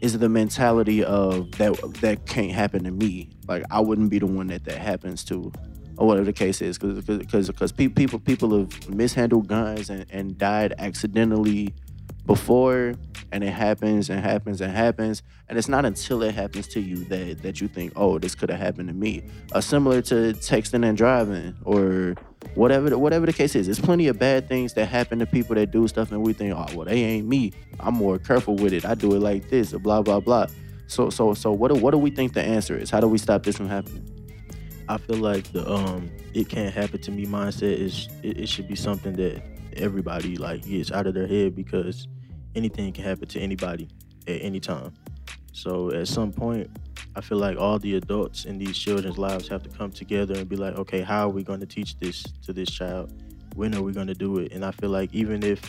is 0.00 0.18
the 0.18 0.28
mentality 0.28 1.02
of 1.04 1.50
that 1.52 1.74
that 2.00 2.26
can't 2.26 2.52
happen 2.52 2.84
to 2.84 2.90
me. 2.90 3.30
Like 3.48 3.64
I 3.70 3.80
wouldn't 3.80 4.10
be 4.10 4.18
the 4.18 4.26
one 4.26 4.48
that 4.48 4.64
that 4.64 4.78
happens 4.78 5.24
to, 5.24 5.50
or 5.96 6.06
whatever 6.06 6.26
the 6.26 6.32
case 6.34 6.60
is, 6.60 6.76
because 6.78 7.04
because 7.04 7.46
because 7.46 7.72
people 7.72 8.18
people 8.18 8.58
have 8.58 8.90
mishandled 8.90 9.46
guns 9.46 9.88
and, 9.88 10.04
and 10.10 10.36
died 10.36 10.74
accidentally 10.78 11.74
before 12.30 12.94
and 13.32 13.42
it 13.42 13.50
happens 13.50 14.08
and 14.08 14.20
happens 14.20 14.60
and 14.60 14.72
happens 14.72 15.24
and 15.48 15.58
it's 15.58 15.68
not 15.68 15.84
until 15.84 16.22
it 16.22 16.32
happens 16.32 16.68
to 16.68 16.78
you 16.78 17.02
that 17.06 17.42
that 17.42 17.60
you 17.60 17.66
think 17.66 17.92
oh 17.96 18.20
this 18.20 18.36
could 18.36 18.48
have 18.48 18.60
happened 18.60 18.86
to 18.86 18.94
me. 18.94 19.20
Uh, 19.52 19.60
similar 19.60 20.00
to 20.00 20.32
texting 20.34 20.88
and 20.88 20.96
driving 20.96 21.56
or 21.64 22.14
whatever 22.54 22.88
the, 22.88 22.96
whatever 22.96 23.26
the 23.26 23.32
case 23.32 23.56
is. 23.56 23.66
There's 23.66 23.80
plenty 23.80 24.06
of 24.06 24.16
bad 24.20 24.46
things 24.46 24.74
that 24.74 24.86
happen 24.86 25.18
to 25.18 25.26
people 25.26 25.56
that 25.56 25.72
do 25.72 25.88
stuff 25.88 26.12
and 26.12 26.22
we 26.22 26.32
think 26.32 26.54
oh 26.54 26.66
well 26.76 26.86
they 26.86 27.02
ain't 27.02 27.26
me. 27.26 27.52
I'm 27.80 27.94
more 27.94 28.16
careful 28.16 28.54
with 28.54 28.72
it. 28.72 28.84
I 28.84 28.94
do 28.94 29.12
it 29.16 29.18
like 29.18 29.50
this 29.50 29.72
blah 29.72 30.00
blah 30.00 30.20
blah. 30.20 30.46
So 30.86 31.10
so 31.10 31.34
so 31.34 31.50
what 31.50 31.74
do, 31.74 31.80
what 31.80 31.90
do 31.90 31.98
we 31.98 32.10
think 32.12 32.34
the 32.34 32.44
answer 32.44 32.76
is? 32.78 32.90
How 32.90 33.00
do 33.00 33.08
we 33.08 33.18
stop 33.18 33.42
this 33.42 33.56
from 33.56 33.68
happening? 33.68 34.06
I 34.88 34.98
feel 34.98 35.16
like 35.16 35.50
the 35.50 35.68
um 35.68 36.08
it 36.32 36.48
can't 36.48 36.72
happen 36.72 37.00
to 37.02 37.10
me 37.10 37.26
mindset 37.26 37.76
is 37.76 38.08
it, 38.22 38.38
it 38.38 38.48
should 38.48 38.68
be 38.68 38.76
something 38.76 39.14
that 39.16 39.42
everybody 39.76 40.36
like 40.36 40.64
gets 40.64 40.92
out 40.92 41.08
of 41.08 41.14
their 41.14 41.26
head 41.26 41.56
because 41.56 42.06
anything 42.54 42.92
can 42.92 43.04
happen 43.04 43.28
to 43.28 43.40
anybody 43.40 43.88
at 44.26 44.42
any 44.42 44.60
time. 44.60 44.92
So 45.52 45.90
at 45.92 46.08
some 46.08 46.32
point, 46.32 46.70
I 47.16 47.20
feel 47.20 47.38
like 47.38 47.58
all 47.58 47.78
the 47.78 47.96
adults 47.96 48.44
in 48.44 48.58
these 48.58 48.78
children's 48.78 49.18
lives 49.18 49.48
have 49.48 49.62
to 49.64 49.68
come 49.68 49.90
together 49.90 50.34
and 50.34 50.48
be 50.48 50.56
like, 50.56 50.76
okay, 50.76 51.00
how 51.00 51.26
are 51.26 51.30
we 51.30 51.42
going 51.42 51.60
to 51.60 51.66
teach 51.66 51.98
this 51.98 52.22
to 52.44 52.52
this 52.52 52.70
child? 52.70 53.12
When 53.56 53.74
are 53.74 53.82
we 53.82 53.92
going 53.92 54.06
to 54.06 54.14
do 54.14 54.38
it? 54.38 54.52
And 54.52 54.64
I 54.64 54.70
feel 54.70 54.90
like 54.90 55.12
even 55.12 55.42
if, 55.42 55.60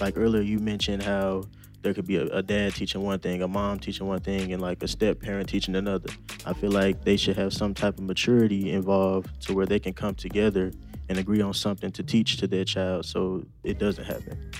like 0.00 0.18
earlier, 0.18 0.42
you 0.42 0.58
mentioned 0.58 1.02
how 1.02 1.44
there 1.82 1.94
could 1.94 2.06
be 2.06 2.16
a, 2.16 2.26
a, 2.26 2.42
dad 2.42 2.74
teaching 2.74 3.02
one 3.02 3.18
thing, 3.18 3.42
a 3.42 3.48
mom 3.48 3.78
teaching 3.78 4.06
one 4.06 4.20
thing, 4.20 4.52
and 4.52 4.60
like 4.60 4.82
a 4.82 4.88
step 4.88 5.18
parent 5.20 5.48
teaching 5.48 5.74
another. 5.74 6.10
I 6.44 6.52
feel 6.52 6.70
like 6.70 7.04
they 7.04 7.16
should 7.16 7.36
have 7.36 7.54
some 7.54 7.72
type 7.72 7.98
of 7.98 8.04
maturity 8.04 8.70
involved 8.72 9.40
to 9.46 9.54
where 9.54 9.64
they 9.64 9.78
can 9.78 9.94
come 9.94 10.14
together 10.14 10.72
and 11.08 11.18
agree 11.18 11.40
on 11.40 11.54
something 11.54 11.90
to 11.92 12.02
teach 12.02 12.36
to 12.36 12.46
their 12.46 12.64
child 12.64 13.06
so 13.06 13.42
it 13.64 13.78
doesn't 13.78 14.04
happen. 14.04 14.50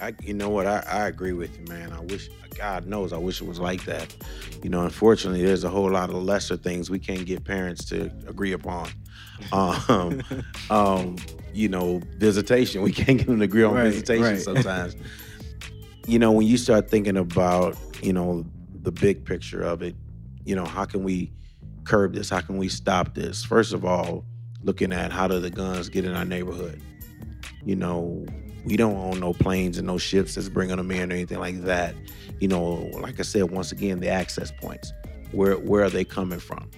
I, 0.00 0.14
you 0.22 0.34
know 0.34 0.48
what? 0.48 0.66
I, 0.66 0.82
I 0.88 1.08
agree 1.08 1.32
with 1.32 1.58
you, 1.58 1.64
man. 1.66 1.92
I 1.92 2.00
wish, 2.00 2.28
God 2.56 2.86
knows, 2.86 3.12
I 3.12 3.18
wish 3.18 3.40
it 3.40 3.46
was 3.46 3.58
like 3.58 3.84
that. 3.84 4.14
You 4.62 4.70
know, 4.70 4.82
unfortunately, 4.84 5.44
there's 5.44 5.64
a 5.64 5.68
whole 5.68 5.90
lot 5.90 6.10
of 6.10 6.16
lesser 6.22 6.56
things 6.56 6.90
we 6.90 6.98
can't 6.98 7.24
get 7.26 7.44
parents 7.44 7.84
to 7.86 8.10
agree 8.26 8.52
upon. 8.52 8.90
Um, 9.52 10.22
um, 10.70 11.16
you 11.52 11.68
know, 11.68 12.00
visitation, 12.18 12.82
we 12.82 12.92
can't 12.92 13.18
get 13.18 13.26
them 13.26 13.38
to 13.38 13.44
agree 13.44 13.64
on 13.64 13.74
Right, 13.74 13.84
visitation 13.90 14.22
right. 14.34 14.38
sometimes. 14.42 14.96
you 16.06 16.18
know, 16.18 16.32
when 16.32 16.46
you 16.46 16.56
start 16.56 16.88
thinking 16.90 17.16
about, 17.16 17.76
you 18.02 18.12
know, 18.12 18.44
the 18.82 18.92
big 18.92 19.24
picture 19.24 19.62
of 19.62 19.82
it, 19.82 19.94
you 20.44 20.54
know, 20.54 20.64
how 20.64 20.84
can 20.84 21.02
we 21.02 21.32
curb 21.84 22.14
this? 22.14 22.30
How 22.30 22.40
can 22.40 22.56
we 22.56 22.68
stop 22.68 23.14
this? 23.14 23.44
First 23.44 23.72
of 23.72 23.84
all, 23.84 24.24
looking 24.62 24.92
at 24.92 25.12
how 25.12 25.26
do 25.28 25.40
the 25.40 25.50
guns 25.50 25.88
get 25.88 26.04
in 26.04 26.14
our 26.14 26.24
neighborhood? 26.24 26.80
You 27.64 27.76
know, 27.76 28.24
we 28.64 28.76
don't 28.76 28.96
own 28.96 29.20
no 29.20 29.32
planes 29.32 29.78
and 29.78 29.86
no 29.86 29.98
ships 29.98 30.34
that's 30.34 30.48
bringing 30.48 30.76
them 30.76 30.90
in 30.90 31.10
or 31.10 31.14
anything 31.14 31.38
like 31.38 31.62
that. 31.62 31.94
You 32.40 32.48
know, 32.48 32.90
like 33.00 33.18
I 33.18 33.22
said, 33.22 33.50
once 33.50 33.72
again, 33.72 34.00
the 34.00 34.08
access 34.08 34.52
points. 34.52 34.92
Where 35.32 35.56
where 35.56 35.84
are 35.84 35.90
they 35.90 36.04
coming 36.04 36.40
from? 36.40 36.70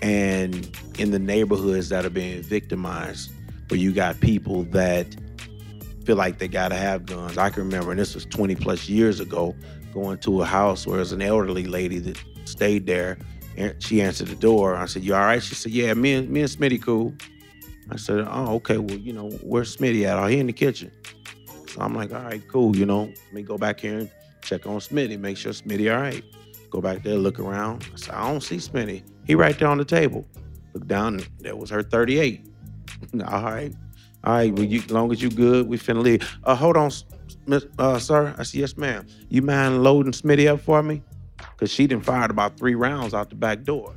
And 0.00 0.76
in 0.98 1.12
the 1.12 1.18
neighborhoods 1.18 1.88
that 1.90 2.04
are 2.04 2.10
being 2.10 2.42
victimized, 2.42 3.30
where 3.68 3.78
you 3.78 3.92
got 3.92 4.20
people 4.20 4.64
that 4.64 5.06
feel 6.04 6.16
like 6.16 6.38
they 6.38 6.48
gotta 6.48 6.74
have 6.74 7.06
guns. 7.06 7.38
I 7.38 7.50
can 7.50 7.62
remember, 7.62 7.92
and 7.92 8.00
this 8.00 8.14
was 8.14 8.26
20 8.26 8.56
plus 8.56 8.88
years 8.88 9.20
ago, 9.20 9.54
going 9.92 10.18
to 10.18 10.42
a 10.42 10.44
house 10.44 10.86
where 10.86 10.96
there's 10.96 11.12
an 11.12 11.22
elderly 11.22 11.64
lady 11.64 11.98
that 12.00 12.18
stayed 12.44 12.86
there. 12.86 13.18
And 13.56 13.80
she 13.82 14.00
answered 14.00 14.28
the 14.28 14.34
door. 14.34 14.74
I 14.74 14.86
said, 14.86 15.04
"You 15.04 15.14
all 15.14 15.20
right?" 15.20 15.42
She 15.42 15.54
said, 15.54 15.72
"Yeah, 15.72 15.92
me 15.94 16.14
and 16.14 16.30
me 16.30 16.40
and 16.40 16.48
Smitty 16.48 16.82
cool." 16.82 17.14
I 17.90 17.96
said, 17.96 18.26
"Oh, 18.28 18.54
okay. 18.54 18.78
Well, 18.78 18.96
you 18.96 19.12
know, 19.12 19.30
where's 19.42 19.76
Smitty 19.76 20.04
at? 20.04 20.18
Oh, 20.18 20.26
he 20.26 20.38
in 20.38 20.46
the 20.46 20.52
kitchen." 20.52 20.90
So 21.72 21.80
I'm 21.80 21.94
like, 21.94 22.12
"All 22.12 22.22
right, 22.22 22.42
cool. 22.48 22.76
You 22.76 22.86
know, 22.86 23.04
let 23.04 23.32
me 23.32 23.42
go 23.42 23.56
back 23.56 23.80
here 23.80 23.98
and 23.98 24.10
check 24.42 24.66
on 24.66 24.78
Smitty, 24.78 25.18
make 25.18 25.36
sure 25.36 25.52
Smitty 25.52 25.92
all 25.94 26.00
right." 26.00 26.22
Go 26.70 26.80
back 26.80 27.02
there, 27.02 27.16
look 27.16 27.38
around. 27.38 27.88
I 27.92 27.96
said, 27.96 28.14
"I 28.14 28.30
don't 28.30 28.42
see 28.42 28.56
Smitty. 28.56 29.02
He 29.26 29.34
right 29.34 29.58
there 29.58 29.68
on 29.68 29.78
the 29.78 29.84
table." 29.84 30.26
Look 30.74 30.86
down. 30.86 31.20
There 31.40 31.56
was 31.56 31.70
her 31.70 31.82
38. 31.82 32.46
all 33.26 33.42
right, 33.42 33.72
all 34.24 34.32
right. 34.34 34.52
Well, 34.52 34.64
you, 34.64 34.82
long 34.88 35.12
as 35.12 35.22
you 35.22 35.30
good, 35.30 35.66
we 35.66 35.78
finna 35.78 36.02
leave. 36.02 36.38
Uh, 36.44 36.54
hold 36.54 36.76
on, 36.76 36.90
uh, 37.78 37.98
sir. 37.98 38.34
I 38.38 38.42
said, 38.42 38.60
"Yes, 38.60 38.76
ma'am. 38.76 39.06
You 39.28 39.42
mind 39.42 39.82
loading 39.82 40.12
Smitty 40.12 40.46
up 40.48 40.60
for 40.60 40.82
me?" 40.82 41.02
Cause 41.56 41.70
she 41.70 41.86
done 41.86 42.00
fired 42.00 42.30
about 42.30 42.56
three 42.56 42.74
rounds 42.74 43.14
out 43.14 43.30
the 43.30 43.36
back 43.36 43.62
door. 43.62 43.94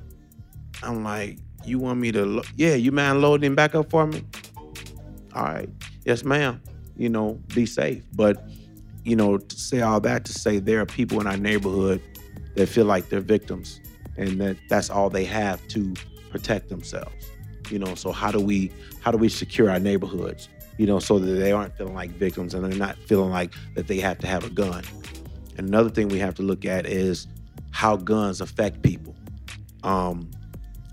I'm 0.84 1.04
like, 1.04 1.40
you 1.66 1.80
want 1.80 2.00
me 2.00 2.12
to? 2.12 2.26
Lo- 2.26 2.44
yeah, 2.56 2.76
you 2.76 2.92
mind 2.92 3.22
loading 3.22 3.48
him 3.48 3.56
back 3.56 3.76
up 3.76 3.90
for 3.90 4.06
me? 4.06 4.24
All 5.34 5.44
right, 5.44 5.70
yes, 6.06 6.24
ma'am. 6.24 6.62
You 6.98 7.10
know, 7.10 7.40
be 7.54 7.66
safe. 7.66 8.04
But 8.14 8.48
you 9.04 9.16
know, 9.16 9.38
to 9.38 9.56
say 9.56 9.82
all 9.82 10.00
that 10.02 10.26
to 10.26 10.34
say 10.34 10.60
there 10.60 10.82
are 10.82 10.86
people 10.86 11.22
in 11.22 11.28
our 11.28 11.38
neighborhood 11.38 12.02
that 12.56 12.68
feel 12.68 12.86
like 12.86 13.10
they're 13.10 13.20
victims, 13.20 13.80
and 14.18 14.42
that 14.42 14.58
that's 14.68 14.90
all 14.90 15.10
they 15.10 15.26
have 15.26 15.66
to 15.70 15.94
protect 16.32 16.70
themselves. 16.70 17.14
You 17.70 17.80
know, 17.80 17.96
so 17.96 18.12
how 18.12 18.32
do 18.32 18.40
we 18.40 18.72
how 19.02 19.12
do 19.12 19.18
we 19.18 19.30
secure 19.30 19.70
our 19.70 19.80
neighborhoods? 19.80 20.50
You 20.78 20.88
know, 20.88 21.00
so 21.00 21.20
that 21.20 21.32
they 21.32 21.52
aren't 21.52 21.78
feeling 21.78 21.94
like 21.94 22.12
victims 22.12 22.54
and 22.54 22.64
they're 22.66 22.78
not 22.78 22.98
feeling 22.98 23.32
like 23.32 23.54
that 23.76 23.88
they 23.88 24.00
have 24.00 24.20
to 24.20 24.28
have 24.28 24.44
a 24.44 24.50
gun. 24.50 24.84
And 25.58 25.68
another 25.68 25.90
thing 25.90 26.10
we 26.10 26.20
have 26.20 26.36
to 26.36 26.44
look 26.44 26.66
at 26.66 26.86
is 26.86 27.28
how 27.72 27.96
guns 27.96 28.42
affect 28.42 28.82
people. 28.82 29.16
Um, 29.84 30.30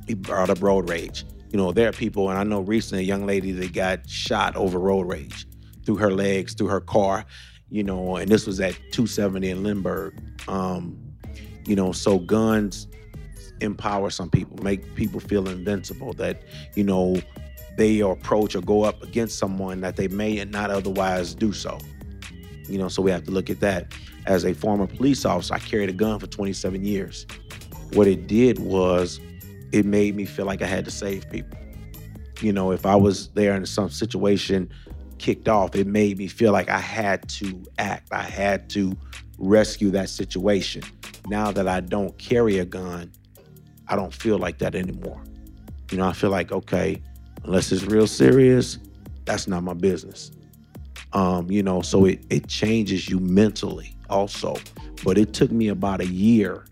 he 0.06 0.14
brought 0.14 0.50
up 0.50 0.62
road 0.62 0.88
rage. 0.88 1.24
You 1.50 1.58
know, 1.58 1.72
there 1.72 1.88
are 1.88 1.92
people, 1.92 2.30
and 2.30 2.38
I 2.38 2.44
know 2.44 2.60
recently 2.60 3.02
a 3.02 3.06
young 3.06 3.26
lady 3.26 3.50
that 3.52 3.72
got 3.72 4.08
shot 4.08 4.54
over 4.54 4.78
road 4.78 5.08
rage 5.08 5.46
through 5.84 5.96
her 5.96 6.12
legs, 6.12 6.54
through 6.54 6.68
her 6.68 6.80
car, 6.80 7.24
you 7.70 7.82
know, 7.82 8.16
and 8.16 8.30
this 8.30 8.46
was 8.46 8.60
at 8.60 8.74
270 8.92 9.48
in 9.48 9.62
Lindbergh. 9.62 10.14
Um, 10.48 10.98
you 11.64 11.74
know, 11.74 11.92
so 11.92 12.18
guns 12.18 12.86
empower 13.60 14.10
some 14.10 14.28
people, 14.28 14.62
make 14.62 14.94
people 14.94 15.20
feel 15.20 15.48
invincible 15.48 16.12
that, 16.14 16.42
you 16.74 16.84
know, 16.84 17.16
they 17.76 18.00
approach 18.00 18.54
or 18.54 18.60
go 18.60 18.82
up 18.82 19.02
against 19.02 19.38
someone 19.38 19.80
that 19.80 19.96
they 19.96 20.08
may 20.08 20.44
not 20.44 20.70
otherwise 20.70 21.34
do 21.34 21.52
so. 21.52 21.78
You 22.68 22.78
know, 22.78 22.88
so 22.88 23.02
we 23.02 23.10
have 23.10 23.24
to 23.24 23.30
look 23.30 23.50
at 23.50 23.60
that. 23.60 23.92
As 24.26 24.44
a 24.44 24.54
former 24.54 24.86
police 24.86 25.24
officer, 25.24 25.54
I 25.54 25.58
carried 25.58 25.88
a 25.88 25.92
gun 25.94 26.18
for 26.18 26.26
27 26.26 26.84
years. 26.84 27.26
What 27.94 28.06
it 28.06 28.26
did 28.26 28.58
was 28.58 29.20
it 29.72 29.86
made 29.86 30.14
me 30.14 30.26
feel 30.26 30.44
like 30.44 30.62
I 30.62 30.66
had 30.66 30.84
to 30.84 30.90
save 30.90 31.28
people. 31.30 31.58
You 32.40 32.52
know, 32.52 32.72
if 32.72 32.84
I 32.84 32.96
was 32.96 33.28
there 33.30 33.54
in 33.54 33.64
some 33.66 33.88
situation 33.88 34.70
kicked 35.22 35.48
off, 35.48 35.76
it 35.76 35.86
made 35.86 36.18
me 36.18 36.26
feel 36.26 36.52
like 36.52 36.68
I 36.68 36.80
had 36.80 37.28
to 37.30 37.62
act. 37.78 38.12
I 38.12 38.24
had 38.24 38.68
to 38.70 38.96
rescue 39.38 39.90
that 39.90 40.08
situation. 40.08 40.82
Now 41.28 41.52
that 41.52 41.68
I 41.68 41.78
don't 41.80 42.18
carry 42.18 42.58
a 42.58 42.64
gun, 42.64 43.12
I 43.86 43.94
don't 43.94 44.12
feel 44.12 44.38
like 44.38 44.58
that 44.58 44.74
anymore. 44.74 45.22
You 45.92 45.98
know, 45.98 46.08
I 46.08 46.12
feel 46.12 46.30
like, 46.30 46.50
okay, 46.50 47.00
unless 47.44 47.70
it's 47.70 47.84
real 47.84 48.08
serious, 48.08 48.78
that's 49.24 49.46
not 49.46 49.62
my 49.62 49.74
business. 49.74 50.32
Um, 51.12 51.48
you 51.48 51.62
know, 51.62 51.82
so 51.82 52.04
it, 52.04 52.24
it 52.28 52.48
changes 52.48 53.08
you 53.08 53.20
mentally 53.20 53.94
also. 54.10 54.56
But 55.04 55.18
it 55.18 55.34
took 55.34 55.52
me 55.52 55.68
about 55.68 56.00
a 56.00 56.06
year, 56.06 56.64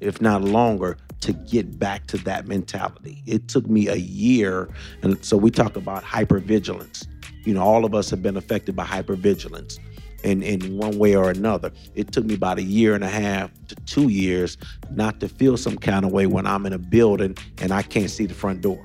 if 0.00 0.20
not 0.20 0.42
longer, 0.42 0.98
to 1.20 1.32
get 1.32 1.78
back 1.78 2.06
to 2.08 2.18
that 2.18 2.46
mentality. 2.46 3.22
It 3.26 3.48
took 3.48 3.66
me 3.68 3.88
a 3.88 3.96
year. 3.96 4.68
And 5.02 5.24
so 5.24 5.38
we 5.38 5.50
talk 5.50 5.76
about 5.76 6.04
hypervigilance. 6.04 7.06
You 7.46 7.54
know, 7.54 7.62
all 7.62 7.84
of 7.84 7.94
us 7.94 8.10
have 8.10 8.22
been 8.22 8.36
affected 8.36 8.76
by 8.76 8.84
hypervigilance 8.84 9.78
in, 10.24 10.42
in 10.42 10.76
one 10.76 10.98
way 10.98 11.14
or 11.14 11.30
another. 11.30 11.70
It 11.94 12.12
took 12.12 12.24
me 12.24 12.34
about 12.34 12.58
a 12.58 12.62
year 12.62 12.94
and 12.94 13.04
a 13.04 13.08
half 13.08 13.50
to 13.68 13.76
two 13.86 14.08
years 14.08 14.58
not 14.90 15.20
to 15.20 15.28
feel 15.28 15.56
some 15.56 15.78
kind 15.78 16.04
of 16.04 16.12
way 16.12 16.26
when 16.26 16.46
I'm 16.46 16.66
in 16.66 16.72
a 16.72 16.78
building 16.78 17.36
and 17.58 17.72
I 17.72 17.82
can't 17.82 18.10
see 18.10 18.26
the 18.26 18.34
front 18.34 18.60
door 18.60 18.82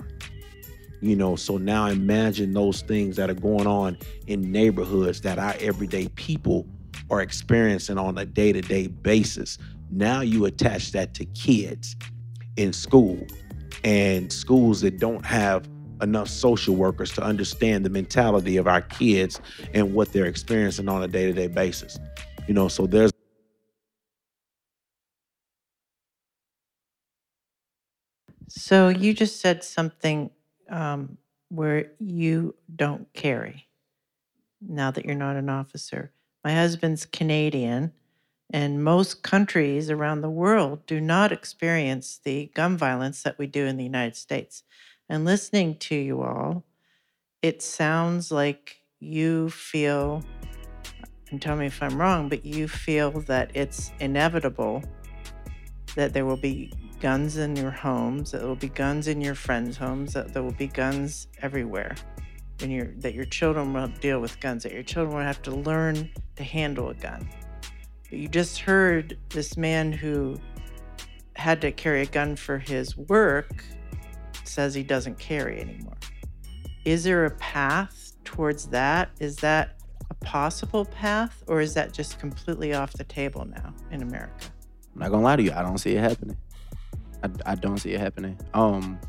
you 1.01 1.15
know 1.15 1.35
so 1.35 1.57
now 1.57 1.87
imagine 1.87 2.53
those 2.53 2.81
things 2.83 3.15
that 3.15 3.29
are 3.29 3.33
going 3.35 3.67
on 3.67 3.97
in 4.27 4.51
neighborhoods 4.51 5.21
that 5.21 5.39
our 5.39 5.55
everyday 5.59 6.07
people 6.09 6.65
are 7.09 7.21
experiencing 7.21 7.97
on 7.97 8.17
a 8.17 8.25
day-to-day 8.25 8.87
basis 8.87 9.57
now 9.89 10.21
you 10.21 10.45
attach 10.45 10.91
that 10.91 11.13
to 11.13 11.25
kids 11.25 11.95
in 12.55 12.71
school 12.71 13.19
and 13.83 14.31
schools 14.31 14.81
that 14.81 14.99
don't 14.99 15.25
have 15.25 15.67
enough 16.01 16.27
social 16.27 16.75
workers 16.75 17.11
to 17.13 17.23
understand 17.23 17.85
the 17.85 17.89
mentality 17.89 18.57
of 18.57 18.67
our 18.67 18.81
kids 18.81 19.39
and 19.73 19.93
what 19.93 20.11
they're 20.13 20.25
experiencing 20.25 20.89
on 20.89 21.03
a 21.03 21.07
day 21.07 21.25
to 21.25 21.33
day 21.33 21.47
basis. 21.47 21.99
You 22.47 22.53
know, 22.53 22.67
so 22.67 22.87
there's 22.87 23.11
So 28.47 28.89
you 28.89 29.13
just 29.13 29.39
said 29.39 29.63
something 29.63 30.29
um, 30.69 31.17
where 31.49 31.91
you 31.99 32.55
don't 32.75 33.11
carry 33.13 33.67
now 34.61 34.91
that 34.91 35.05
you're 35.05 35.15
not 35.15 35.35
an 35.35 35.49
officer. 35.49 36.11
My 36.43 36.53
husband's 36.53 37.05
Canadian, 37.05 37.93
and 38.51 38.83
most 38.83 39.23
countries 39.23 39.89
around 39.89 40.21
the 40.21 40.29
world 40.29 40.85
do 40.85 40.99
not 40.99 41.31
experience 41.31 42.19
the 42.23 42.51
gun 42.53 42.77
violence 42.77 43.23
that 43.23 43.37
we 43.37 43.47
do 43.47 43.65
in 43.65 43.77
the 43.77 43.83
United 43.83 44.15
States. 44.15 44.63
And 45.11 45.25
listening 45.25 45.75
to 45.79 45.95
you 45.95 46.21
all, 46.21 46.63
it 47.41 47.61
sounds 47.61 48.31
like 48.31 48.77
you 49.01 49.49
feel, 49.49 50.23
and 51.29 51.41
tell 51.41 51.57
me 51.57 51.65
if 51.65 51.83
I'm 51.83 51.99
wrong, 51.99 52.29
but 52.29 52.45
you 52.45 52.69
feel 52.69 53.11
that 53.23 53.51
it's 53.53 53.91
inevitable 53.99 54.81
that 55.95 56.13
there 56.13 56.25
will 56.25 56.37
be 56.37 56.71
guns 57.01 57.35
in 57.35 57.57
your 57.57 57.71
homes, 57.71 58.31
that 58.31 58.37
there 58.37 58.47
will 58.47 58.55
be 58.55 58.69
guns 58.69 59.09
in 59.09 59.19
your 59.19 59.35
friends' 59.35 59.75
homes, 59.75 60.13
that 60.13 60.31
there 60.31 60.43
will 60.43 60.53
be 60.53 60.67
guns 60.67 61.27
everywhere. 61.41 61.93
And 62.61 62.71
your, 62.71 62.93
that 62.99 63.13
your 63.13 63.25
children 63.25 63.73
will 63.73 63.89
deal 63.89 64.21
with 64.21 64.39
guns, 64.39 64.63
that 64.63 64.71
your 64.71 64.83
children 64.83 65.17
will 65.17 65.25
have 65.25 65.41
to 65.41 65.51
learn 65.51 66.09
to 66.37 66.43
handle 66.45 66.87
a 66.87 66.93
gun. 66.93 67.27
But 68.09 68.17
you 68.17 68.29
just 68.29 68.59
heard 68.59 69.17
this 69.27 69.57
man 69.57 69.91
who 69.91 70.37
had 71.35 71.59
to 71.59 71.73
carry 71.73 72.03
a 72.03 72.05
gun 72.05 72.37
for 72.37 72.57
his 72.57 72.95
work 72.95 73.61
says 74.51 74.73
he 74.73 74.83
doesn't 74.83 75.17
carry 75.17 75.59
anymore. 75.59 75.97
Is 76.85 77.03
there 77.03 77.25
a 77.25 77.31
path 77.31 78.13
towards 78.23 78.67
that? 78.67 79.09
Is 79.19 79.37
that 79.37 79.79
a 80.09 80.13
possible 80.15 80.85
path, 80.85 81.43
or 81.47 81.61
is 81.61 81.73
that 81.75 81.93
just 81.93 82.19
completely 82.19 82.73
off 82.73 82.93
the 82.93 83.03
table 83.03 83.45
now 83.45 83.73
in 83.91 84.01
America? 84.01 84.47
I'm 84.93 85.01
not 85.01 85.11
gonna 85.11 85.23
lie 85.23 85.35
to 85.37 85.43
you. 85.43 85.53
I 85.53 85.61
don't 85.61 85.77
see 85.77 85.95
it 85.95 86.01
happening. 86.01 86.37
I, 87.23 87.29
I 87.45 87.55
don't 87.55 87.77
see 87.77 87.93
it 87.93 87.99
happening. 87.99 88.37
Um, 88.53 88.99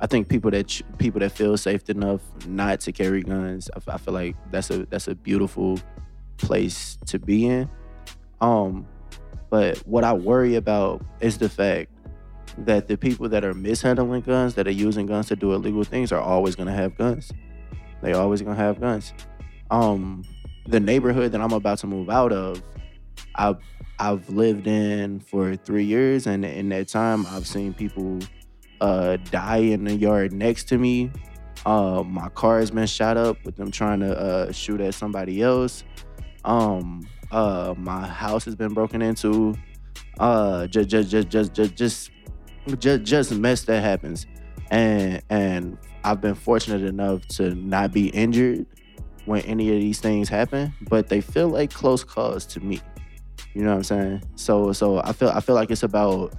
I 0.00 0.06
think 0.06 0.28
people 0.28 0.50
that 0.50 0.82
people 0.98 1.20
that 1.20 1.32
feel 1.32 1.56
safe 1.56 1.88
enough 1.88 2.20
not 2.46 2.80
to 2.80 2.92
carry 2.92 3.22
guns, 3.22 3.70
I, 3.74 3.94
I 3.94 3.98
feel 3.98 4.14
like 4.14 4.36
that's 4.50 4.70
a 4.70 4.86
that's 4.86 5.08
a 5.08 5.14
beautiful 5.14 5.78
place 6.36 6.98
to 7.06 7.18
be 7.18 7.46
in. 7.46 7.70
Um, 8.40 8.86
but 9.50 9.78
what 9.86 10.04
I 10.04 10.12
worry 10.12 10.56
about 10.56 11.04
is 11.20 11.38
the 11.38 11.48
fact 11.48 11.90
that 12.58 12.88
the 12.88 12.96
people 12.96 13.28
that 13.28 13.44
are 13.44 13.54
mishandling 13.54 14.22
guns, 14.22 14.54
that 14.54 14.66
are 14.66 14.72
using 14.72 15.06
guns 15.06 15.28
to 15.28 15.36
do 15.36 15.52
illegal 15.52 15.84
things, 15.84 16.12
are 16.12 16.20
always 16.20 16.54
gonna 16.54 16.72
have 16.72 16.96
guns. 16.96 17.32
They 18.02 18.12
always 18.12 18.42
gonna 18.42 18.56
have 18.56 18.80
guns. 18.80 19.12
Um, 19.70 20.24
the 20.66 20.80
neighborhood 20.80 21.32
that 21.32 21.40
I'm 21.40 21.52
about 21.52 21.78
to 21.78 21.86
move 21.86 22.10
out 22.10 22.32
of, 22.32 22.62
I've 23.34 23.58
I've 23.98 24.28
lived 24.28 24.66
in 24.66 25.20
for 25.20 25.56
three 25.56 25.84
years, 25.84 26.26
and 26.26 26.44
in 26.44 26.68
that 26.70 26.88
time, 26.88 27.26
I've 27.26 27.46
seen 27.46 27.74
people 27.74 28.18
uh, 28.80 29.16
die 29.30 29.58
in 29.58 29.84
the 29.84 29.94
yard 29.94 30.32
next 30.32 30.64
to 30.68 30.78
me. 30.78 31.10
Uh, 31.64 32.02
my 32.04 32.28
car 32.30 32.58
has 32.58 32.70
been 32.70 32.86
shot 32.86 33.16
up 33.16 33.42
with 33.44 33.56
them 33.56 33.70
trying 33.70 34.00
to 34.00 34.18
uh, 34.18 34.52
shoot 34.52 34.80
at 34.80 34.94
somebody 34.94 35.42
else. 35.42 35.84
Um, 36.44 37.08
uh, 37.30 37.74
my 37.78 38.06
house 38.06 38.44
has 38.44 38.54
been 38.54 38.74
broken 38.74 39.00
into. 39.00 39.54
Uh, 40.18 40.66
just, 40.66 40.90
just, 40.90 41.08
just, 41.10 41.30
just, 41.30 41.74
just, 41.74 42.10
just, 42.78 43.02
just, 43.02 43.32
mess 43.32 43.62
that 43.64 43.82
happens, 43.82 44.26
and 44.70 45.22
and 45.30 45.78
I've 46.02 46.20
been 46.20 46.34
fortunate 46.34 46.82
enough 46.82 47.26
to 47.28 47.54
not 47.54 47.92
be 47.92 48.08
injured 48.08 48.66
when 49.26 49.42
any 49.42 49.74
of 49.74 49.80
these 49.80 50.00
things 50.00 50.28
happen, 50.28 50.72
but 50.88 51.08
they 51.08 51.20
feel 51.20 51.48
like 51.48 51.72
close 51.72 52.04
calls 52.04 52.44
to 52.46 52.60
me. 52.60 52.80
You 53.54 53.62
know 53.62 53.70
what 53.70 53.76
I'm 53.76 53.84
saying? 53.84 54.22
So 54.36 54.72
so 54.72 54.98
I 54.98 55.12
feel 55.12 55.28
I 55.28 55.40
feel 55.40 55.54
like 55.54 55.70
it's 55.70 55.82
about 55.82 56.34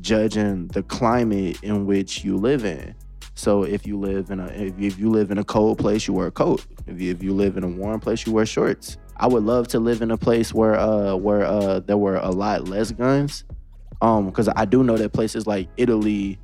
judging 0.00 0.66
the 0.68 0.82
climate 0.82 1.62
in 1.62 1.86
which 1.86 2.24
you 2.24 2.36
live 2.36 2.64
in. 2.64 2.94
So 3.34 3.64
if 3.64 3.86
you 3.86 3.98
live 3.98 4.30
in 4.30 4.40
a 4.40 4.46
if 4.46 4.98
you 4.98 5.10
live 5.10 5.30
in 5.30 5.38
a 5.38 5.44
cold 5.44 5.78
place, 5.78 6.08
you 6.08 6.14
wear 6.14 6.26
a 6.26 6.32
coat. 6.32 6.66
If 6.86 7.00
you, 7.00 7.10
if 7.10 7.22
you 7.22 7.34
live 7.34 7.56
in 7.56 7.64
a 7.64 7.68
warm 7.68 8.00
place, 8.00 8.26
you 8.26 8.32
wear 8.32 8.46
shorts. 8.46 8.96
I 9.18 9.26
would 9.26 9.44
love 9.44 9.68
to 9.68 9.78
live 9.78 10.02
in 10.02 10.10
a 10.10 10.16
place 10.16 10.52
where 10.52 10.78
uh 10.78 11.14
where 11.14 11.44
uh 11.44 11.80
there 11.80 11.98
were 11.98 12.16
a 12.16 12.30
lot 12.30 12.68
less 12.68 12.92
guns. 12.92 13.44
Um, 14.02 14.26
because 14.26 14.48
I 14.54 14.64
do 14.64 14.82
know 14.84 14.96
that 14.96 15.12
places 15.12 15.46
like 15.46 15.68
Italy 15.76 16.38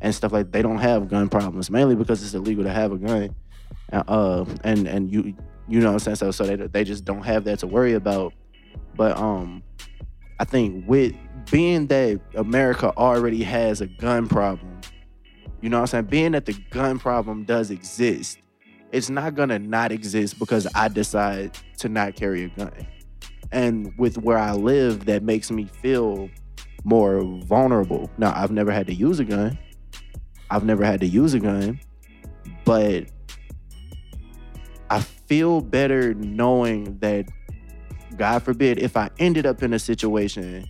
and 0.00 0.14
stuff 0.14 0.32
like 0.32 0.52
they 0.52 0.62
don't 0.62 0.78
have 0.78 1.08
gun 1.08 1.28
problems, 1.28 1.70
mainly 1.70 1.96
because 1.96 2.22
it's 2.22 2.34
illegal 2.34 2.64
to 2.64 2.70
have 2.70 2.92
a 2.92 2.98
gun. 2.98 3.34
Uh, 3.92 4.44
and 4.64 4.86
and 4.86 5.12
you 5.12 5.34
you 5.68 5.80
know 5.80 5.88
what 5.88 5.92
I'm 5.94 5.98
saying. 5.98 6.16
So 6.16 6.30
so 6.30 6.44
they 6.44 6.56
they 6.56 6.84
just 6.84 7.04
don't 7.04 7.22
have 7.22 7.44
that 7.44 7.60
to 7.60 7.66
worry 7.66 7.94
about. 7.94 8.32
But 8.96 9.16
um, 9.16 9.62
I 10.38 10.44
think 10.44 10.88
with 10.88 11.14
being 11.50 11.86
that 11.88 12.20
America 12.34 12.92
already 12.96 13.42
has 13.42 13.80
a 13.80 13.86
gun 13.86 14.28
problem, 14.28 14.80
you 15.60 15.68
know 15.68 15.78
what 15.78 15.82
I'm 15.82 15.86
saying? 15.86 16.04
Being 16.06 16.32
that 16.32 16.46
the 16.46 16.54
gun 16.70 16.98
problem 16.98 17.44
does 17.44 17.70
exist, 17.70 18.38
it's 18.92 19.10
not 19.10 19.34
gonna 19.34 19.58
not 19.58 19.92
exist 19.92 20.38
because 20.38 20.66
I 20.74 20.88
decide 20.88 21.56
to 21.78 21.88
not 21.88 22.14
carry 22.14 22.44
a 22.44 22.48
gun. 22.48 22.72
And 23.52 23.92
with 23.98 24.18
where 24.18 24.38
I 24.38 24.52
live, 24.52 25.04
that 25.06 25.22
makes 25.22 25.50
me 25.50 25.66
feel 25.80 26.28
more 26.84 27.22
vulnerable. 27.44 28.10
Now, 28.18 28.32
I've 28.36 28.50
never 28.50 28.70
had 28.70 28.86
to 28.86 28.94
use 28.94 29.18
a 29.18 29.24
gun. 29.24 29.58
I've 30.50 30.64
never 30.64 30.84
had 30.84 31.00
to 31.00 31.06
use 31.06 31.34
a 31.34 31.40
gun, 31.40 31.80
but 32.64 33.06
I 34.90 35.00
feel 35.00 35.60
better 35.62 36.14
knowing 36.14 36.98
that 36.98 37.26
God 38.16 38.42
forbid, 38.42 38.78
if 38.78 38.96
I 38.96 39.10
ended 39.18 39.46
up 39.46 39.62
in 39.62 39.72
a 39.72 39.78
situation 39.78 40.66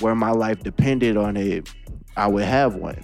where 0.00 0.14
my 0.14 0.30
life 0.30 0.62
depended 0.62 1.16
on 1.16 1.36
it, 1.36 1.72
I 2.16 2.26
would 2.26 2.44
have 2.44 2.74
one. 2.74 3.02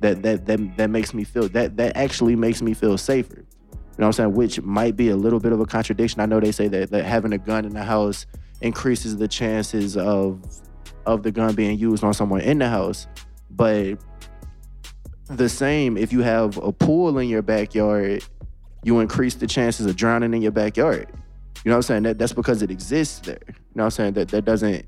That 0.00 0.22
that 0.22 0.44
that 0.46 0.76
that 0.76 0.90
makes 0.90 1.14
me 1.14 1.24
feel 1.24 1.48
that 1.50 1.76
that 1.78 1.96
actually 1.96 2.36
makes 2.36 2.60
me 2.60 2.74
feel 2.74 2.98
safer. 2.98 3.36
You 3.36 4.00
know 4.00 4.06
what 4.06 4.06
I'm 4.06 4.12
saying? 4.12 4.34
Which 4.34 4.60
might 4.60 4.96
be 4.96 5.08
a 5.08 5.16
little 5.16 5.38
bit 5.38 5.52
of 5.52 5.60
a 5.60 5.66
contradiction. 5.66 6.20
I 6.20 6.26
know 6.26 6.40
they 6.40 6.52
say 6.52 6.66
that, 6.68 6.90
that 6.90 7.04
having 7.04 7.32
a 7.32 7.38
gun 7.38 7.64
in 7.64 7.72
the 7.72 7.84
house 7.84 8.26
increases 8.60 9.16
the 9.16 9.28
chances 9.28 9.96
of 9.96 10.42
of 11.06 11.22
the 11.22 11.30
gun 11.30 11.54
being 11.54 11.78
used 11.78 12.04
on 12.04 12.14
someone 12.14 12.40
in 12.40 12.58
the 12.58 12.68
house. 12.68 13.06
But 13.50 13.98
the 15.26 15.48
same 15.48 15.96
if 15.96 16.12
you 16.12 16.20
have 16.20 16.56
a 16.58 16.72
pool 16.72 17.18
in 17.18 17.28
your 17.28 17.42
backyard, 17.42 18.24
you 18.82 19.00
increase 19.00 19.34
the 19.34 19.46
chances 19.46 19.86
of 19.86 19.96
drowning 19.96 20.34
in 20.34 20.42
your 20.42 20.52
backyard. 20.52 21.08
You 21.64 21.70
know 21.70 21.76
what 21.76 21.76
I'm 21.76 21.82
saying? 21.82 22.02
That 22.04 22.18
that's 22.18 22.32
because 22.32 22.62
it 22.62 22.70
exists 22.70 23.20
there. 23.20 23.38
You 23.46 23.54
know 23.74 23.84
what 23.84 23.84
I'm 23.84 23.90
saying? 23.90 24.12
That 24.14 24.28
that 24.28 24.44
doesn't 24.44 24.84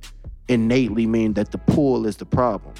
innately 0.49 1.07
mean 1.07 1.33
that 1.35 1.51
the 1.51 1.59
pool 1.59 2.07
is 2.07 2.17
the 2.17 2.27
problem. 2.27 2.75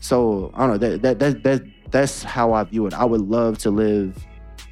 So 0.00 0.50
I 0.54 0.66
don't 0.66 0.70
know. 0.70 0.78
That 0.78 1.02
that 1.02 1.18
that, 1.18 1.42
that 1.42 1.62
that's 1.90 2.22
how 2.22 2.52
I 2.52 2.64
view 2.64 2.86
it. 2.86 2.94
I 2.94 3.04
would 3.04 3.22
love 3.22 3.58
to 3.58 3.70
live 3.70 4.16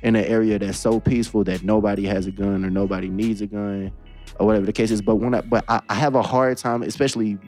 in 0.03 0.17
an 0.17 0.25
area 0.25 0.59
that's 0.59 0.79
so 0.79 1.01
peaceful 1.01 1.45
that 1.45 1.63
nobody 1.63 2.05
has 2.07 2.27
a 2.27 2.31
gun 2.31 2.65
or 2.65 2.71
nobody 2.71 3.09
needs 3.09 3.41
a 3.41 3.47
gun 3.47 3.93
or 4.39 4.47
whatever 4.47 4.66
the 4.66 4.72
case 4.72 4.91
is. 4.91 5.03
But 5.03 5.16
when 5.16 5.35
I, 5.35 5.41
but 5.41 5.64
I, 5.68 5.81
I 5.89 5.95
have 5.95 6.14
a 6.14 6.22
hard 6.22 6.59
time, 6.59 6.83
especially 6.83 7.39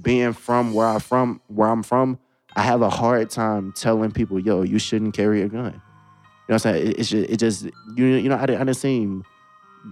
being 0.00 0.32
from 0.32 0.72
where 0.72 0.86
I 0.86 0.98
from 0.98 1.40
where 1.48 1.68
I'm 1.68 1.82
from. 1.82 2.18
I 2.54 2.62
have 2.62 2.82
a 2.82 2.90
hard 2.90 3.30
time 3.30 3.72
telling 3.72 4.12
people, 4.12 4.38
"Yo, 4.38 4.62
you 4.62 4.78
shouldn't 4.78 5.14
carry 5.14 5.42
a 5.42 5.48
gun." 5.48 5.64
You 5.64 5.70
know 5.70 6.54
what 6.54 6.54
I'm 6.54 6.58
saying? 6.58 6.86
It, 6.88 6.98
it's 6.98 7.08
just, 7.08 7.30
it 7.30 7.36
just 7.38 7.64
you 7.96 8.06
you 8.06 8.28
know 8.28 8.36
I 8.36 8.46
didn't, 8.46 8.60
I 8.60 8.64
didn't 8.64 8.76
seen 8.76 9.24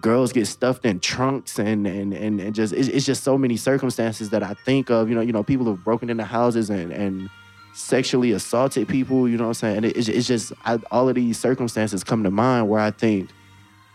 girls 0.00 0.32
get 0.32 0.46
stuffed 0.46 0.84
in 0.84 1.00
trunks 1.00 1.58
and 1.58 1.86
and 1.86 2.12
and, 2.12 2.40
and 2.40 2.54
just 2.54 2.72
it's, 2.72 2.88
it's 2.88 3.06
just 3.06 3.24
so 3.24 3.36
many 3.36 3.56
circumstances 3.56 4.30
that 4.30 4.42
I 4.42 4.54
think 4.54 4.90
of. 4.90 5.08
You 5.08 5.14
know, 5.14 5.20
you 5.20 5.32
know, 5.32 5.42
people 5.42 5.66
have 5.66 5.82
broken 5.84 6.10
into 6.10 6.24
houses 6.24 6.70
and 6.70 6.92
and 6.92 7.28
sexually 7.72 8.32
assaulted 8.32 8.88
people. 8.88 9.28
You 9.28 9.36
know 9.36 9.44
what 9.44 9.48
I'm 9.48 9.54
saying? 9.54 9.76
And 9.78 9.86
it, 9.86 9.96
it's, 9.96 10.08
it's 10.08 10.26
just 10.26 10.52
I, 10.64 10.78
all 10.90 11.08
of 11.08 11.14
these 11.14 11.38
circumstances 11.38 12.04
come 12.04 12.22
to 12.24 12.30
mind 12.30 12.68
where 12.68 12.80
I 12.80 12.90
think 12.90 13.30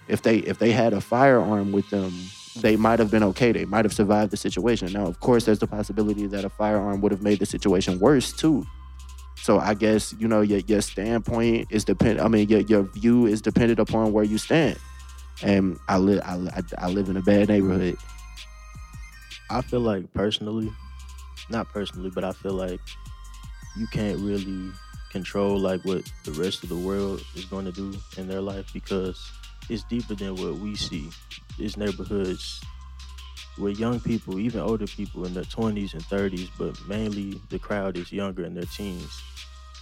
if 0.07 0.21
they 0.21 0.37
if 0.37 0.59
they 0.59 0.71
had 0.71 0.93
a 0.93 1.01
firearm 1.01 1.71
with 1.71 1.89
them, 1.89 2.13
they 2.57 2.75
might 2.75 2.99
have 2.99 3.11
been 3.11 3.23
okay. 3.23 3.51
They 3.51 3.65
might 3.65 3.85
have 3.85 3.93
survived 3.93 4.31
the 4.31 4.37
situation. 4.37 4.91
Now, 4.93 5.05
of 5.05 5.19
course, 5.19 5.45
there's 5.45 5.59
the 5.59 5.67
possibility 5.67 6.27
that 6.27 6.45
a 6.45 6.49
firearm 6.49 7.01
would 7.01 7.11
have 7.11 7.21
made 7.21 7.39
the 7.39 7.45
situation 7.45 7.99
worse 7.99 8.31
too. 8.31 8.65
So 9.41 9.59
I 9.59 9.73
guess 9.73 10.13
you 10.17 10.27
know 10.27 10.41
your 10.41 10.59
your 10.59 10.81
standpoint 10.81 11.67
is 11.69 11.83
depend. 11.83 12.19
I 12.19 12.27
mean, 12.27 12.47
your 12.49 12.61
your 12.61 12.83
view 12.83 13.25
is 13.25 13.41
dependent 13.41 13.79
upon 13.79 14.13
where 14.13 14.23
you 14.23 14.37
stand. 14.37 14.77
And 15.43 15.77
I 15.87 15.97
live 15.97 16.21
I, 16.23 16.35
I, 16.55 16.85
I 16.85 16.89
live 16.89 17.09
in 17.09 17.17
a 17.17 17.21
bad 17.21 17.49
neighborhood. 17.49 17.97
I 19.49 19.61
feel 19.61 19.81
like 19.81 20.11
personally, 20.13 20.71
not 21.49 21.69
personally, 21.69 22.09
but 22.09 22.23
I 22.23 22.31
feel 22.31 22.53
like 22.53 22.79
you 23.77 23.87
can't 23.87 24.19
really 24.19 24.71
control 25.11 25.59
like 25.59 25.83
what 25.85 26.03
the 26.23 26.31
rest 26.31 26.63
of 26.63 26.69
the 26.69 26.75
world 26.75 27.23
is 27.35 27.45
going 27.45 27.65
to 27.65 27.71
do 27.71 27.93
in 28.17 28.27
their 28.27 28.41
life 28.41 28.71
because 28.73 29.31
it's 29.69 29.83
deeper 29.83 30.15
than 30.15 30.35
what 30.35 30.55
we 30.55 30.75
see. 30.75 31.09
It's 31.57 31.77
neighborhoods 31.77 32.61
where 33.57 33.71
young 33.71 33.99
people, 33.99 34.39
even 34.39 34.61
older 34.61 34.87
people 34.87 35.25
in 35.25 35.33
their 35.33 35.43
20s 35.43 35.93
and 35.93 36.03
30s, 36.03 36.49
but 36.57 36.77
mainly 36.87 37.41
the 37.49 37.59
crowd 37.59 37.97
is 37.97 38.11
younger 38.11 38.43
in 38.43 38.53
their 38.53 38.65
teens. 38.65 39.21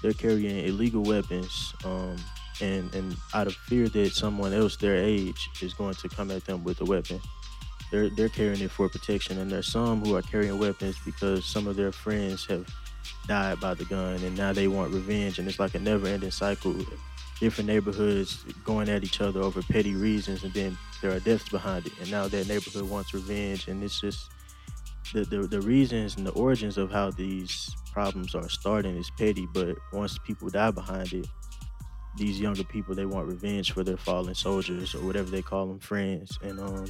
They're 0.01 0.13
carrying 0.13 0.65
illegal 0.67 1.01
weapons, 1.03 1.73
um, 1.85 2.17
and 2.61 2.93
and 2.93 3.15
out 3.33 3.47
of 3.47 3.55
fear 3.55 3.89
that 3.89 4.11
someone 4.11 4.53
else 4.53 4.75
their 4.77 4.95
age 4.95 5.49
is 5.61 5.73
going 5.73 5.95
to 5.95 6.09
come 6.09 6.29
at 6.29 6.45
them 6.45 6.63
with 6.63 6.81
a 6.81 6.85
weapon, 6.85 7.19
they're 7.89 8.09
they're 8.09 8.29
carrying 8.29 8.61
it 8.61 8.69
for 8.69 8.89
protection. 8.89 9.39
And 9.39 9.49
there's 9.49 9.71
some 9.71 10.03
who 10.03 10.15
are 10.15 10.21
carrying 10.21 10.59
weapons 10.59 10.97
because 11.05 11.45
some 11.45 11.67
of 11.67 11.77
their 11.77 11.91
friends 11.91 12.45
have 12.47 12.67
died 13.27 13.59
by 13.59 13.73
the 13.73 13.85
gun, 13.85 14.15
and 14.23 14.37
now 14.37 14.51
they 14.53 14.67
want 14.67 14.93
revenge, 14.93 15.39
and 15.39 15.47
it's 15.47 15.59
like 15.59 15.73
a 15.73 15.79
never-ending 15.79 16.31
cycle. 16.31 16.75
Different 17.39 17.67
neighborhoods 17.67 18.43
going 18.63 18.89
at 18.89 19.03
each 19.03 19.19
other 19.19 19.41
over 19.41 19.61
petty 19.61 19.95
reasons, 19.95 20.43
and 20.43 20.53
then 20.53 20.77
there 21.01 21.11
are 21.11 21.19
deaths 21.19 21.49
behind 21.49 21.85
it, 21.85 21.93
and 21.99 22.09
now 22.09 22.27
that 22.27 22.47
neighborhood 22.47 22.89
wants 22.89 23.13
revenge, 23.13 23.67
and 23.67 23.83
it's 23.83 23.99
just 23.99 24.31
the, 25.13 25.25
the 25.25 25.47
the 25.47 25.61
reasons 25.61 26.15
and 26.15 26.25
the 26.25 26.31
origins 26.31 26.77
of 26.77 26.91
how 26.91 27.11
these 27.11 27.69
problems 27.91 28.33
are 28.33 28.49
starting 28.49 28.97
is 28.97 29.11
petty, 29.17 29.47
but 29.53 29.75
once 29.91 30.17
people 30.25 30.49
die 30.49 30.71
behind 30.71 31.11
it, 31.13 31.27
these 32.17 32.39
younger 32.39 32.63
people 32.63 32.95
they 32.95 33.05
want 33.05 33.27
revenge 33.27 33.71
for 33.71 33.83
their 33.83 33.97
fallen 33.97 34.35
soldiers 34.35 34.95
or 34.95 35.05
whatever 35.05 35.29
they 35.29 35.41
call 35.41 35.67
them, 35.67 35.79
friends, 35.79 36.37
and 36.41 36.59
um, 36.59 36.85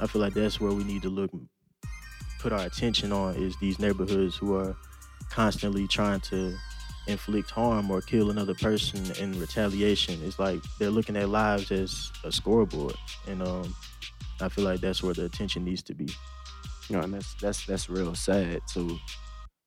I 0.00 0.06
feel 0.06 0.20
like 0.20 0.34
that's 0.34 0.60
where 0.60 0.72
we 0.72 0.84
need 0.84 1.02
to 1.02 1.08
look, 1.08 1.30
put 2.40 2.52
our 2.52 2.66
attention 2.66 3.12
on 3.12 3.34
is 3.36 3.56
these 3.60 3.78
neighborhoods 3.78 4.36
who 4.36 4.54
are 4.56 4.76
constantly 5.30 5.88
trying 5.88 6.20
to 6.20 6.54
inflict 7.06 7.50
harm 7.50 7.90
or 7.90 8.00
kill 8.00 8.30
another 8.30 8.54
person 8.54 9.04
in 9.20 9.38
retaliation. 9.38 10.20
It's 10.24 10.38
like 10.38 10.60
they're 10.78 10.90
looking 10.90 11.16
at 11.16 11.28
lives 11.28 11.70
as 11.70 12.10
a 12.24 12.32
scoreboard, 12.32 12.96
and 13.26 13.42
um, 13.42 13.74
I 14.40 14.48
feel 14.48 14.64
like 14.64 14.80
that's 14.80 15.02
where 15.02 15.14
the 15.14 15.24
attention 15.24 15.64
needs 15.64 15.82
to 15.84 15.94
be. 15.94 16.08
You 16.88 16.96
know, 16.96 17.02
and 17.02 17.14
that's 17.14 17.34
that's 17.34 17.66
that's 17.66 17.88
real 17.88 18.14
sad 18.14 18.60
too. 18.72 18.98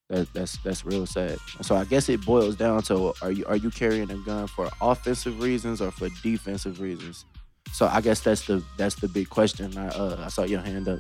That 0.10 0.32
that's 0.34 0.58
that's 0.60 0.86
real 0.86 1.06
sad. 1.06 1.38
So 1.62 1.76
I 1.76 1.86
guess 1.86 2.10
it 2.10 2.26
boils 2.26 2.56
down 2.56 2.82
to 2.84 3.14
are 3.22 3.32
you 3.32 3.46
are 3.46 3.58
you 3.58 3.70
carrying 3.70 4.10
a 4.10 4.18
gun 4.18 4.48
for 4.48 4.70
offensive 4.82 5.40
reasons 5.42 5.82
or 5.82 5.92
for 5.92 6.10
defensive 6.24 6.80
reasons? 6.80 7.26
So 7.72 7.88
I 7.88 8.02
guess 8.02 8.22
that's 8.22 8.46
the 8.48 8.64
that's 8.78 8.96
the 8.96 9.08
big 9.08 9.30
question. 9.30 9.78
I 9.78 9.88
uh, 9.90 10.24
I 10.26 10.28
saw 10.30 10.44
your 10.44 10.62
hand 10.62 10.88
up. 10.88 11.00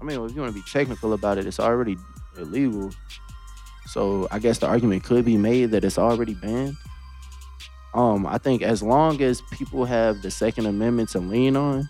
I 0.00 0.04
mean, 0.04 0.20
if 0.24 0.34
you 0.34 0.40
want 0.40 0.54
to 0.54 0.60
be 0.60 0.66
technical 0.70 1.12
about 1.12 1.38
it, 1.38 1.46
it's 1.46 1.60
already 1.60 1.96
illegal. 2.36 2.90
So 3.86 4.28
I 4.30 4.38
guess 4.38 4.58
the 4.58 4.66
argument 4.66 5.04
could 5.04 5.24
be 5.24 5.36
made 5.36 5.70
that 5.72 5.84
it's 5.84 5.98
already 5.98 6.34
banned. 6.34 6.76
Um, 7.94 8.26
I 8.26 8.38
think 8.38 8.62
as 8.62 8.82
long 8.82 9.20
as 9.22 9.40
people 9.50 9.84
have 9.84 10.22
the 10.22 10.30
Second 10.30 10.66
Amendment 10.66 11.08
to 11.10 11.20
lean 11.20 11.56
on, 11.56 11.88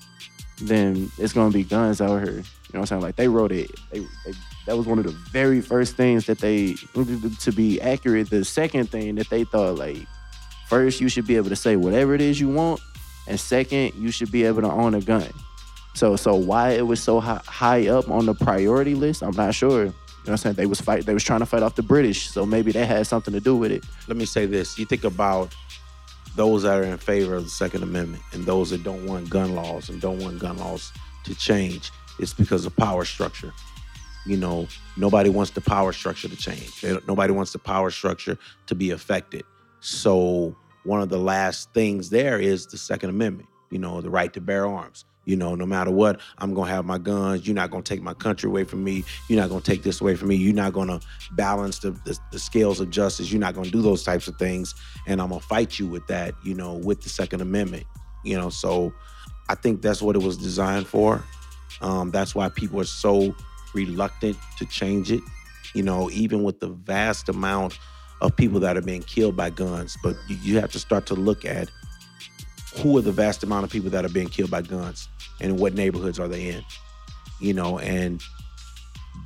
then 0.63 1.11
it's 1.19 1.33
gonna 1.33 1.53
be 1.53 1.65
guns 1.65 2.01
out 2.01 2.23
here. 2.23 2.37
You 2.37 2.75
know 2.75 2.81
what 2.81 2.81
I'm 2.81 2.87
saying? 2.87 3.03
Like 3.03 3.17
they 3.17 3.29
wrote 3.29 3.53
it. 3.53 3.71
They, 3.91 4.01
they, 4.01 4.33
that 4.67 4.77
was 4.77 4.87
one 4.87 4.99
of 4.99 5.05
the 5.05 5.17
very 5.33 5.61
first 5.61 5.97
things 5.97 6.27
that 6.27 6.39
they, 6.39 6.75
to 7.41 7.53
be 7.53 7.81
accurate, 7.81 8.31
the 8.31 8.45
second 8.45 8.91
thing 8.91 9.15
that 9.17 9.29
they 9.31 9.45
thought 9.45 9.77
like, 9.77 10.07
first 10.69 11.01
you 11.01 11.09
should 11.09 11.27
be 11.27 11.37
able 11.37 11.49
to 11.49 11.57
say 11.57 11.77
whatever 11.77 12.15
it 12.15 12.21
is 12.21 12.39
you 12.39 12.49
want, 12.49 12.81
and 13.27 13.41
second 13.41 13.95
you 13.95 14.11
should 14.11 14.31
be 14.31 14.45
able 14.45 14.63
to 14.63 14.71
own 14.71 14.95
a 14.95 15.01
gun. 15.01 15.29
So 15.99 16.15
so 16.15 16.37
why 16.37 16.71
it 16.71 16.87
was 16.87 17.03
so 17.03 17.19
high, 17.19 17.41
high 17.45 17.89
up 17.89 18.09
on 18.09 18.25
the 18.25 18.33
priority 18.33 18.95
list, 18.95 19.21
I'm 19.21 19.35
not 19.35 19.53
sure. 19.53 19.81
You 19.81 19.87
know 19.87 19.93
what 20.23 20.31
I'm 20.31 20.37
saying? 20.37 20.55
They 20.55 20.67
was 20.67 20.81
fight 20.81 21.05
they 21.05 21.13
was 21.13 21.25
trying 21.25 21.41
to 21.41 21.47
fight 21.47 21.65
off 21.65 21.75
the 21.75 21.83
British, 21.83 22.31
so 22.31 22.47
maybe 22.47 22.71
that 22.71 22.87
had 22.87 23.05
something 23.09 23.35
to 23.35 23.41
do 23.41 23.57
with 23.57 23.73
it. 23.73 23.85
Let 24.07 24.17
me 24.17 24.25
say 24.25 24.47
this. 24.47 24.79
You 24.79 24.87
think 24.87 25.03
about 25.03 25.53
those 26.37 26.63
that 26.63 26.79
are 26.79 26.85
in 26.85 26.99
favor 26.99 27.35
of 27.35 27.43
the 27.43 27.51
Second 27.51 27.83
Amendment 27.83 28.23
and 28.33 28.47
those 28.47 28.71
that 28.71 28.85
don't 28.85 29.07
want 29.07 29.29
gun 29.29 29.57
laws 29.57 29.89
and 29.89 30.01
don't 30.01 30.21
want 30.21 30.39
gun 30.39 30.57
laws 30.59 30.93
to 31.25 31.35
change. 31.35 31.91
It's 32.21 32.33
because 32.33 32.65
of 32.65 32.77
power 32.77 33.05
structure. 33.05 33.53
You 34.25 34.37
know, 34.37 34.69
nobody 34.97 35.31
wants 35.31 35.51
the 35.51 35.61
power 35.61 35.93
structure 35.93 36.29
to 36.29 36.37
change. 36.37 36.85
Nobody 37.09 37.33
wants 37.33 37.53
the 37.53 37.59
power 37.59 37.91
structure 37.91 38.39
to 38.69 38.75
be 38.77 38.93
affected. 38.93 39.43
So 39.81 40.55
one 40.85 41.01
of 41.01 41.09
the 41.09 41.19
last 41.19 41.73
things 41.75 42.09
there 42.09 42.39
is 42.39 42.69
the 42.69 42.79
Second 42.79 43.11
Amendment. 43.11 43.49
You 43.71 43.79
know, 43.79 44.01
the 44.01 44.11
right 44.11 44.33
to 44.33 44.41
bear 44.41 44.67
arms. 44.67 45.05
You 45.29 45.37
know, 45.37 45.55
no 45.55 45.67
matter 45.67 45.91
what, 45.91 46.21
I'm 46.39 46.55
gonna 46.55 46.71
have 46.71 46.87
my 46.87 46.97
guns. 46.97 47.47
You're 47.47 47.55
not 47.55 47.71
gonna 47.71 47.83
take 47.83 48.01
my 48.01 48.15
country 48.15 48.49
away 48.49 48.65
from 48.65 48.83
me. 48.83 49.05
You're 49.29 49.39
not 49.39 49.51
gonna 49.51 49.61
take 49.61 49.83
this 49.83 50.01
away 50.01 50.15
from 50.15 50.29
me. 50.29 50.37
You're 50.37 50.55
not 50.55 50.73
gonna 50.73 51.01
balance 51.33 51.81
the, 51.81 51.91
the, 51.91 52.19
the 52.33 52.39
scales 52.39 52.81
of 52.81 52.89
justice. 52.89 53.31
You're 53.31 53.41
not 53.41 53.55
gonna 53.55 53.69
do 53.69 53.83
those 53.83 54.03
types 54.03 54.27
of 54.27 54.37
things. 54.37 54.75
And 55.07 55.21
I'm 55.21 55.29
gonna 55.29 55.43
fight 55.43 55.79
you 55.79 55.87
with 55.87 56.07
that, 56.07 56.35
you 56.45 56.55
know, 56.55 56.75
with 56.75 57.03
the 57.03 57.11
Second 57.11 57.43
Amendment. 57.43 57.85
You 58.25 58.39
know, 58.39 58.49
so 58.49 58.95
I 59.51 59.55
think 59.55 59.83
that's 59.83 60.01
what 60.01 60.17
it 60.17 60.23
was 60.23 60.39
designed 60.39 60.87
for. 60.87 61.23
Um, 61.83 62.11
that's 62.11 62.35
why 62.35 62.49
people 62.49 62.81
are 62.81 62.85
so 62.85 63.35
reluctant 63.75 64.39
to 64.57 64.65
change 64.65 65.13
it. 65.13 65.23
You 65.75 65.83
know, 65.83 66.09
even 66.11 66.43
with 66.43 66.61
the 66.61 66.69
vast 66.69 67.29
amount 67.29 67.79
of 68.21 68.35
people 68.35 68.61
that 68.61 68.77
are 68.77 68.83
being 68.83 69.03
killed 69.03 69.37
by 69.37 69.51
guns. 69.51 69.97
But 70.03 70.17
you, 70.27 70.37
you 70.37 70.61
have 70.61 70.73
to 70.73 70.79
start 70.79 71.07
to 71.07 71.15
look 71.15 71.45
at 71.45 71.71
who 72.77 72.97
are 72.99 73.03
the 73.03 73.13
vast 73.13 73.43
amount 73.43 73.65
of 73.65 73.71
people 73.71 73.91
that 73.91 74.05
are 74.05 74.11
being 74.11 74.29
killed 74.29 74.51
by 74.51 74.63
guns 74.63 75.09
and 75.41 75.59
what 75.59 75.75
neighborhoods 75.75 76.19
are 76.19 76.29
they 76.29 76.49
in 76.49 76.65
you 77.41 77.53
know 77.53 77.79
and 77.79 78.23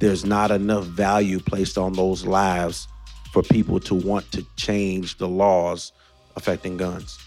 there's 0.00 0.24
not 0.24 0.50
enough 0.50 0.84
value 0.84 1.38
placed 1.40 1.76
on 1.78 1.92
those 1.92 2.24
lives 2.26 2.88
for 3.32 3.42
people 3.42 3.80
to 3.80 3.94
want 3.94 4.30
to 4.32 4.44
change 4.56 5.18
the 5.18 5.28
laws 5.28 5.92
affecting 6.36 6.76
guns 6.76 7.18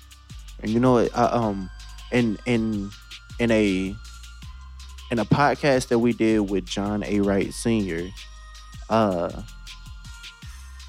And 0.61 0.71
you 0.71 0.79
know 0.79 1.07
um, 1.13 1.69
in 2.11 2.37
in 2.45 2.89
in 3.39 3.51
a 3.51 3.95
in 5.11 5.19
a 5.19 5.25
podcast 5.25 5.89
that 5.89 5.99
we 5.99 6.13
did 6.13 6.49
with 6.49 6.65
John 6.65 7.03
A. 7.03 7.19
Wright 7.19 7.53
Sr., 7.53 8.09
uh, 8.89 9.43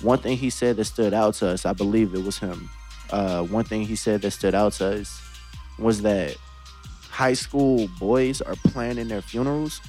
one 0.01 0.19
thing 0.19 0.37
he 0.37 0.51
said 0.51 0.77
that 0.77 0.87
stood 0.87 1.13
out 1.13 1.35
to 1.35 1.49
us, 1.49 1.67
I 1.67 1.73
believe 1.73 2.15
it 2.15 2.25
was 2.25 2.39
him. 2.39 2.71
Uh, 3.11 3.43
one 3.45 3.65
thing 3.65 3.83
he 3.83 3.97
said 3.97 4.23
that 4.23 4.33
stood 4.33 4.55
out 4.55 4.73
to 4.75 5.01
us 5.01 5.21
was 5.79 6.03
that 6.03 6.37
high 7.11 7.33
school 7.35 7.89
boys 7.99 8.41
are 8.41 8.57
planning 8.67 9.09
their 9.09 9.23
funerals. 9.23 9.81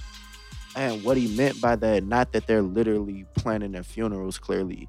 And 0.76 1.04
what 1.04 1.18
he 1.18 1.36
meant 1.36 1.60
by 1.60 1.76
that, 1.78 2.04
not 2.04 2.32
that 2.34 2.46
they're 2.46 2.62
literally 2.62 3.26
planning 3.36 3.72
their 3.72 3.84
funerals 3.84 4.38
clearly, 4.38 4.88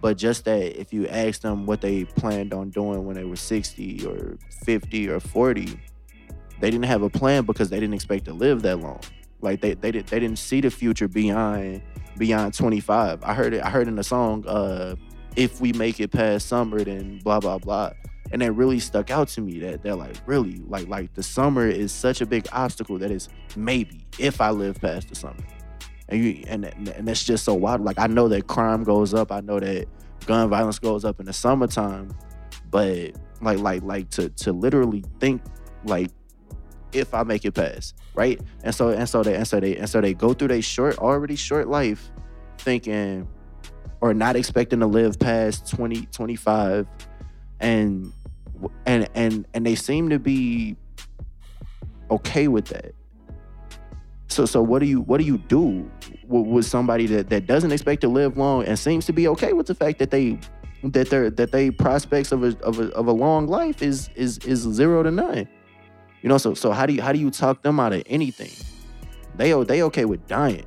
but 0.00 0.16
just 0.16 0.44
that 0.46 0.80
if 0.80 0.92
you 0.92 1.06
ask 1.08 1.42
them 1.42 1.66
what 1.66 1.80
they 1.80 2.04
planned 2.04 2.54
on 2.54 2.70
doing 2.70 3.04
when 3.04 3.16
they 3.16 3.24
were 3.24 3.36
60 3.36 4.06
or 4.06 4.38
50 4.64 5.08
or 5.10 5.20
40, 5.20 5.78
they 6.60 6.70
didn't 6.70 6.86
have 6.86 7.02
a 7.02 7.10
plan 7.10 7.44
because 7.44 7.70
they 7.70 7.78
didn't 7.78 7.94
expect 7.94 8.24
to 8.26 8.32
live 8.32 8.62
that 8.62 8.80
long. 8.80 9.00
Like 9.40 9.60
they 9.60 9.74
they, 9.74 9.92
did, 9.92 10.06
they 10.06 10.18
didn't 10.18 10.38
see 10.38 10.60
the 10.60 10.70
future 10.70 11.08
beyond 11.08 11.82
beyond 12.16 12.54
25. 12.54 13.22
I 13.22 13.34
heard 13.34 13.54
it 13.54 13.62
I 13.62 13.70
heard 13.70 13.88
in 13.88 13.96
the 13.96 14.04
song 14.04 14.44
uh 14.46 14.96
if 15.36 15.60
we 15.60 15.72
make 15.74 16.00
it 16.00 16.10
past 16.10 16.48
summer 16.48 16.82
then 16.82 17.20
blah 17.22 17.40
blah 17.40 17.58
blah. 17.58 17.92
And 18.32 18.42
that 18.42 18.52
really 18.52 18.80
stuck 18.80 19.12
out 19.12 19.28
to 19.28 19.40
me 19.40 19.60
that 19.60 19.82
they're 19.82 19.94
like 19.94 20.16
really 20.26 20.60
like 20.66 20.88
like 20.88 21.14
the 21.14 21.22
summer 21.22 21.68
is 21.68 21.92
such 21.92 22.20
a 22.20 22.26
big 22.26 22.48
obstacle 22.52 22.98
that 22.98 23.10
is 23.10 23.28
maybe 23.54 24.04
if 24.18 24.40
I 24.40 24.50
live 24.50 24.80
past 24.80 25.08
the 25.08 25.14
summer 25.14 25.44
and 26.08 26.24
you 26.24 26.44
and 26.48 26.64
and 26.64 27.08
that's 27.08 27.24
just 27.24 27.44
so 27.44 27.54
wild. 27.54 27.82
Like 27.82 27.98
I 27.98 28.06
know 28.06 28.28
that 28.28 28.46
crime 28.46 28.84
goes 28.84 29.14
up. 29.14 29.32
I 29.32 29.40
know 29.40 29.60
that 29.60 29.86
gun 30.26 30.48
violence 30.48 30.78
goes 30.78 31.04
up 31.04 31.20
in 31.20 31.26
the 31.26 31.32
summertime, 31.32 32.16
but 32.70 33.12
like 33.40 33.58
like 33.58 33.82
like 33.82 34.10
to 34.10 34.28
to 34.30 34.52
literally 34.52 35.04
think 35.20 35.42
like 35.84 36.10
if 36.92 37.12
I 37.12 37.22
make 37.24 37.44
it 37.44 37.52
past, 37.52 37.94
right? 38.14 38.40
And 38.62 38.74
so 38.74 38.90
and 38.90 39.08
so 39.08 39.22
they 39.22 39.34
and 39.34 39.46
so 39.46 39.60
they 39.60 39.76
and 39.76 39.88
so 39.88 40.00
they 40.00 40.14
go 40.14 40.32
through 40.32 40.48
their 40.48 40.62
short 40.62 40.98
already 40.98 41.36
short 41.36 41.68
life 41.68 42.10
thinking 42.58 43.28
or 44.00 44.14
not 44.14 44.36
expecting 44.36 44.80
to 44.80 44.86
live 44.86 45.18
past 45.18 45.70
20 45.70 46.06
25 46.06 46.86
and 47.60 48.12
and 48.86 49.08
and 49.14 49.46
and 49.54 49.66
they 49.66 49.74
seem 49.74 50.08
to 50.08 50.18
be 50.18 50.76
okay 52.10 52.48
with 52.48 52.66
that 52.66 52.92
so 54.28 54.46
so 54.46 54.62
what 54.62 54.80
do 54.80 54.86
you 54.86 55.00
what 55.00 55.18
do 55.18 55.24
you 55.24 55.38
do 55.38 55.90
with, 56.26 56.46
with 56.46 56.64
somebody 56.64 57.06
that, 57.06 57.30
that 57.30 57.46
doesn't 57.46 57.72
expect 57.72 58.00
to 58.02 58.08
live 58.08 58.36
long 58.36 58.64
and 58.64 58.78
seems 58.78 59.06
to 59.06 59.12
be 59.12 59.28
okay 59.28 59.52
with 59.52 59.66
the 59.66 59.74
fact 59.74 59.98
that 59.98 60.10
they 60.10 60.38
that 60.82 61.10
their 61.10 61.30
that 61.30 61.52
they 61.52 61.70
prospects 61.70 62.32
of 62.32 62.42
a, 62.44 62.56
of 62.62 62.78
a 62.78 62.90
of 62.92 63.06
a 63.06 63.12
long 63.12 63.46
life 63.46 63.82
is 63.82 64.10
is 64.14 64.38
is 64.38 64.60
zero 64.60 65.02
to 65.02 65.10
none. 65.10 65.48
You 66.22 66.28
know, 66.28 66.38
so 66.38 66.54
so 66.54 66.72
how 66.72 66.86
do 66.86 66.94
you 66.94 67.02
how 67.02 67.12
do 67.12 67.18
you 67.18 67.30
talk 67.30 67.62
them 67.62 67.80
out 67.80 67.92
of 67.92 68.02
anything? 68.06 68.50
They 69.36 69.52
they 69.64 69.82
okay 69.82 70.04
with 70.04 70.26
dying 70.26 70.64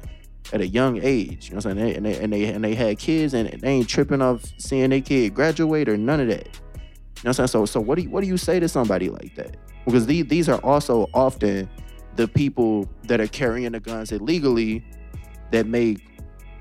at 0.53 0.61
a 0.61 0.67
young 0.67 0.99
age. 1.01 1.49
You 1.49 1.51
know 1.51 1.57
what 1.57 1.65
I'm 1.67 1.77
saying? 1.77 1.95
And 1.97 2.05
they 2.05 2.17
and 2.17 2.33
they 2.33 2.45
and 2.45 2.63
they 2.63 2.75
had 2.75 2.99
kids 2.99 3.33
and 3.33 3.49
they 3.49 3.69
ain't 3.69 3.87
tripping 3.87 4.21
off 4.21 4.43
seeing 4.57 4.89
their 4.89 5.01
kid 5.01 5.33
graduate 5.33 5.87
or 5.89 5.97
none 5.97 6.19
of 6.19 6.27
that. 6.27 6.45
You 6.45 6.51
know 6.51 6.81
what 7.21 7.27
I'm 7.27 7.33
saying? 7.33 7.47
So 7.47 7.65
so 7.65 7.79
what 7.79 7.95
do 7.95 8.03
you 8.03 8.09
what 8.09 8.21
do 8.21 8.27
you 8.27 8.37
say 8.37 8.59
to 8.59 8.67
somebody 8.67 9.09
like 9.09 9.35
that? 9.35 9.57
Because 9.85 10.05
these 10.05 10.25
these 10.25 10.49
are 10.49 10.59
also 10.59 11.07
often 11.13 11.69
the 12.15 12.27
people 12.27 12.89
that 13.03 13.21
are 13.21 13.27
carrying 13.27 13.71
the 13.71 13.79
guns 13.79 14.11
illegally 14.11 14.83
that 15.51 15.67
make 15.67 16.05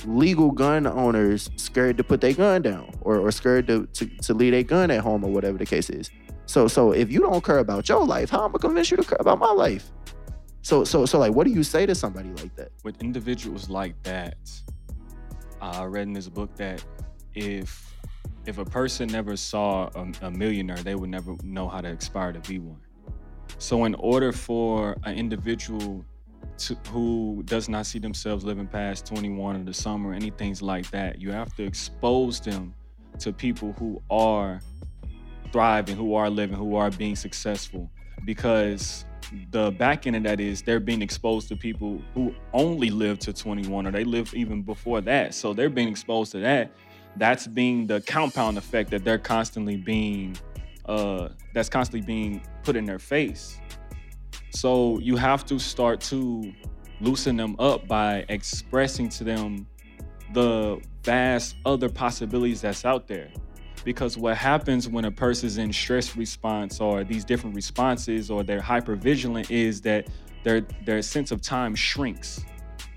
legal 0.06 0.50
gun 0.52 0.86
owners 0.86 1.50
scared 1.56 1.96
to 1.96 2.04
put 2.04 2.20
their 2.20 2.32
gun 2.32 2.62
down 2.62 2.92
or, 3.00 3.18
or 3.18 3.32
scared 3.32 3.66
to, 3.66 3.86
to, 3.86 4.06
to 4.06 4.32
leave 4.32 4.52
their 4.52 4.62
gun 4.62 4.90
at 4.90 5.00
home 5.00 5.24
or 5.24 5.32
whatever 5.32 5.58
the 5.58 5.66
case 5.66 5.90
is. 5.90 6.10
So 6.46 6.68
so 6.68 6.92
if 6.92 7.10
you 7.10 7.20
don't 7.20 7.44
care 7.44 7.58
about 7.58 7.88
your 7.88 8.04
life, 8.04 8.30
how 8.30 8.44
am 8.44 8.50
I 8.50 8.58
gonna 8.58 8.60
convince 8.60 8.90
you 8.90 8.96
to 8.98 9.04
care 9.04 9.18
about 9.20 9.38
my 9.38 9.50
life? 9.50 9.90
So 10.68 10.84
so 10.84 11.06
so 11.06 11.18
like 11.18 11.32
what 11.32 11.46
do 11.46 11.50
you 11.50 11.62
say 11.62 11.86
to 11.86 11.94
somebody 11.94 12.28
like 12.28 12.54
that? 12.56 12.72
With 12.84 13.00
individuals 13.00 13.70
like 13.70 13.94
that, 14.02 14.36
I 15.62 15.84
read 15.84 16.08
in 16.08 16.12
this 16.12 16.28
book 16.28 16.54
that 16.56 16.84
if 17.34 17.96
if 18.44 18.58
a 18.58 18.66
person 18.66 19.08
never 19.08 19.34
saw 19.34 19.88
a, 19.94 20.26
a 20.26 20.30
millionaire, 20.30 20.76
they 20.76 20.94
would 20.94 21.08
never 21.08 21.36
know 21.42 21.68
how 21.68 21.80
to 21.80 21.88
aspire 21.88 22.34
to 22.34 22.40
be 22.40 22.58
one. 22.58 22.82
So 23.56 23.86
in 23.86 23.94
order 23.94 24.30
for 24.30 24.98
an 25.04 25.16
individual 25.16 26.04
to, 26.58 26.74
who 26.90 27.42
does 27.46 27.70
not 27.70 27.86
see 27.86 27.98
themselves 27.98 28.44
living 28.44 28.66
past 28.66 29.06
21 29.06 29.56
in 29.56 29.64
the 29.64 29.72
summer, 29.72 30.12
anything 30.12 30.54
like 30.60 30.90
that, 30.90 31.18
you 31.18 31.32
have 31.32 31.54
to 31.54 31.64
expose 31.64 32.40
them 32.40 32.74
to 33.20 33.32
people 33.32 33.72
who 33.78 34.02
are 34.10 34.60
thriving, 35.50 35.96
who 35.96 36.12
are 36.12 36.28
living, 36.28 36.58
who 36.58 36.76
are 36.76 36.90
being 36.90 37.16
successful. 37.16 37.90
Because 38.26 39.06
the 39.50 39.70
back 39.72 40.06
end 40.06 40.16
of 40.16 40.22
that 40.24 40.40
is 40.40 40.62
they're 40.62 40.80
being 40.80 41.02
exposed 41.02 41.48
to 41.48 41.56
people 41.56 42.00
who 42.14 42.34
only 42.52 42.90
live 42.90 43.18
to 43.20 43.32
21 43.32 43.86
or 43.86 43.90
they 43.90 44.04
live 44.04 44.32
even 44.34 44.62
before 44.62 45.00
that. 45.02 45.34
So 45.34 45.52
they're 45.52 45.70
being 45.70 45.88
exposed 45.88 46.32
to 46.32 46.40
that. 46.40 46.72
That's 47.16 47.46
being 47.46 47.86
the 47.86 48.00
compound 48.02 48.58
effect 48.58 48.90
that 48.90 49.04
they're 49.04 49.18
constantly 49.18 49.76
being 49.76 50.36
uh 50.86 51.28
that's 51.52 51.68
constantly 51.68 52.06
being 52.06 52.42
put 52.62 52.76
in 52.76 52.84
their 52.84 52.98
face. 52.98 53.60
So 54.50 54.98
you 55.00 55.16
have 55.16 55.44
to 55.46 55.58
start 55.58 56.00
to 56.02 56.52
loosen 57.00 57.36
them 57.36 57.56
up 57.58 57.86
by 57.86 58.24
expressing 58.28 59.08
to 59.10 59.24
them 59.24 59.66
the 60.32 60.80
vast 61.04 61.56
other 61.64 61.88
possibilities 61.88 62.62
that's 62.62 62.84
out 62.84 63.06
there. 63.06 63.30
Because 63.84 64.18
what 64.18 64.36
happens 64.36 64.88
when 64.88 65.04
a 65.04 65.10
person's 65.10 65.58
in 65.58 65.72
stress 65.72 66.16
response 66.16 66.80
or 66.80 67.04
these 67.04 67.24
different 67.24 67.56
responses 67.56 68.30
or 68.30 68.42
they're 68.42 68.60
hyper 68.60 68.96
vigilant 68.96 69.50
is 69.50 69.80
that 69.82 70.08
their 70.44 70.62
their 70.84 71.02
sense 71.02 71.30
of 71.30 71.40
time 71.40 71.74
shrinks. 71.74 72.44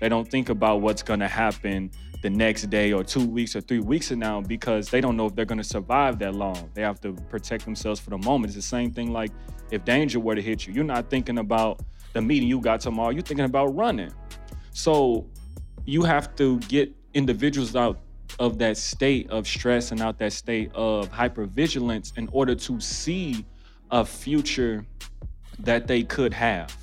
They 0.00 0.08
don't 0.08 0.28
think 0.28 0.48
about 0.48 0.80
what's 0.80 1.02
gonna 1.02 1.28
happen 1.28 1.90
the 2.22 2.30
next 2.30 2.70
day 2.70 2.92
or 2.92 3.02
two 3.02 3.26
weeks 3.26 3.56
or 3.56 3.60
three 3.60 3.80
weeks 3.80 4.08
from 4.08 4.20
now 4.20 4.40
because 4.40 4.88
they 4.88 5.00
don't 5.00 5.16
know 5.16 5.26
if 5.26 5.34
they're 5.34 5.44
gonna 5.44 5.64
survive 5.64 6.18
that 6.20 6.34
long. 6.34 6.70
They 6.74 6.82
have 6.82 7.00
to 7.02 7.12
protect 7.28 7.64
themselves 7.64 8.00
for 8.00 8.10
the 8.10 8.18
moment. 8.18 8.46
It's 8.46 8.56
the 8.56 8.62
same 8.62 8.92
thing 8.92 9.12
like 9.12 9.32
if 9.70 9.84
danger 9.84 10.20
were 10.20 10.34
to 10.34 10.42
hit 10.42 10.66
you, 10.66 10.72
you're 10.72 10.84
not 10.84 11.10
thinking 11.10 11.38
about 11.38 11.80
the 12.12 12.20
meeting 12.20 12.48
you 12.48 12.60
got 12.60 12.80
tomorrow, 12.80 13.10
you're 13.10 13.22
thinking 13.22 13.46
about 13.46 13.74
running. 13.74 14.12
So 14.72 15.26
you 15.84 16.02
have 16.02 16.34
to 16.36 16.58
get 16.60 16.92
individuals 17.14 17.74
out 17.74 17.98
of 18.38 18.58
that 18.58 18.76
state 18.76 19.30
of 19.30 19.46
stress 19.46 19.92
and 19.92 20.00
out 20.00 20.18
that 20.18 20.32
state 20.32 20.70
of 20.74 21.10
hypervigilance 21.10 22.16
in 22.16 22.28
order 22.32 22.54
to 22.54 22.80
see 22.80 23.44
a 23.90 24.04
future 24.04 24.84
that 25.58 25.86
they 25.86 26.02
could 26.02 26.32
have. 26.32 26.74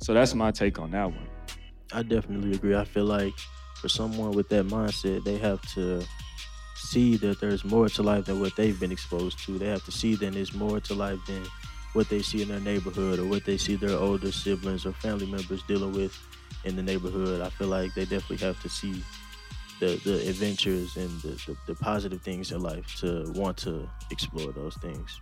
So 0.00 0.14
that's 0.14 0.34
my 0.34 0.50
take 0.50 0.78
on 0.78 0.90
that 0.92 1.06
one. 1.06 1.28
I 1.92 2.02
definitely 2.02 2.52
agree. 2.52 2.74
I 2.74 2.84
feel 2.84 3.04
like 3.04 3.34
for 3.80 3.88
someone 3.88 4.32
with 4.32 4.48
that 4.48 4.66
mindset, 4.66 5.24
they 5.24 5.38
have 5.38 5.60
to 5.74 6.02
see 6.74 7.16
that 7.16 7.40
there's 7.40 7.64
more 7.64 7.88
to 7.88 8.02
life 8.02 8.26
than 8.26 8.40
what 8.40 8.54
they've 8.56 8.78
been 8.78 8.92
exposed 8.92 9.38
to. 9.46 9.58
They 9.58 9.68
have 9.68 9.84
to 9.84 9.92
see 9.92 10.14
that 10.16 10.32
there's 10.32 10.54
more 10.54 10.80
to 10.80 10.94
life 10.94 11.18
than 11.26 11.44
what 11.92 12.08
they 12.08 12.22
see 12.22 12.42
in 12.42 12.48
their 12.48 12.60
neighborhood 12.60 13.18
or 13.18 13.26
what 13.26 13.44
they 13.44 13.56
see 13.56 13.76
their 13.76 13.98
older 13.98 14.30
siblings 14.30 14.84
or 14.84 14.92
family 14.92 15.26
members 15.26 15.62
dealing 15.62 15.92
with 15.92 16.16
in 16.64 16.76
the 16.76 16.82
neighborhood. 16.82 17.40
I 17.40 17.48
feel 17.50 17.68
like 17.68 17.94
they 17.94 18.04
definitely 18.04 18.44
have 18.46 18.60
to 18.62 18.68
see 18.68 19.02
the, 19.80 20.00
the 20.04 20.28
adventures 20.28 20.96
and 20.96 21.10
the, 21.22 21.28
the, 21.46 21.56
the 21.66 21.74
positive 21.74 22.22
things 22.22 22.52
in 22.52 22.60
life 22.60 22.96
to 23.00 23.30
want 23.34 23.56
to 23.58 23.88
explore 24.10 24.52
those 24.52 24.74
things. 24.76 25.20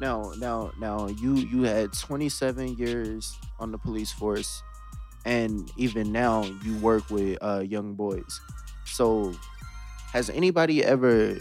Now, 0.00 0.32
now, 0.38 0.72
now, 0.78 1.06
you 1.06 1.34
you 1.34 1.62
had 1.62 1.92
27 1.92 2.76
years 2.76 3.38
on 3.60 3.70
the 3.70 3.78
police 3.78 4.10
force, 4.10 4.62
and 5.24 5.70
even 5.76 6.10
now 6.10 6.44
you 6.64 6.76
work 6.78 7.08
with 7.10 7.38
uh, 7.40 7.62
young 7.64 7.94
boys. 7.94 8.40
So, 8.86 9.32
has 10.12 10.30
anybody 10.30 10.82
ever 10.84 11.38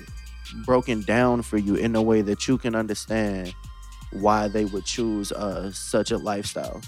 broken 0.66 1.02
down 1.02 1.42
for 1.42 1.58
you 1.58 1.76
in 1.76 1.96
a 1.96 2.02
way 2.02 2.22
that 2.22 2.48
you 2.48 2.58
can 2.60 2.76
understand 2.76 3.56
why 4.12 4.48
they 4.48 4.66
would 4.66 4.86
choose 4.86 5.32
uh, 5.32 5.72
such 5.72 6.12
a 6.12 6.18
lifestyle? 6.18 6.80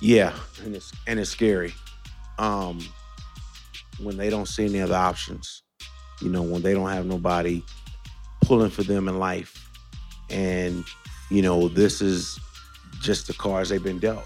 Yeah, 0.00 0.34
and 0.62 0.76
it's 0.76 0.92
and 1.08 1.18
it's 1.18 1.30
scary. 1.30 1.74
Um, 2.38 2.78
when 4.00 4.16
they 4.16 4.30
don't 4.30 4.46
see 4.46 4.64
any 4.64 4.80
other 4.80 4.94
options, 4.94 5.62
you 6.20 6.28
know, 6.28 6.42
when 6.42 6.62
they 6.62 6.74
don't 6.74 6.88
have 6.88 7.06
nobody 7.06 7.62
pulling 8.42 8.70
for 8.70 8.82
them 8.82 9.08
in 9.08 9.18
life, 9.18 9.68
and 10.30 10.84
you 11.30 11.42
know, 11.42 11.68
this 11.68 12.00
is 12.00 12.38
just 13.00 13.26
the 13.26 13.34
cards 13.34 13.68
they've 13.68 13.82
been 13.82 13.98
dealt. 13.98 14.24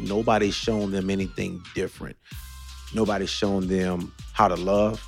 Nobody's 0.00 0.54
shown 0.54 0.90
them 0.90 1.10
anything 1.10 1.62
different. 1.74 2.16
Nobody's 2.94 3.30
shown 3.30 3.68
them 3.68 4.12
how 4.32 4.48
to 4.48 4.56
love. 4.56 5.06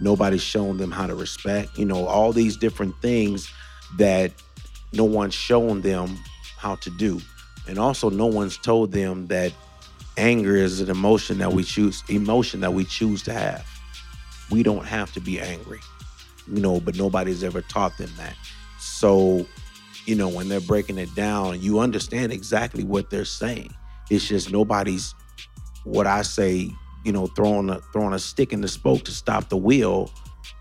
Nobody's 0.00 0.42
shown 0.42 0.76
them 0.76 0.90
how 0.90 1.06
to 1.06 1.14
respect. 1.14 1.78
You 1.78 1.84
know, 1.84 2.06
all 2.06 2.32
these 2.32 2.56
different 2.56 2.94
things 3.02 3.50
that 3.98 4.32
no 4.92 5.04
one's 5.04 5.34
shown 5.34 5.80
them 5.82 6.18
how 6.56 6.76
to 6.76 6.90
do. 6.90 7.20
And 7.68 7.78
also 7.78 8.10
no 8.10 8.26
one's 8.26 8.56
told 8.58 8.92
them 8.92 9.26
that 9.28 9.52
anger 10.16 10.56
is 10.56 10.80
an 10.80 10.90
emotion 10.90 11.38
that 11.38 11.52
we 11.52 11.64
choose 11.64 12.02
emotion 12.08 12.60
that 12.60 12.74
we 12.74 12.84
choose 12.84 13.22
to 13.24 13.32
have. 13.32 13.66
We 14.50 14.62
don't 14.62 14.84
have 14.84 15.12
to 15.14 15.20
be 15.20 15.40
angry. 15.40 15.80
You 16.46 16.60
know, 16.60 16.80
but 16.80 16.96
nobody's 16.96 17.44
ever 17.44 17.62
taught 17.62 17.96
them 17.98 18.10
that. 18.16 18.36
So, 18.78 19.46
you 20.06 20.16
know, 20.16 20.28
when 20.28 20.48
they're 20.48 20.60
breaking 20.60 20.98
it 20.98 21.14
down, 21.14 21.60
you 21.60 21.78
understand 21.78 22.32
exactly 22.32 22.82
what 22.82 23.10
they're 23.10 23.24
saying. 23.24 23.72
It's 24.10 24.26
just 24.26 24.50
nobody's 24.50 25.14
what 25.84 26.06
I 26.06 26.22
say, 26.22 26.70
you 27.04 27.12
know, 27.12 27.26
throwing 27.28 27.70
a 27.70 27.80
throwing 27.92 28.12
a 28.12 28.18
stick 28.18 28.52
in 28.52 28.60
the 28.60 28.68
spoke 28.68 29.04
to 29.04 29.12
stop 29.12 29.48
the 29.48 29.56
wheel 29.56 30.10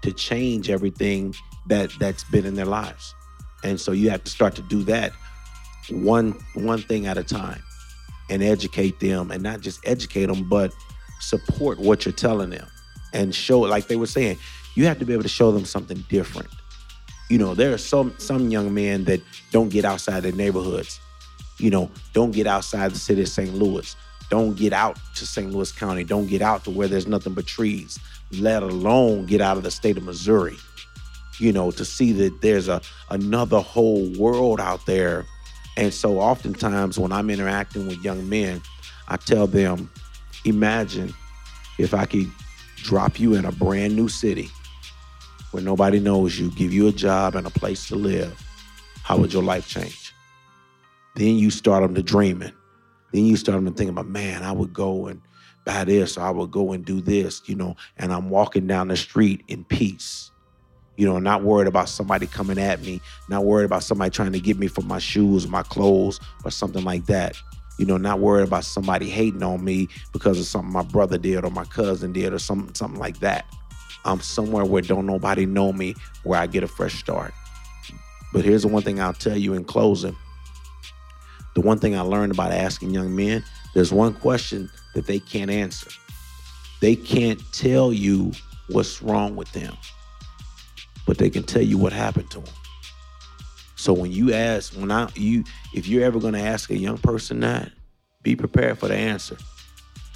to 0.04 0.12
change 0.12 0.70
everything 0.70 1.34
that 1.68 1.91
that's 1.99 2.24
been 2.26 2.45
in 2.45 2.56
their 2.56 2.66
lives. 2.66 3.16
And 3.64 3.80
so 3.80 3.91
you 3.91 4.10
have 4.12 4.24
to 4.24 4.32
start 4.32 4.56
to 4.56 4.62
do 4.64 4.84
that 4.84 5.12
one 5.89 6.32
one 6.54 6.82
thing 6.82 7.08
at 7.08 7.18
a 7.18 7.24
time 7.24 7.62
and 8.32 8.42
educate 8.42 9.00
them 9.00 9.30
and 9.30 9.44
not 9.44 9.62
just 9.62 9.80
educate 9.86 10.26
them 10.26 10.50
but 10.50 10.74
support 11.20 11.80
what 11.80 12.06
you're 12.06 12.14
telling 12.14 12.50
them 12.50 12.68
and 13.14 13.36
show 13.36 13.60
like 13.60 13.88
they 13.88 13.96
were 13.96 14.08
saying 14.08 14.38
you 14.76 14.86
have 14.86 15.00
to 15.00 15.06
be 15.06 15.14
able 15.14 15.24
to 15.24 15.30
show 15.30 15.52
them 15.52 15.66
something 15.66 16.04
different. 16.10 16.50
You 17.30 17.38
know 17.38 17.54
there 17.54 17.74
are 17.74 17.78
some 17.78 18.14
some 18.18 18.50
young 18.50 18.74
men 18.74 19.06
that 19.06 19.22
don't 19.52 19.70
get 19.70 19.86
outside 19.86 20.22
their 20.22 20.32
neighborhoods. 20.32 21.00
You 21.58 21.70
know 21.70 21.92
don't 22.14 22.32
get 22.32 22.48
outside 22.48 22.92
the 22.92 23.00
city 23.00 23.22
of 23.22 23.30
st 23.30 23.54
louis. 23.54 23.96
Don't 24.30 24.56
get 24.56 24.74
out 24.74 24.98
to 25.16 25.26
st 25.26 25.52
louis 25.52 25.72
county. 25.72 26.04
Don't 26.04 26.28
get 26.28 26.42
out 26.42 26.64
to 26.66 26.72
where 26.72 26.88
there's 26.88 27.08
nothing 27.08 27.34
but 27.34 27.46
trees 27.46 28.00
let 28.40 28.64
alone 28.64 29.26
get 29.26 29.42
out 29.42 29.58
of 29.58 29.64
the 29.64 29.72
state 29.72 29.98
of 29.98 30.04
missouri. 30.04 30.56
You 31.38 31.52
know 31.52 31.72
to 31.72 31.86
see 31.86 32.12
that 32.14 32.42
there's 32.42 32.68
a 32.68 32.82
another 33.10 33.60
whole 33.60 34.10
world 34.18 34.60
out 34.60 34.86
there 34.86 35.26
and 35.78 35.93
so 35.93 36.19
oftentimes 36.19 36.99
when 36.99 37.11
I'm 37.11 37.30
interacting 37.30 37.88
with 37.88 38.03
young 38.03 38.28
men, 38.28 38.61
I 39.07 39.17
tell 39.17 39.47
them, 39.47 39.89
imagine 40.45 41.13
if 41.80 41.93
I 41.93 42.05
could 42.05 42.30
drop 42.78 43.19
you 43.19 43.36
in 43.36 43.45
a 43.45 43.51
brand 43.51 43.95
new 43.95 44.09
city 44.09 44.49
where 45.51 45.63
nobody 45.63 45.99
knows 45.99 46.39
you, 46.39 46.51
give 46.51 46.74
you 46.74 46.88
a 46.88 46.91
job 46.91 47.36
and 47.36 47.45
a 47.45 47.49
place 47.49 47.88
to 47.88 47.95
live, 47.95 48.41
how 49.03 49.17
would 49.17 49.34
your 49.34 49.43
life 49.43 49.67
change? 49.67 50.13
Then 51.15 51.36
you 51.36 51.49
start 51.49 51.84
them 51.84 51.95
to 51.95 52.03
dreaming. 52.03 52.53
Then 53.11 53.26
you 53.26 53.36
start 53.36 53.57
them 53.57 53.65
to 53.65 53.72
thinking 53.72 53.89
about, 53.89 54.07
man, 54.07 54.43
I 54.43 54.51
would 54.51 54.74
go 54.74 55.07
and 55.07 55.22
buy 55.65 55.84
this, 55.84 56.17
or 56.17 56.22
I 56.22 56.30
would 56.32 56.51
go 56.51 56.72
and 56.72 56.86
do 56.86 57.01
this, 57.01 57.41
you 57.45 57.55
know, 57.55 57.76
and 57.97 58.13
I'm 58.13 58.30
walking 58.30 58.67
down 58.67 58.88
the 58.88 58.95
street 58.95 59.43
in 59.47 59.65
peace 59.65 60.31
you 60.98 61.08
know, 61.08 61.20
not 61.20 61.44
worried 61.44 61.68
about 61.68 61.89
somebody 61.89 62.28
coming 62.28 62.58
at 62.58 62.82
me, 62.82 63.02
not 63.30 63.46
worried 63.46 63.66
about 63.66 63.84
somebody 63.84 64.12
trying 64.12 64.34
to 64.34 64.39
get 64.39 64.58
me 64.58 64.68
for 64.68 64.82
my 64.82 65.00
shoes, 65.00 65.48
my 65.48 65.64
clothes, 65.64 66.20
or 66.44 66.52
something 66.52 66.84
like 66.84 67.06
that. 67.06 67.36
You 67.80 67.86
know, 67.86 67.98
not 67.98 68.20
worried 68.20 68.48
about 68.48 68.66
somebody 68.66 69.10
hating 69.10 69.42
on 69.42 69.64
me 69.64 69.88
because 70.14 70.39
of 70.39 70.46
something 70.46 70.72
my 70.72 70.84
brother 70.84 71.18
did 71.18 71.44
or 71.44 71.50
my 71.50 71.64
cousin 71.66 72.14
did 72.14 72.34
or 72.34 72.39
something 72.39 72.76
something 72.76 73.00
like 73.00 73.20
that. 73.20 73.46
I'm 74.06 74.20
somewhere 74.20 74.66
where 74.66 74.82
don't 74.82 75.06
nobody 75.06 75.46
know 75.46 75.72
me, 75.72 75.96
where 76.24 76.39
I 76.39 76.48
get 76.48 76.64
a 76.64 76.68
fresh 76.68 77.00
start. 77.00 77.34
But 78.34 78.46
here's 78.46 78.64
the 78.64 78.68
one 78.68 78.84
thing 78.84 79.00
I'll 79.00 79.14
tell 79.14 79.38
you 79.38 79.54
in 79.54 79.64
closing. 79.64 80.16
The 81.56 81.62
one 81.62 81.80
thing 81.80 81.98
I 81.98 82.02
learned 82.02 82.32
about 82.32 82.52
asking 82.52 82.92
young 82.92 83.16
men, 83.16 83.44
there's 83.74 83.92
one 83.92 84.14
question 84.14 84.70
that 84.96 85.06
they 85.06 85.20
can't 85.20 85.52
answer. 85.52 85.89
They 86.80 86.96
can't 86.96 87.42
tell 87.54 87.94
you 87.94 88.32
what's 88.70 89.02
wrong 89.02 89.36
with 89.36 89.52
them 89.52 89.76
but 91.12 91.18
they 91.18 91.30
can 91.30 91.43
tell 91.43 91.62
you 91.62 91.78
what 91.78 91.91
happened 91.91 92.32
to 92.32 92.39
them. 92.39 92.53
So 93.76 93.91
when 93.91 94.14
you 94.14 94.34
ask, 94.34 94.72
when 94.76 94.91
I 94.91 95.09
you, 95.14 95.43
if 95.76 95.86
you're 95.86 96.05
ever 96.05 96.22
to 96.22 96.39
ask 96.39 96.70
a 96.70 96.78
young 96.78 96.97
person 96.99 97.41
that, 97.41 97.70
be 98.24 98.34
prepared 98.34 98.80
for 98.80 98.88
the 98.88 98.95
answer. 98.95 99.36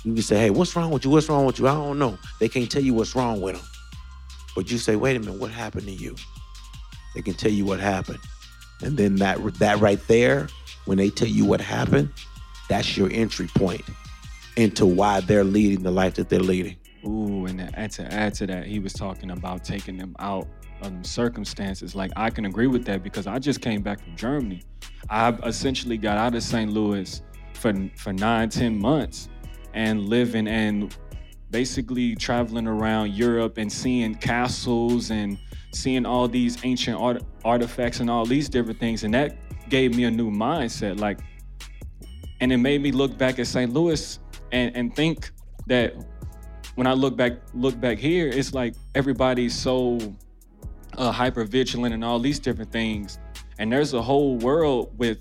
You 0.05 0.13
can 0.13 0.23
say, 0.23 0.37
hey, 0.37 0.51
what's 0.51 0.73
wrong 0.73 0.91
with 0.91 1.03
you? 1.03 1.11
What's 1.11 1.27
wrong 1.27 1.45
with 1.45 1.59
you? 1.59 1.67
I 1.67 1.73
don't 1.73 1.99
know. 1.99 2.17
They 2.39 2.47
can't 2.47 2.71
tell 2.71 2.81
you 2.81 2.93
what's 2.93 3.13
wrong 3.13 3.41
with 3.41 3.57
them. 3.57 3.65
But 4.55 4.71
you 4.71 4.77
say, 4.77 4.95
wait 4.95 5.17
a 5.17 5.19
minute, 5.19 5.37
what 5.37 5.51
happened 5.51 5.83
to 5.87 5.91
you? 5.91 6.15
They 7.13 7.21
can 7.21 7.33
tell 7.33 7.51
you 7.51 7.65
what 7.65 7.81
happened. 7.81 8.19
And 8.81 8.95
then 8.95 9.17
that 9.17 9.43
that 9.55 9.81
right 9.81 9.99
there, 10.07 10.47
when 10.85 10.97
they 10.97 11.09
tell 11.09 11.27
you 11.27 11.43
what 11.43 11.59
happened, 11.59 12.09
that's 12.69 12.95
your 12.95 13.09
entry 13.11 13.47
point 13.47 13.83
into 14.55 14.85
why 14.85 15.19
they're 15.19 15.43
leading 15.43 15.83
the 15.83 15.91
life 15.91 16.13
that 16.13 16.29
they're 16.29 16.39
leading. 16.39 16.77
Ooh, 17.05 17.47
and, 17.47 17.59
to- 17.59 17.77
and 17.77 17.91
to 17.91 18.13
add 18.13 18.33
to 18.35 18.47
that, 18.47 18.65
he 18.65 18.79
was 18.79 18.93
talking 18.93 19.31
about 19.31 19.65
taking 19.65 19.97
them 19.97 20.15
out 20.19 20.47
them 20.82 21.03
circumstances. 21.03 21.95
Like 21.95 22.11
I 22.15 22.30
can 22.30 22.45
agree 22.45 22.67
with 22.67 22.86
that 22.86 23.03
because 23.03 23.28
I 23.28 23.39
just 23.39 23.61
came 23.61 23.82
back 23.82 24.01
from 24.01 24.15
Germany. 24.15 24.61
I 25.09 25.30
essentially 25.43 25.97
got 25.97 26.17
out 26.17 26.36
of 26.36 26.43
St. 26.43 26.71
Louis 26.71 27.21
for 27.53 27.73
for 27.97 28.13
nine, 28.13 28.49
ten 28.49 28.78
months 28.78 29.30
and 29.73 30.07
living 30.07 30.47
and 30.47 30.95
basically 31.51 32.15
traveling 32.15 32.67
around 32.67 33.13
Europe 33.13 33.57
and 33.57 33.71
seeing 33.71 34.15
castles 34.15 35.11
and 35.11 35.38
seeing 35.73 36.05
all 36.05 36.28
these 36.28 36.57
ancient 36.63 36.99
art, 36.99 37.23
artifacts 37.43 37.99
and 37.99 38.09
all 38.09 38.26
these 38.26 38.49
different 38.49 38.80
things. 38.80 39.03
And 39.03 39.13
that 39.13 39.38
gave 39.69 39.95
me 39.95 40.05
a 40.05 40.11
new 40.11 40.32
mindset. 40.32 40.99
Like, 40.99 41.19
and 42.39 42.51
it 42.51 42.57
made 42.57 42.82
me 42.82 42.91
look 42.91 43.17
back 43.17 43.39
at 43.39 43.47
St. 43.47 43.71
Louis 43.71 44.19
and, 44.51 44.76
and 44.76 44.95
think 44.95 45.32
that 45.67 45.95
when 46.76 46.88
I 46.88 46.93
look 46.93 47.15
back 47.15 47.34
look 47.53 47.80
back 47.80 47.97
here, 47.97 48.28
it's 48.28 48.53
like 48.53 48.76
everybody's 48.93 49.53
so 49.53 49.97
uh, 50.97 51.11
hyper 51.11 51.43
vigilant 51.43 51.93
and 51.93 52.03
all 52.03 52.19
these 52.19 52.39
different 52.39 52.71
things, 52.71 53.19
and 53.57 53.71
there's 53.71 53.93
a 53.93 54.01
whole 54.01 54.37
world 54.37 54.97
with 54.97 55.19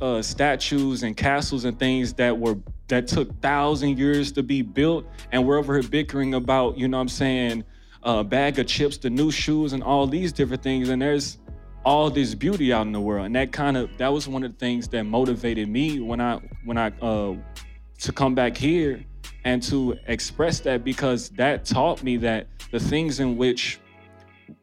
uh, 0.00 0.22
statues 0.22 1.02
and 1.02 1.16
castles 1.16 1.64
and 1.64 1.78
things 1.78 2.12
that 2.14 2.38
were 2.38 2.58
that 2.88 3.06
took 3.06 3.40
thousand 3.40 3.98
years 3.98 4.32
to 4.32 4.42
be 4.42 4.62
built, 4.62 5.06
and 5.32 5.46
we're 5.46 5.58
over 5.58 5.78
here 5.78 5.88
bickering 5.88 6.34
about 6.34 6.78
you 6.78 6.88
know 6.88 6.98
what 6.98 7.02
I'm 7.02 7.08
saying 7.08 7.64
a 8.02 8.24
bag 8.24 8.58
of 8.58 8.66
chips, 8.66 8.96
the 8.98 9.10
new 9.10 9.30
shoes, 9.30 9.72
and 9.72 9.82
all 9.82 10.06
these 10.06 10.32
different 10.32 10.62
things, 10.62 10.88
and 10.88 11.00
there's 11.00 11.38
all 11.84 12.10
this 12.10 12.34
beauty 12.34 12.72
out 12.72 12.86
in 12.86 12.92
the 12.92 13.00
world, 13.00 13.26
and 13.26 13.34
that 13.34 13.52
kind 13.52 13.76
of 13.76 13.90
that 13.98 14.12
was 14.12 14.28
one 14.28 14.44
of 14.44 14.52
the 14.52 14.58
things 14.58 14.88
that 14.88 15.04
motivated 15.04 15.68
me 15.68 16.00
when 16.00 16.20
I 16.20 16.40
when 16.64 16.78
I 16.78 16.88
uh, 17.00 17.34
to 17.98 18.12
come 18.12 18.34
back 18.34 18.56
here 18.56 19.04
and 19.44 19.62
to 19.64 19.96
express 20.06 20.60
that 20.60 20.84
because 20.84 21.30
that 21.30 21.64
taught 21.64 22.02
me 22.02 22.16
that 22.18 22.46
the 22.70 22.80
things 22.80 23.20
in 23.20 23.36
which 23.36 23.80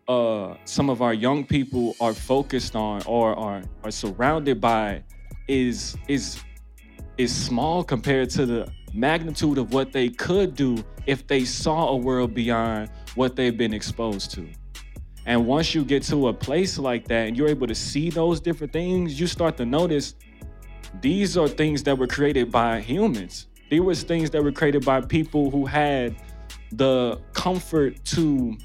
uh, 0.08 0.56
some 0.66 0.90
of 0.90 1.02
our 1.02 1.14
young 1.14 1.46
people 1.46 1.96
are 2.00 2.14
focused 2.14 2.76
on 2.76 3.02
or 3.06 3.38
are, 3.38 3.62
are 3.84 3.92
surrounded 3.92 4.60
by 4.60 5.04
is 5.48 5.98
is 6.08 6.42
is 7.18 7.36
small 7.36 7.84
compared 7.84 8.30
to 8.30 8.46
the 8.46 8.72
magnitude 8.94 9.58
of 9.58 9.74
what 9.74 9.92
they 9.92 10.10
could 10.10 10.56
do 10.56 10.84
if 11.06 11.28
they 11.28 11.44
saw 11.44 11.90
a 11.90 11.96
world 11.96 12.34
beyond 12.34 12.90
what 13.16 13.36
they've 13.36 13.58
been 13.58 13.74
exposed 13.74 14.32
to. 14.32 14.48
And 15.26 15.46
once 15.46 15.76
you 15.76 15.84
get 15.84 16.04
to 16.04 16.30
a 16.30 16.34
place 16.34 16.80
like 16.80 17.08
that 17.10 17.28
and 17.28 17.38
you're 17.38 17.50
able 17.50 17.68
to 17.68 17.76
see 17.76 18.10
those 18.10 18.40
different 18.40 18.74
things, 18.74 19.20
you 19.20 19.28
start 19.28 19.58
to 19.58 19.66
notice 19.66 20.16
these 21.02 21.38
are 21.38 21.48
things 21.48 21.84
that 21.84 21.98
were 21.98 22.08
created 22.08 22.52
by 22.52 22.80
humans. 22.82 23.48
These 23.70 23.82
were 23.82 23.96
things 23.96 24.30
that 24.32 24.44
were 24.44 24.52
created 24.52 24.86
by 24.86 25.02
people 25.02 25.52
who 25.52 25.66
had 25.66 26.16
the 26.72 27.22
comfort 27.34 28.04
to 28.06 28.58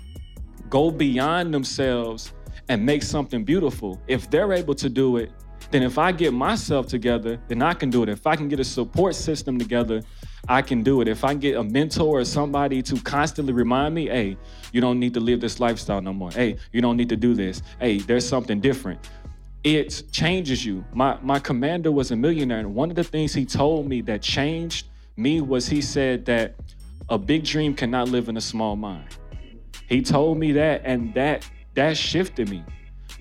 go 0.69 0.91
beyond 0.91 1.53
themselves 1.53 2.33
and 2.69 2.85
make 2.85 3.03
something 3.03 3.45
beautiful. 3.45 4.01
If 4.07 4.31
they're 4.31 4.53
able 4.53 4.75
to 4.77 4.89
do 4.89 5.17
it, 5.19 5.31
then 5.71 5.83
if 5.83 5.99
I 5.99 6.12
get 6.12 6.33
myself 6.33 6.87
together, 6.87 7.41
then 7.49 7.62
I 7.62 7.75
can 7.75 7.91
do 7.91 8.03
it. 8.03 8.09
If 8.09 8.27
I 8.27 8.37
can 8.37 8.49
get 8.49 8.61
a 8.61 8.65
support 8.65 9.15
system 9.15 9.59
together, 9.59 10.03
I 10.49 10.62
can 10.62 10.83
do 10.83 11.01
it. 11.01 11.09
If 11.09 11.25
I 11.25 11.35
get 11.35 11.57
a 11.57 11.65
mentor 11.65 12.21
or 12.21 12.25
somebody 12.25 12.83
to 12.83 12.97
constantly 13.01 13.53
remind 13.53 13.95
me, 13.95 14.09
hey, 14.09 14.37
you 14.73 14.81
don't 14.81 15.01
need 15.01 15.15
to 15.15 15.21
live 15.21 15.41
this 15.41 15.61
lifestyle 15.61 16.01
no 16.01 16.12
more. 16.12 16.31
Hey, 16.31 16.57
you 16.73 16.81
don't 16.81 16.97
need 16.97 17.09
to 17.09 17.17
do 17.17 17.35
this. 17.35 17.62
Hey, 17.81 17.99
there's 17.99 18.29
something 18.29 18.61
different. 18.61 19.09
It 19.62 20.03
changes 20.12 20.65
you. 20.65 20.85
My 20.93 21.19
my 21.23 21.39
commander 21.39 21.91
was 21.91 22.11
a 22.11 22.17
millionaire, 22.17 22.59
and 22.59 22.75
one 22.75 22.91
of 22.91 22.97
the 22.97 23.05
things 23.05 23.33
he 23.33 23.47
told 23.47 23.89
me 23.89 24.03
that 24.03 24.21
changed 24.21 24.89
me 25.17 25.41
was 25.41 25.67
he 25.67 25.81
said 25.81 26.27
that 26.27 26.55
a 27.09 27.17
big 27.19 27.45
dream 27.45 27.75
cannot 27.75 28.09
live 28.09 28.29
in 28.29 28.37
a 28.37 28.41
small 28.41 28.77
mind. 28.77 29.09
He 29.89 30.03
told 30.03 30.39
me 30.39 30.53
that, 30.53 30.82
and 30.85 31.12
that 31.14 31.49
that 31.74 31.97
shifted 31.97 32.49
me 32.49 32.64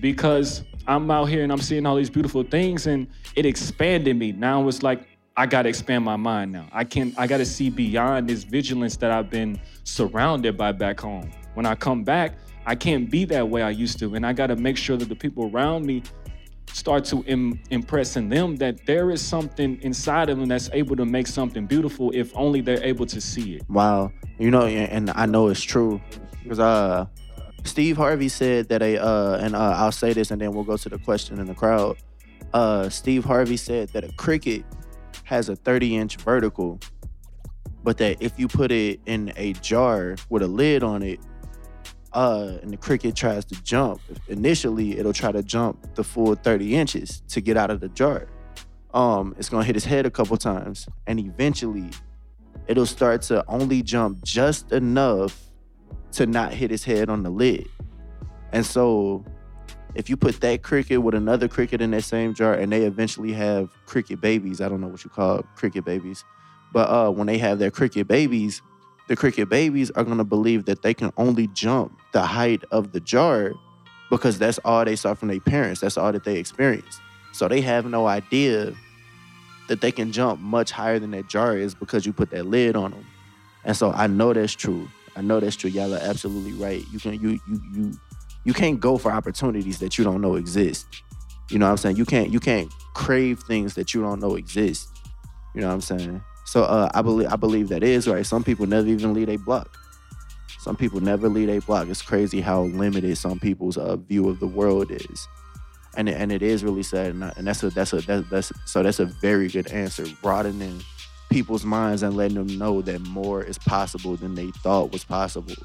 because 0.00 0.64
I'm 0.86 1.10
out 1.10 1.26
here 1.26 1.42
and 1.42 1.52
I'm 1.52 1.60
seeing 1.60 1.86
all 1.86 1.96
these 1.96 2.10
beautiful 2.10 2.42
things, 2.42 2.86
and 2.86 3.06
it 3.36 3.46
expanded 3.46 4.16
me. 4.16 4.32
Now 4.32 4.66
it's 4.68 4.82
like 4.82 5.06
I 5.36 5.46
gotta 5.46 5.68
expand 5.68 6.04
my 6.04 6.16
mind 6.16 6.52
now. 6.52 6.68
I 6.72 6.84
can 6.84 7.14
I 7.18 7.26
gotta 7.26 7.46
see 7.46 7.70
beyond 7.70 8.28
this 8.28 8.44
vigilance 8.44 8.96
that 8.98 9.10
I've 9.10 9.30
been 9.30 9.60
surrounded 9.84 10.56
by 10.56 10.72
back 10.72 11.00
home. 11.00 11.30
When 11.54 11.66
I 11.66 11.74
come 11.74 12.04
back, 12.04 12.38
I 12.66 12.74
can't 12.74 13.10
be 13.10 13.24
that 13.26 13.48
way 13.48 13.62
I 13.62 13.70
used 13.70 13.98
to, 14.00 14.14
and 14.14 14.26
I 14.26 14.32
gotta 14.32 14.56
make 14.56 14.76
sure 14.76 14.96
that 14.96 15.08
the 15.08 15.16
people 15.16 15.50
around 15.52 15.86
me 15.86 16.02
start 16.72 17.04
to 17.04 17.22
Im- 17.26 17.60
impress 17.70 18.16
in 18.16 18.28
them 18.28 18.56
that 18.56 18.84
there 18.84 19.10
is 19.10 19.20
something 19.20 19.80
inside 19.82 20.28
of 20.28 20.38
them 20.38 20.48
that's 20.48 20.68
able 20.72 20.96
to 20.96 21.04
make 21.04 21.26
something 21.26 21.66
beautiful 21.66 22.10
if 22.12 22.36
only 22.36 22.60
they're 22.60 22.82
able 22.82 23.06
to 23.06 23.20
see 23.20 23.54
it. 23.56 23.62
Wow. 23.68 24.12
You 24.38 24.50
know, 24.50 24.66
and 24.66 24.90
and 24.90 25.10
I 25.14 25.26
know 25.26 25.48
it's 25.48 25.62
true 25.62 26.00
because 26.44 26.60
uh, 26.60 27.06
Steve 27.64 27.96
Harvey 27.96 28.28
said 28.28 28.68
that 28.68 28.82
a 28.82 29.02
uh, 29.02 29.38
and 29.38 29.56
uh, 29.56 29.74
I'll 29.78 29.90
say 29.90 30.12
this 30.12 30.30
and 30.30 30.40
then 30.40 30.52
we'll 30.52 30.64
go 30.64 30.76
to 30.76 30.88
the 30.88 30.98
question 30.98 31.40
in 31.40 31.46
the 31.46 31.54
crowd. 31.54 31.96
Uh, 32.52 32.88
Steve 32.88 33.24
Harvey 33.24 33.56
said 33.56 33.88
that 33.88 34.04
a 34.04 34.12
cricket 34.12 34.64
has 35.24 35.48
a 35.48 35.56
30 35.56 35.96
inch 35.96 36.16
vertical, 36.18 36.78
but 37.82 37.98
that 37.98 38.18
if 38.20 38.38
you 38.38 38.46
put 38.46 38.70
it 38.70 39.00
in 39.06 39.32
a 39.36 39.54
jar 39.54 40.16
with 40.28 40.42
a 40.42 40.46
lid 40.46 40.82
on 40.82 41.02
it, 41.02 41.18
uh, 42.12 42.58
and 42.62 42.70
the 42.70 42.76
cricket 42.76 43.16
tries 43.16 43.44
to 43.46 43.60
jump, 43.64 44.00
initially 44.28 44.98
it'll 44.98 45.12
try 45.12 45.32
to 45.32 45.42
jump 45.42 45.94
the 45.96 46.04
full 46.04 46.34
30 46.36 46.76
inches 46.76 47.22
to 47.28 47.40
get 47.40 47.56
out 47.56 47.70
of 47.70 47.80
the 47.80 47.88
jar. 47.88 48.28
Um, 48.92 49.34
it's 49.36 49.48
gonna 49.48 49.64
hit 49.64 49.74
his 49.74 49.84
head 49.84 50.06
a 50.06 50.10
couple 50.10 50.36
times, 50.36 50.86
and 51.08 51.18
eventually 51.18 51.90
it'll 52.68 52.86
start 52.86 53.22
to 53.22 53.44
only 53.48 53.82
jump 53.82 54.22
just 54.22 54.70
enough 54.70 55.50
to 56.14 56.26
not 56.26 56.52
hit 56.52 56.70
his 56.70 56.84
head 56.84 57.08
on 57.08 57.22
the 57.22 57.30
lid. 57.30 57.68
And 58.52 58.64
so 58.64 59.24
if 59.94 60.08
you 60.08 60.16
put 60.16 60.40
that 60.40 60.62
cricket 60.62 61.02
with 61.02 61.14
another 61.14 61.48
cricket 61.48 61.80
in 61.80 61.90
that 61.92 62.04
same 62.04 62.34
jar 62.34 62.54
and 62.54 62.72
they 62.72 62.82
eventually 62.82 63.32
have 63.32 63.70
cricket 63.86 64.20
babies, 64.20 64.60
I 64.60 64.68
don't 64.68 64.80
know 64.80 64.88
what 64.88 65.04
you 65.04 65.10
call 65.10 65.42
cricket 65.56 65.84
babies, 65.84 66.24
but 66.72 66.88
uh, 66.88 67.10
when 67.10 67.26
they 67.26 67.38
have 67.38 67.58
their 67.58 67.70
cricket 67.70 68.08
babies, 68.08 68.62
the 69.08 69.16
cricket 69.16 69.48
babies 69.48 69.90
are 69.92 70.04
gonna 70.04 70.24
believe 70.24 70.64
that 70.64 70.82
they 70.82 70.94
can 70.94 71.12
only 71.16 71.48
jump 71.48 71.98
the 72.12 72.22
height 72.22 72.64
of 72.70 72.92
the 72.92 73.00
jar 73.00 73.52
because 74.10 74.38
that's 74.38 74.58
all 74.64 74.84
they 74.84 74.96
saw 74.96 75.14
from 75.14 75.28
their 75.28 75.40
parents. 75.40 75.80
That's 75.80 75.96
all 75.96 76.12
that 76.12 76.24
they 76.24 76.38
experienced. 76.38 77.00
So 77.32 77.48
they 77.48 77.60
have 77.60 77.86
no 77.86 78.06
idea 78.06 78.72
that 79.68 79.80
they 79.80 79.90
can 79.90 80.12
jump 80.12 80.40
much 80.40 80.70
higher 80.70 80.98
than 80.98 81.10
that 81.12 81.28
jar 81.28 81.56
is 81.56 81.74
because 81.74 82.06
you 82.06 82.12
put 82.12 82.30
that 82.30 82.46
lid 82.46 82.76
on 82.76 82.92
them. 82.92 83.06
And 83.64 83.76
so 83.76 83.90
I 83.92 84.06
know 84.06 84.32
that's 84.32 84.52
true. 84.52 84.88
I 85.16 85.22
know 85.22 85.40
that's 85.40 85.56
true. 85.56 85.70
Y'all 85.70 85.94
are 85.94 85.98
absolutely 86.02 86.52
right. 86.52 86.84
You 86.90 86.98
can 86.98 87.14
you 87.20 87.38
you 87.48 87.60
you 87.72 87.92
you 88.44 88.52
can't 88.52 88.80
go 88.80 88.98
for 88.98 89.10
opportunities 89.12 89.78
that 89.78 89.96
you 89.96 90.04
don't 90.04 90.20
know 90.20 90.34
exist. 90.36 90.86
You 91.50 91.58
know 91.58 91.66
what 91.66 91.72
I'm 91.72 91.76
saying? 91.78 91.96
You 91.96 92.04
can't 92.04 92.30
you 92.30 92.40
can't 92.40 92.70
crave 92.94 93.40
things 93.40 93.74
that 93.74 93.94
you 93.94 94.02
don't 94.02 94.20
know 94.20 94.34
exist. 94.36 94.88
You 95.54 95.60
know 95.60 95.68
what 95.68 95.74
I'm 95.74 95.80
saying? 95.80 96.22
So 96.46 96.64
uh, 96.64 96.90
I 96.94 97.02
believe 97.02 97.32
I 97.32 97.36
believe 97.36 97.68
that 97.68 97.82
is 97.82 98.08
right. 98.08 98.26
Some 98.26 98.42
people 98.44 98.66
never 98.66 98.86
even 98.88 99.14
leave 99.14 99.28
a 99.28 99.36
block. 99.36 99.78
Some 100.58 100.76
people 100.76 101.00
never 101.00 101.28
leave 101.28 101.48
a 101.48 101.60
block. 101.60 101.88
It's 101.88 102.02
crazy 102.02 102.40
how 102.40 102.62
limited 102.62 103.16
some 103.18 103.38
people's 103.38 103.76
uh, 103.76 103.96
view 103.96 104.28
of 104.28 104.40
the 104.40 104.46
world 104.46 104.90
is, 104.90 105.28
and 105.96 106.08
and 106.08 106.32
it 106.32 106.42
is 106.42 106.64
really 106.64 106.82
sad. 106.82 107.08
And, 107.12 107.24
I- 107.24 107.32
and 107.36 107.46
that's 107.46 107.62
a 107.62 107.70
that's 107.70 107.92
a 107.92 108.00
that, 108.02 108.28
that's 108.30 108.52
so 108.64 108.82
that's 108.82 108.98
a 108.98 109.06
very 109.06 109.48
good 109.48 109.68
answer. 109.68 110.06
Broadening 110.22 110.82
people's 111.34 111.64
minds 111.64 112.04
and 112.04 112.16
letting 112.16 112.36
them 112.36 112.58
know 112.58 112.80
that 112.80 113.00
more 113.08 113.42
is 113.42 113.58
possible 113.58 114.14
than 114.14 114.36
they 114.36 114.52
thought 114.62 114.92
was 114.92 115.02
possible. 115.02 115.56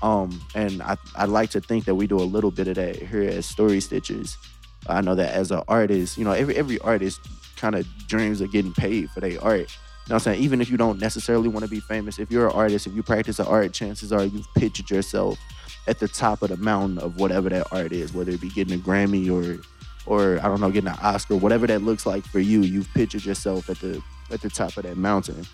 Um, 0.00 0.40
and 0.54 0.82
I 0.82 0.96
I 1.14 1.26
like 1.26 1.50
to 1.50 1.60
think 1.60 1.84
that 1.84 1.94
we 1.94 2.06
do 2.06 2.16
a 2.16 2.24
little 2.24 2.50
bit 2.50 2.68
of 2.68 2.76
that 2.76 2.96
here 2.96 3.24
at 3.24 3.44
Story 3.44 3.80
Stitches. 3.80 4.38
I 4.86 5.02
know 5.02 5.14
that 5.14 5.34
as 5.34 5.50
an 5.50 5.62
artist, 5.68 6.16
you 6.16 6.24
know, 6.24 6.32
every 6.32 6.56
every 6.56 6.78
artist 6.78 7.20
kind 7.56 7.74
of 7.74 7.86
dreams 8.08 8.40
of 8.40 8.50
getting 8.50 8.72
paid 8.72 9.10
for 9.10 9.20
their 9.20 9.38
art. 9.44 9.58
You 9.60 10.10
know 10.10 10.14
what 10.14 10.14
I'm 10.14 10.20
saying? 10.20 10.42
Even 10.42 10.62
if 10.62 10.70
you 10.70 10.78
don't 10.78 10.98
necessarily 10.98 11.48
want 11.48 11.66
to 11.66 11.70
be 11.70 11.80
famous, 11.80 12.18
if 12.18 12.30
you're 12.30 12.48
an 12.48 12.54
artist, 12.54 12.86
if 12.86 12.94
you 12.94 13.02
practice 13.02 13.38
an 13.38 13.46
art, 13.46 13.74
chances 13.74 14.10
are 14.10 14.24
you've 14.24 14.52
pictured 14.54 14.88
yourself 14.88 15.38
at 15.86 15.98
the 15.98 16.08
top 16.08 16.40
of 16.40 16.48
the 16.48 16.56
mountain 16.56 16.98
of 16.98 17.20
whatever 17.20 17.50
that 17.50 17.66
art 17.72 17.92
is, 17.92 18.14
whether 18.14 18.32
it 18.32 18.40
be 18.40 18.48
getting 18.48 18.72
a 18.72 18.82
Grammy 18.82 19.30
or 19.30 19.60
or 20.06 20.38
I 20.40 20.48
don't 20.48 20.60
know, 20.60 20.70
getting 20.70 20.90
an 20.90 20.98
Oscar, 21.02 21.36
whatever 21.36 21.66
that 21.66 21.82
looks 21.82 22.06
like 22.06 22.24
for 22.24 22.40
you, 22.40 22.62
you've 22.62 22.92
pictured 22.94 23.24
yourself 23.24 23.70
at 23.70 23.78
the 23.78 24.02
at 24.30 24.40
the 24.40 24.50
top 24.50 24.76
of 24.76 24.84
that 24.84 24.96
mountain. 24.96 25.46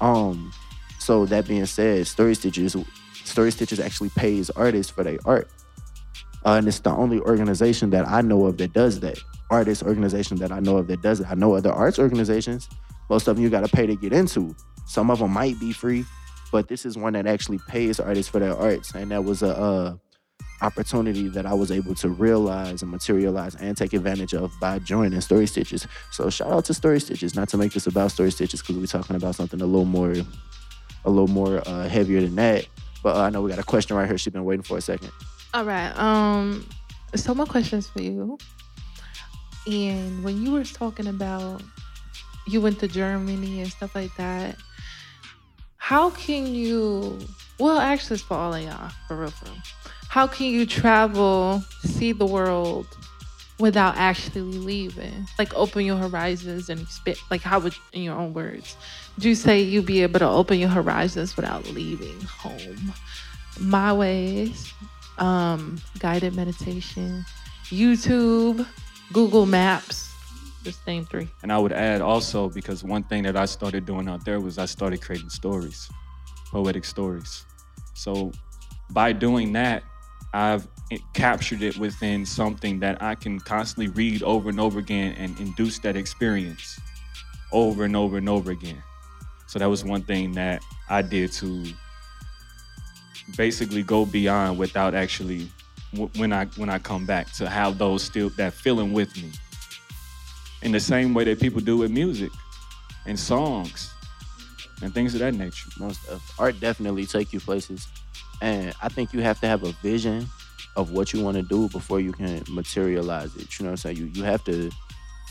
Um, 0.00 0.52
so 0.98 1.26
that 1.26 1.46
being 1.46 1.66
said, 1.66 2.06
Story 2.06 2.34
Stitches, 2.34 2.76
Story 3.24 3.50
Stitches 3.50 3.80
actually 3.80 4.10
pays 4.10 4.50
artists 4.50 4.92
for 4.92 5.04
their 5.04 5.18
art. 5.24 5.50
Uh, 6.44 6.54
and 6.54 6.68
it's 6.68 6.78
the 6.80 6.90
only 6.90 7.20
organization 7.20 7.90
that 7.90 8.08
I 8.08 8.22
know 8.22 8.46
of 8.46 8.56
that 8.58 8.72
does 8.72 9.00
that. 9.00 9.18
Artist 9.50 9.82
organization 9.82 10.36
that 10.38 10.52
I 10.52 10.60
know 10.60 10.78
of 10.78 10.86
that 10.86 11.02
does 11.02 11.20
it. 11.20 11.26
I 11.28 11.34
know 11.34 11.54
other 11.54 11.72
arts 11.72 11.98
organizations. 11.98 12.68
Most 13.10 13.26
of 13.26 13.36
them 13.36 13.42
you 13.42 13.50
got 13.50 13.66
to 13.66 13.68
pay 13.68 13.86
to 13.86 13.96
get 13.96 14.12
into. 14.12 14.54
Some 14.86 15.10
of 15.10 15.18
them 15.18 15.32
might 15.32 15.58
be 15.58 15.72
free, 15.72 16.04
but 16.52 16.68
this 16.68 16.86
is 16.86 16.96
one 16.96 17.14
that 17.14 17.26
actually 17.26 17.58
pays 17.68 17.98
artists 17.98 18.30
for 18.30 18.38
their 18.38 18.56
arts, 18.56 18.94
and 18.94 19.10
that 19.10 19.24
was 19.24 19.42
a 19.42 19.56
uh, 19.56 19.96
opportunity 20.62 21.28
that 21.28 21.46
I 21.46 21.54
was 21.54 21.70
able 21.70 21.94
to 21.96 22.08
realize 22.08 22.82
and 22.82 22.90
materialize 22.90 23.54
and 23.56 23.76
take 23.76 23.92
advantage 23.92 24.34
of 24.34 24.52
by 24.60 24.78
joining 24.78 25.20
Story 25.20 25.46
Stitches. 25.46 25.86
So 26.10 26.30
shout 26.30 26.50
out 26.50 26.64
to 26.66 26.74
Story 26.74 27.00
Stitches. 27.00 27.34
Not 27.34 27.48
to 27.50 27.56
make 27.56 27.72
this 27.72 27.86
about 27.86 28.12
Story 28.12 28.30
Stitches 28.30 28.60
because 28.60 28.76
we're 28.76 28.86
talking 28.86 29.16
about 29.16 29.34
something 29.34 29.60
a 29.60 29.66
little 29.66 29.84
more, 29.84 30.12
a 31.04 31.10
little 31.10 31.28
more 31.28 31.62
uh, 31.66 31.88
heavier 31.88 32.20
than 32.20 32.36
that. 32.36 32.66
But 33.02 33.16
uh, 33.16 33.20
I 33.22 33.30
know 33.30 33.42
we 33.42 33.50
got 33.50 33.58
a 33.58 33.64
question 33.64 33.96
right 33.96 34.06
here. 34.06 34.18
She's 34.18 34.32
been 34.32 34.44
waiting 34.44 34.62
for 34.62 34.78
a 34.78 34.80
second. 34.80 35.10
All 35.54 35.64
right. 35.64 35.96
Um. 35.98 36.68
So 37.14 37.34
my 37.34 37.44
questions 37.44 37.88
for 37.88 38.02
you. 38.02 38.38
And 39.66 40.22
when 40.22 40.42
you 40.42 40.52
were 40.52 40.64
talking 40.64 41.06
about 41.06 41.62
you 42.46 42.60
went 42.60 42.78
to 42.80 42.88
Germany 42.88 43.60
and 43.60 43.70
stuff 43.70 43.94
like 43.94 44.14
that, 44.16 44.56
how 45.76 46.10
can 46.10 46.46
you? 46.46 47.18
Well, 47.58 47.78
actually, 47.78 48.14
it's 48.14 48.22
for 48.22 48.34
all 48.34 48.54
of 48.54 48.62
y'all, 48.62 48.90
for 49.06 49.16
real, 49.16 49.30
for 49.30 49.46
real. 49.46 49.56
How 50.10 50.26
can 50.26 50.46
you 50.46 50.66
travel, 50.66 51.62
see 51.84 52.10
the 52.10 52.26
world 52.26 52.88
without 53.60 53.96
actually 53.96 54.40
leaving? 54.40 55.28
Like 55.38 55.54
open 55.54 55.84
your 55.84 55.98
horizons 55.98 56.68
and 56.68 56.80
expect. 56.80 57.20
Like 57.30 57.42
how 57.42 57.60
would, 57.60 57.76
in 57.92 58.02
your 58.02 58.16
own 58.16 58.34
words, 58.34 58.76
do 59.20 59.28
you 59.28 59.36
say 59.36 59.60
you'd 59.60 59.86
be 59.86 60.02
able 60.02 60.18
to 60.18 60.28
open 60.28 60.58
your 60.58 60.68
horizons 60.68 61.36
without 61.36 61.64
leaving 61.68 62.20
home? 62.22 62.92
My 63.60 63.92
ways, 63.92 64.72
um, 65.18 65.80
guided 66.00 66.34
meditation, 66.34 67.24
YouTube, 67.66 68.66
Google 69.12 69.46
Maps. 69.46 70.12
Just 70.64 70.84
name 70.88 71.04
three. 71.04 71.28
And 71.44 71.52
I 71.52 71.58
would 71.58 71.72
add 71.72 72.00
also 72.00 72.48
because 72.48 72.82
one 72.82 73.04
thing 73.04 73.22
that 73.22 73.36
I 73.36 73.44
started 73.44 73.86
doing 73.86 74.08
out 74.08 74.24
there 74.24 74.40
was 74.40 74.58
I 74.58 74.64
started 74.64 75.02
creating 75.02 75.30
stories, 75.30 75.88
poetic 76.50 76.84
stories. 76.84 77.46
So 77.94 78.32
by 78.90 79.12
doing 79.12 79.52
that, 79.52 79.84
I've 80.32 80.66
captured 81.12 81.62
it 81.62 81.76
within 81.76 82.24
something 82.24 82.80
that 82.80 83.02
I 83.02 83.14
can 83.14 83.40
constantly 83.40 83.92
read 83.92 84.22
over 84.22 84.48
and 84.48 84.60
over 84.60 84.78
again 84.78 85.14
and 85.18 85.38
induce 85.40 85.78
that 85.80 85.96
experience 85.96 86.78
over 87.52 87.84
and 87.84 87.96
over 87.96 88.18
and 88.18 88.28
over 88.28 88.50
again. 88.50 88.82
So 89.46 89.58
that 89.58 89.68
was 89.68 89.84
one 89.84 90.02
thing 90.02 90.32
that 90.32 90.62
I 90.88 91.02
did 91.02 91.32
to 91.32 91.64
basically 93.36 93.82
go 93.82 94.06
beyond 94.06 94.58
without 94.58 94.94
actually 94.94 95.48
when 96.16 96.32
I 96.32 96.46
when 96.56 96.70
I 96.70 96.78
come 96.78 97.04
back 97.04 97.32
to 97.34 97.48
have 97.48 97.78
those 97.78 98.02
still 98.02 98.30
that 98.30 98.52
feeling 98.52 98.92
with 98.92 99.16
me 99.16 99.32
in 100.62 100.72
the 100.72 100.80
same 100.80 101.14
way 101.14 101.24
that 101.24 101.40
people 101.40 101.60
do 101.60 101.78
with 101.78 101.90
music 101.90 102.30
and 103.06 103.18
songs 103.18 103.92
and 104.82 104.94
things 104.94 105.14
of 105.14 105.20
that 105.20 105.34
nature. 105.34 105.68
Most 105.78 106.06
of 106.08 106.22
art 106.38 106.60
definitely 106.60 107.06
take 107.06 107.32
you 107.32 107.40
places, 107.40 107.88
and 108.40 108.74
I 108.82 108.88
think 108.88 109.12
you 109.12 109.20
have 109.20 109.40
to 109.40 109.46
have 109.46 109.62
a 109.64 109.72
vision 109.72 110.28
of 110.76 110.92
what 110.92 111.12
you 111.12 111.22
want 111.22 111.36
to 111.36 111.42
do 111.42 111.68
before 111.68 112.00
you 112.00 112.12
can 112.12 112.42
materialize 112.48 113.34
it. 113.36 113.58
You 113.58 113.64
know 113.64 113.70
what 113.70 113.72
I'm 113.72 113.76
saying? 113.78 113.96
You 113.96 114.06
you 114.06 114.24
have 114.24 114.44
to 114.44 114.70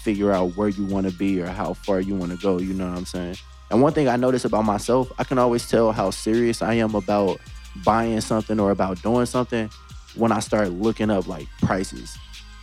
figure 0.03 0.31
out 0.31 0.55
where 0.55 0.69
you 0.69 0.85
want 0.85 1.09
to 1.09 1.13
be 1.13 1.41
or 1.41 1.47
how 1.47 1.73
far 1.73 1.99
you 1.99 2.15
want 2.15 2.31
to 2.31 2.37
go. 2.37 2.59
You 2.59 2.73
know 2.73 2.87
what 2.87 2.97
I'm 2.97 3.05
saying? 3.05 3.35
And 3.69 3.81
one 3.81 3.93
thing 3.93 4.07
I 4.07 4.15
notice 4.15 4.45
about 4.45 4.65
myself, 4.65 5.11
I 5.19 5.23
can 5.23 5.37
always 5.37 5.69
tell 5.69 5.91
how 5.91 6.09
serious 6.09 6.61
I 6.61 6.75
am 6.75 6.95
about 6.95 7.39
buying 7.83 8.21
something 8.21 8.59
or 8.59 8.71
about 8.71 9.01
doing 9.01 9.25
something 9.25 9.69
when 10.15 10.31
I 10.31 10.39
start 10.39 10.69
looking 10.71 11.11
up 11.11 11.27
like 11.27 11.47
prices 11.61 12.17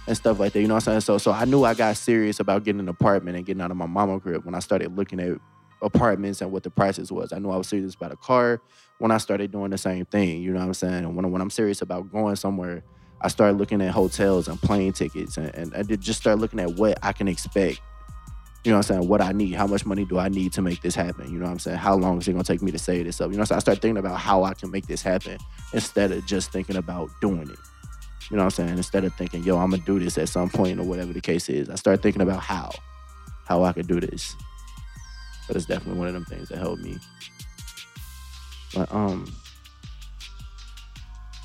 and 0.07 0.17
stuff 0.17 0.41
like 0.41 0.53
that. 0.53 0.61
You 0.61 0.69
know 0.69 0.75
what 0.75 0.89
I'm 0.89 1.01
saying? 1.01 1.01
So 1.03 1.19
so 1.19 1.33
I 1.33 1.45
knew 1.45 1.65
I 1.65 1.75
got 1.75 1.97
serious 1.97 2.41
about 2.41 2.65
getting 2.65 2.81
an 2.81 2.89
apartment 2.89 3.37
and 3.37 3.47
getting 3.47 3.63
out 3.63 3.71
of 3.71 3.77
my 3.77 3.87
mama 3.87 4.19
crib 4.21 4.45
when 4.45 4.55
I 4.55 4.61
started 4.61 4.97
looking 4.97 5.21
at 5.21 5.39
apartments 5.83 6.41
and 6.41 6.51
what 6.51 6.63
the 6.63 6.71
prices 6.71 7.13
was. 7.13 7.33
I 7.33 7.39
knew 7.39 7.51
I 7.51 7.57
was 7.57 7.69
serious 7.69 7.95
about 7.95 8.13
a 8.13 8.17
car 8.17 8.61
when 8.99 9.11
I 9.11 9.19
started 9.19 9.53
doing 9.53 9.71
the 9.71 9.79
same 9.79 10.05
thing. 10.07 10.43
You 10.43 10.53
know 10.53 10.61
what 10.61 10.67
I'm 10.67 10.75
saying? 10.75 11.05
And 11.05 11.17
when, 11.17 11.31
when 11.31 11.43
I'm 11.43 11.51
serious 11.51 11.83
about 11.83 12.11
going 12.11 12.37
somewhere, 12.37 12.83
I 13.21 13.29
started 13.29 13.59
looking 13.59 13.81
at 13.83 13.93
hotels 13.93 14.49
and 14.49 14.61
plane 14.61 14.93
tickets 14.93 15.37
and, 15.37 15.55
and 15.55 15.75
I 15.75 15.83
did 15.83 16.01
just 16.01 16.21
start 16.21 16.39
looking 16.39 16.61
at 16.61 16.71
what 16.75 16.99
I 17.03 17.13
can 17.13 17.29
expect. 17.29 17.81
You 18.65 18.73
know 18.73 18.79
what 18.79 18.91
I'm 18.91 18.97
saying? 18.97 19.09
What 19.09 19.21
I 19.23 19.33
need, 19.33 19.55
how 19.55 19.67
much 19.67 19.87
money 19.87 20.05
do 20.05 20.19
I 20.19 20.29
need 20.29 20.53
to 20.55 20.63
make 20.63 20.83
this 20.83 20.95
happen? 20.95 21.33
You 21.33 21.39
know 21.39 21.45
what 21.45 21.53
I'm 21.53 21.59
saying? 21.59 21.79
How 21.79 21.95
long 21.95 22.19
is 22.19 22.27
it 22.27 22.33
gonna 22.33 22.45
take 22.45 22.63
me 22.63 22.73
to 22.73 22.79
say 22.79 23.03
this 23.03 23.21
up? 23.21 23.31
You 23.31 23.39
know, 23.39 23.45
so 23.45 23.55
I 23.55 23.61
start 23.61 23.81
thinking 23.81 23.99
about 23.99 24.19
how 24.19 24.43
I 24.43 24.55
can 24.55 24.71
make 24.71 24.87
this 24.87 25.03
happen 25.03 25.39
instead 25.73 26.11
of 26.11 26.27
just 26.27 26.51
thinking 26.51 26.77
about 26.77 27.09
doing 27.21 27.49
it. 27.49 27.59
You 28.29 28.37
know 28.37 28.43
what 28.43 28.59
I'm 28.59 28.67
saying? 28.67 28.77
Instead 28.77 29.05
of 29.05 29.15
thinking, 29.15 29.45
yo, 29.45 29.57
I'm 29.57 29.71
gonna 29.71 29.83
do 29.85 30.01
this 30.01 30.19
at 30.19 30.29
some 30.29 30.51
point 30.51 30.81
or 30.81 30.83
whatever 30.83 31.13
the 31.13 31.21
case 31.21 31.49
is, 31.49 31.71
I 31.71 31.77
start 31.77 32.03
thinking 32.03 32.23
about 32.23 32.41
how, 32.41 32.73
how 33.47 33.63
I 33.63 33.73
could 33.73 33.87
do 33.87 34.01
this. 34.01 34.35
But 35.47 35.57
it's 35.57 35.67
definitely 35.67 35.99
one 36.01 36.09
of 36.09 36.15
them 36.15 36.25
things 36.25 36.49
that 36.49 36.59
helped 36.59 36.83
me. 36.83 36.99
But 38.77 38.93
um, 38.93 39.33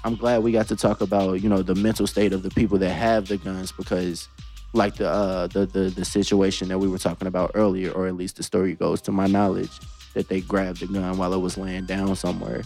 I'm 0.04 0.16
glad 0.16 0.44
we 0.44 0.52
got 0.52 0.68
to 0.68 0.76
talk 0.76 1.00
about 1.00 1.42
you 1.42 1.48
know 1.48 1.62
the 1.62 1.76
mental 1.76 2.06
state 2.06 2.34
of 2.34 2.44
the 2.44 2.50
people 2.50 2.78
that 2.80 2.90
have 2.90 3.30
the 3.30 3.38
guns 3.38 3.72
because, 3.72 4.28
like 4.74 4.96
the 4.96 5.08
uh 5.08 5.48
the 5.48 5.66
the 5.66 5.90
the 5.90 6.04
situation 6.04 6.68
that 6.68 6.80
we 6.80 6.90
were 6.90 6.98
talking 6.98 7.30
about 7.30 7.52
earlier, 7.54 7.92
or 7.92 8.06
at 8.08 8.16
least 8.16 8.36
the 8.36 8.44
story 8.44 8.76
goes 8.76 9.02
to 9.04 9.14
my 9.14 9.28
knowledge 9.28 9.72
that 10.14 10.28
they 10.28 10.42
grabbed 10.42 10.82
the 10.82 10.88
gun 10.88 11.18
while 11.18 11.34
it 11.34 11.40
was 11.40 11.58
laying 11.58 11.86
down 11.86 12.18
somewhere, 12.18 12.64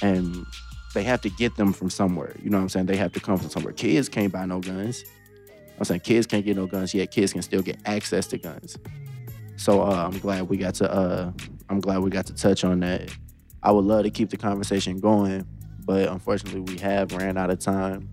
and 0.00 0.46
they 0.94 1.02
have 1.02 1.20
to 1.20 1.28
get 1.28 1.54
them 1.56 1.74
from 1.74 1.90
somewhere. 1.90 2.34
You 2.42 2.48
know 2.48 2.56
what 2.56 2.62
I'm 2.62 2.68
saying? 2.70 2.86
They 2.86 2.96
have 2.96 3.12
to 3.12 3.20
come 3.20 3.36
from 3.36 3.50
somewhere. 3.50 3.74
Kids 3.74 4.08
can't 4.08 4.32
buy 4.32 4.46
no 4.46 4.60
guns. 4.60 5.04
I'm 5.76 5.84
saying 5.84 6.00
kids 6.00 6.26
can't 6.26 6.46
get 6.46 6.56
no 6.56 6.66
guns 6.66 6.94
yet. 6.94 7.10
Kids 7.10 7.34
can 7.34 7.42
still 7.42 7.60
get 7.60 7.76
access 7.84 8.26
to 8.28 8.38
guns. 8.38 8.78
So 9.56 9.82
uh, 9.82 10.08
I'm 10.10 10.18
glad 10.18 10.48
we 10.48 10.56
got 10.56 10.74
to 10.76 10.90
uh, 10.90 11.32
I'm 11.68 11.80
glad 11.80 11.98
we 11.98 12.08
got 12.08 12.24
to 12.26 12.34
touch 12.34 12.64
on 12.64 12.80
that. 12.80 13.14
I 13.62 13.72
would 13.72 13.84
love 13.84 14.04
to 14.04 14.10
keep 14.10 14.30
the 14.30 14.36
conversation 14.36 15.00
going, 15.00 15.46
but 15.84 16.08
unfortunately 16.08 16.60
we 16.60 16.78
have 16.80 17.12
ran 17.12 17.36
out 17.36 17.50
of 17.50 17.58
time. 17.58 18.10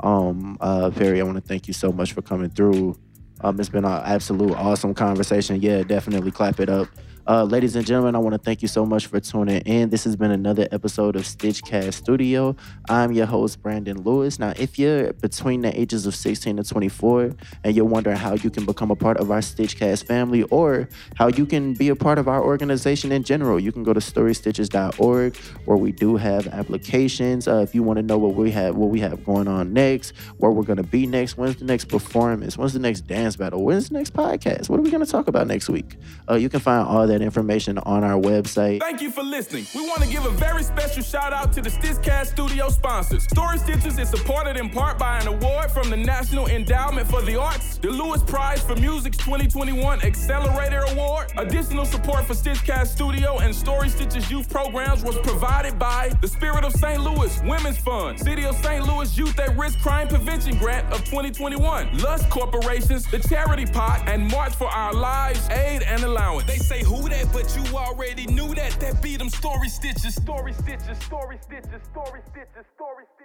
Um, 0.00 0.56
uh, 0.60 0.90
Perry, 0.90 1.20
I 1.20 1.24
want 1.24 1.36
to 1.36 1.40
thank 1.42 1.66
you 1.66 1.74
so 1.74 1.90
much 1.90 2.12
for 2.12 2.22
coming 2.22 2.50
through. 2.50 2.96
Um, 3.40 3.58
it's 3.58 3.68
been 3.68 3.84
an 3.84 4.02
absolute 4.04 4.54
awesome 4.54 4.94
conversation. 4.94 5.60
Yeah, 5.60 5.82
definitely 5.82 6.30
clap 6.30 6.60
it 6.60 6.68
up. 6.68 6.88
Uh, 7.28 7.44
ladies 7.44 7.76
and 7.76 7.84
gentlemen, 7.84 8.14
I 8.14 8.18
want 8.20 8.32
to 8.32 8.38
thank 8.38 8.62
you 8.62 8.68
so 8.68 8.86
much 8.86 9.06
for 9.06 9.20
tuning 9.20 9.60
in. 9.66 9.90
This 9.90 10.04
has 10.04 10.16
been 10.16 10.30
another 10.30 10.66
episode 10.72 11.14
of 11.14 11.24
Stitchcast 11.24 11.92
Studio. 11.92 12.56
I'm 12.88 13.12
your 13.12 13.26
host, 13.26 13.60
Brandon 13.62 14.02
Lewis. 14.02 14.38
Now, 14.38 14.54
if 14.56 14.78
you're 14.78 15.12
between 15.12 15.60
the 15.60 15.78
ages 15.78 16.06
of 16.06 16.14
16 16.14 16.56
to 16.56 16.64
24 16.64 17.34
and 17.64 17.76
you're 17.76 17.84
wondering 17.84 18.16
how 18.16 18.32
you 18.32 18.48
can 18.48 18.64
become 18.64 18.90
a 18.90 18.96
part 18.96 19.18
of 19.18 19.30
our 19.30 19.40
Stitchcast 19.40 20.06
family 20.06 20.44
or 20.44 20.88
how 21.16 21.28
you 21.28 21.44
can 21.44 21.74
be 21.74 21.90
a 21.90 21.94
part 21.96 22.16
of 22.16 22.28
our 22.28 22.42
organization 22.42 23.12
in 23.12 23.22
general, 23.24 23.60
you 23.60 23.72
can 23.72 23.82
go 23.82 23.92
to 23.92 24.00
storystitches.org 24.00 25.36
where 25.66 25.76
we 25.76 25.92
do 25.92 26.16
have 26.16 26.46
applications. 26.46 27.46
Uh, 27.46 27.56
if 27.56 27.74
you 27.74 27.82
want 27.82 27.98
to 27.98 28.02
know 28.02 28.16
what 28.16 28.36
we 28.36 28.50
have, 28.52 28.74
what 28.74 28.88
we 28.88 29.00
have 29.00 29.22
going 29.26 29.48
on 29.48 29.74
next, 29.74 30.14
where 30.38 30.50
we're 30.50 30.62
going 30.62 30.78
to 30.78 30.82
be 30.82 31.06
next, 31.06 31.36
when's 31.36 31.56
the 31.56 31.66
next 31.66 31.90
performance, 31.90 32.56
when's 32.56 32.72
the 32.72 32.78
next 32.78 33.02
dance 33.02 33.36
battle, 33.36 33.62
when's 33.62 33.90
the 33.90 33.98
next 33.98 34.14
podcast, 34.14 34.70
what 34.70 34.80
are 34.80 34.82
we 34.82 34.90
going 34.90 35.04
to 35.04 35.12
talk 35.12 35.28
about 35.28 35.46
next 35.46 35.68
week? 35.68 35.98
Uh, 36.26 36.34
you 36.34 36.48
can 36.48 36.60
find 36.60 36.88
all 36.88 37.06
that 37.06 37.17
information 37.22 37.78
on 37.78 38.04
our 38.04 38.20
website. 38.20 38.80
Thank 38.80 39.00
you 39.00 39.10
for 39.10 39.22
listening. 39.22 39.66
We 39.74 39.86
want 39.86 40.02
to 40.02 40.08
give 40.08 40.24
a 40.24 40.30
very 40.30 40.62
special 40.62 41.02
shout 41.02 41.32
out 41.32 41.52
to 41.54 41.62
the 41.62 41.70
Stitchcast 41.70 42.26
Studio 42.26 42.68
sponsors. 42.68 43.24
Story 43.24 43.58
Stitches 43.58 43.98
is 43.98 44.08
supported 44.08 44.56
in 44.56 44.70
part 44.70 44.98
by 44.98 45.18
an 45.18 45.28
award 45.28 45.70
from 45.70 45.90
the 45.90 45.96
National 45.96 46.46
Endowment 46.46 47.08
for 47.08 47.22
the 47.22 47.38
Arts, 47.38 47.78
the 47.78 47.88
Lewis 47.90 48.22
Prize 48.22 48.62
for 48.62 48.76
Music's 48.76 49.16
2021 49.18 50.02
Accelerator 50.02 50.84
Award. 50.92 51.32
Additional 51.36 51.84
support 51.84 52.24
for 52.24 52.34
Stitchcast 52.34 52.88
Studio 52.88 53.38
and 53.38 53.54
Story 53.54 53.88
Stitches 53.88 54.30
youth 54.30 54.48
programs 54.48 55.02
was 55.02 55.16
provided 55.18 55.78
by 55.78 56.10
the 56.20 56.28
Spirit 56.28 56.64
of 56.64 56.72
St. 56.72 57.00
Louis 57.00 57.40
Women's 57.44 57.78
Fund, 57.78 58.18
City 58.18 58.44
of 58.44 58.54
St. 58.56 58.86
Louis 58.86 59.16
Youth 59.16 59.38
at 59.38 59.56
Risk 59.56 59.80
Crime 59.80 60.08
Prevention 60.08 60.56
Grant 60.58 60.86
of 60.92 61.04
2021, 61.04 61.98
Lush 61.98 62.22
Corporation's, 62.28 63.10
the 63.10 63.18
Charity 63.18 63.66
Pot, 63.66 64.02
and 64.06 64.30
March 64.30 64.54
for 64.54 64.68
Our 64.68 64.92
Lives 64.92 65.48
Aid 65.50 65.82
and 65.82 66.02
Allowance. 66.02 66.46
They 66.46 66.58
say 66.58 66.82
who 66.82 67.07
that, 67.08 67.32
but 67.32 67.46
you 67.56 67.76
already 67.76 68.26
knew 68.26 68.54
that. 68.54 68.78
That 68.80 69.02
beat 69.02 69.18
them 69.18 69.30
story 69.30 69.68
stitches, 69.68 70.14
story 70.14 70.52
stitches, 70.52 70.98
story 71.04 71.38
stitches, 71.42 71.82
story 71.92 72.20
stitches, 72.30 72.66
story 72.76 73.04
stitches. 73.14 73.17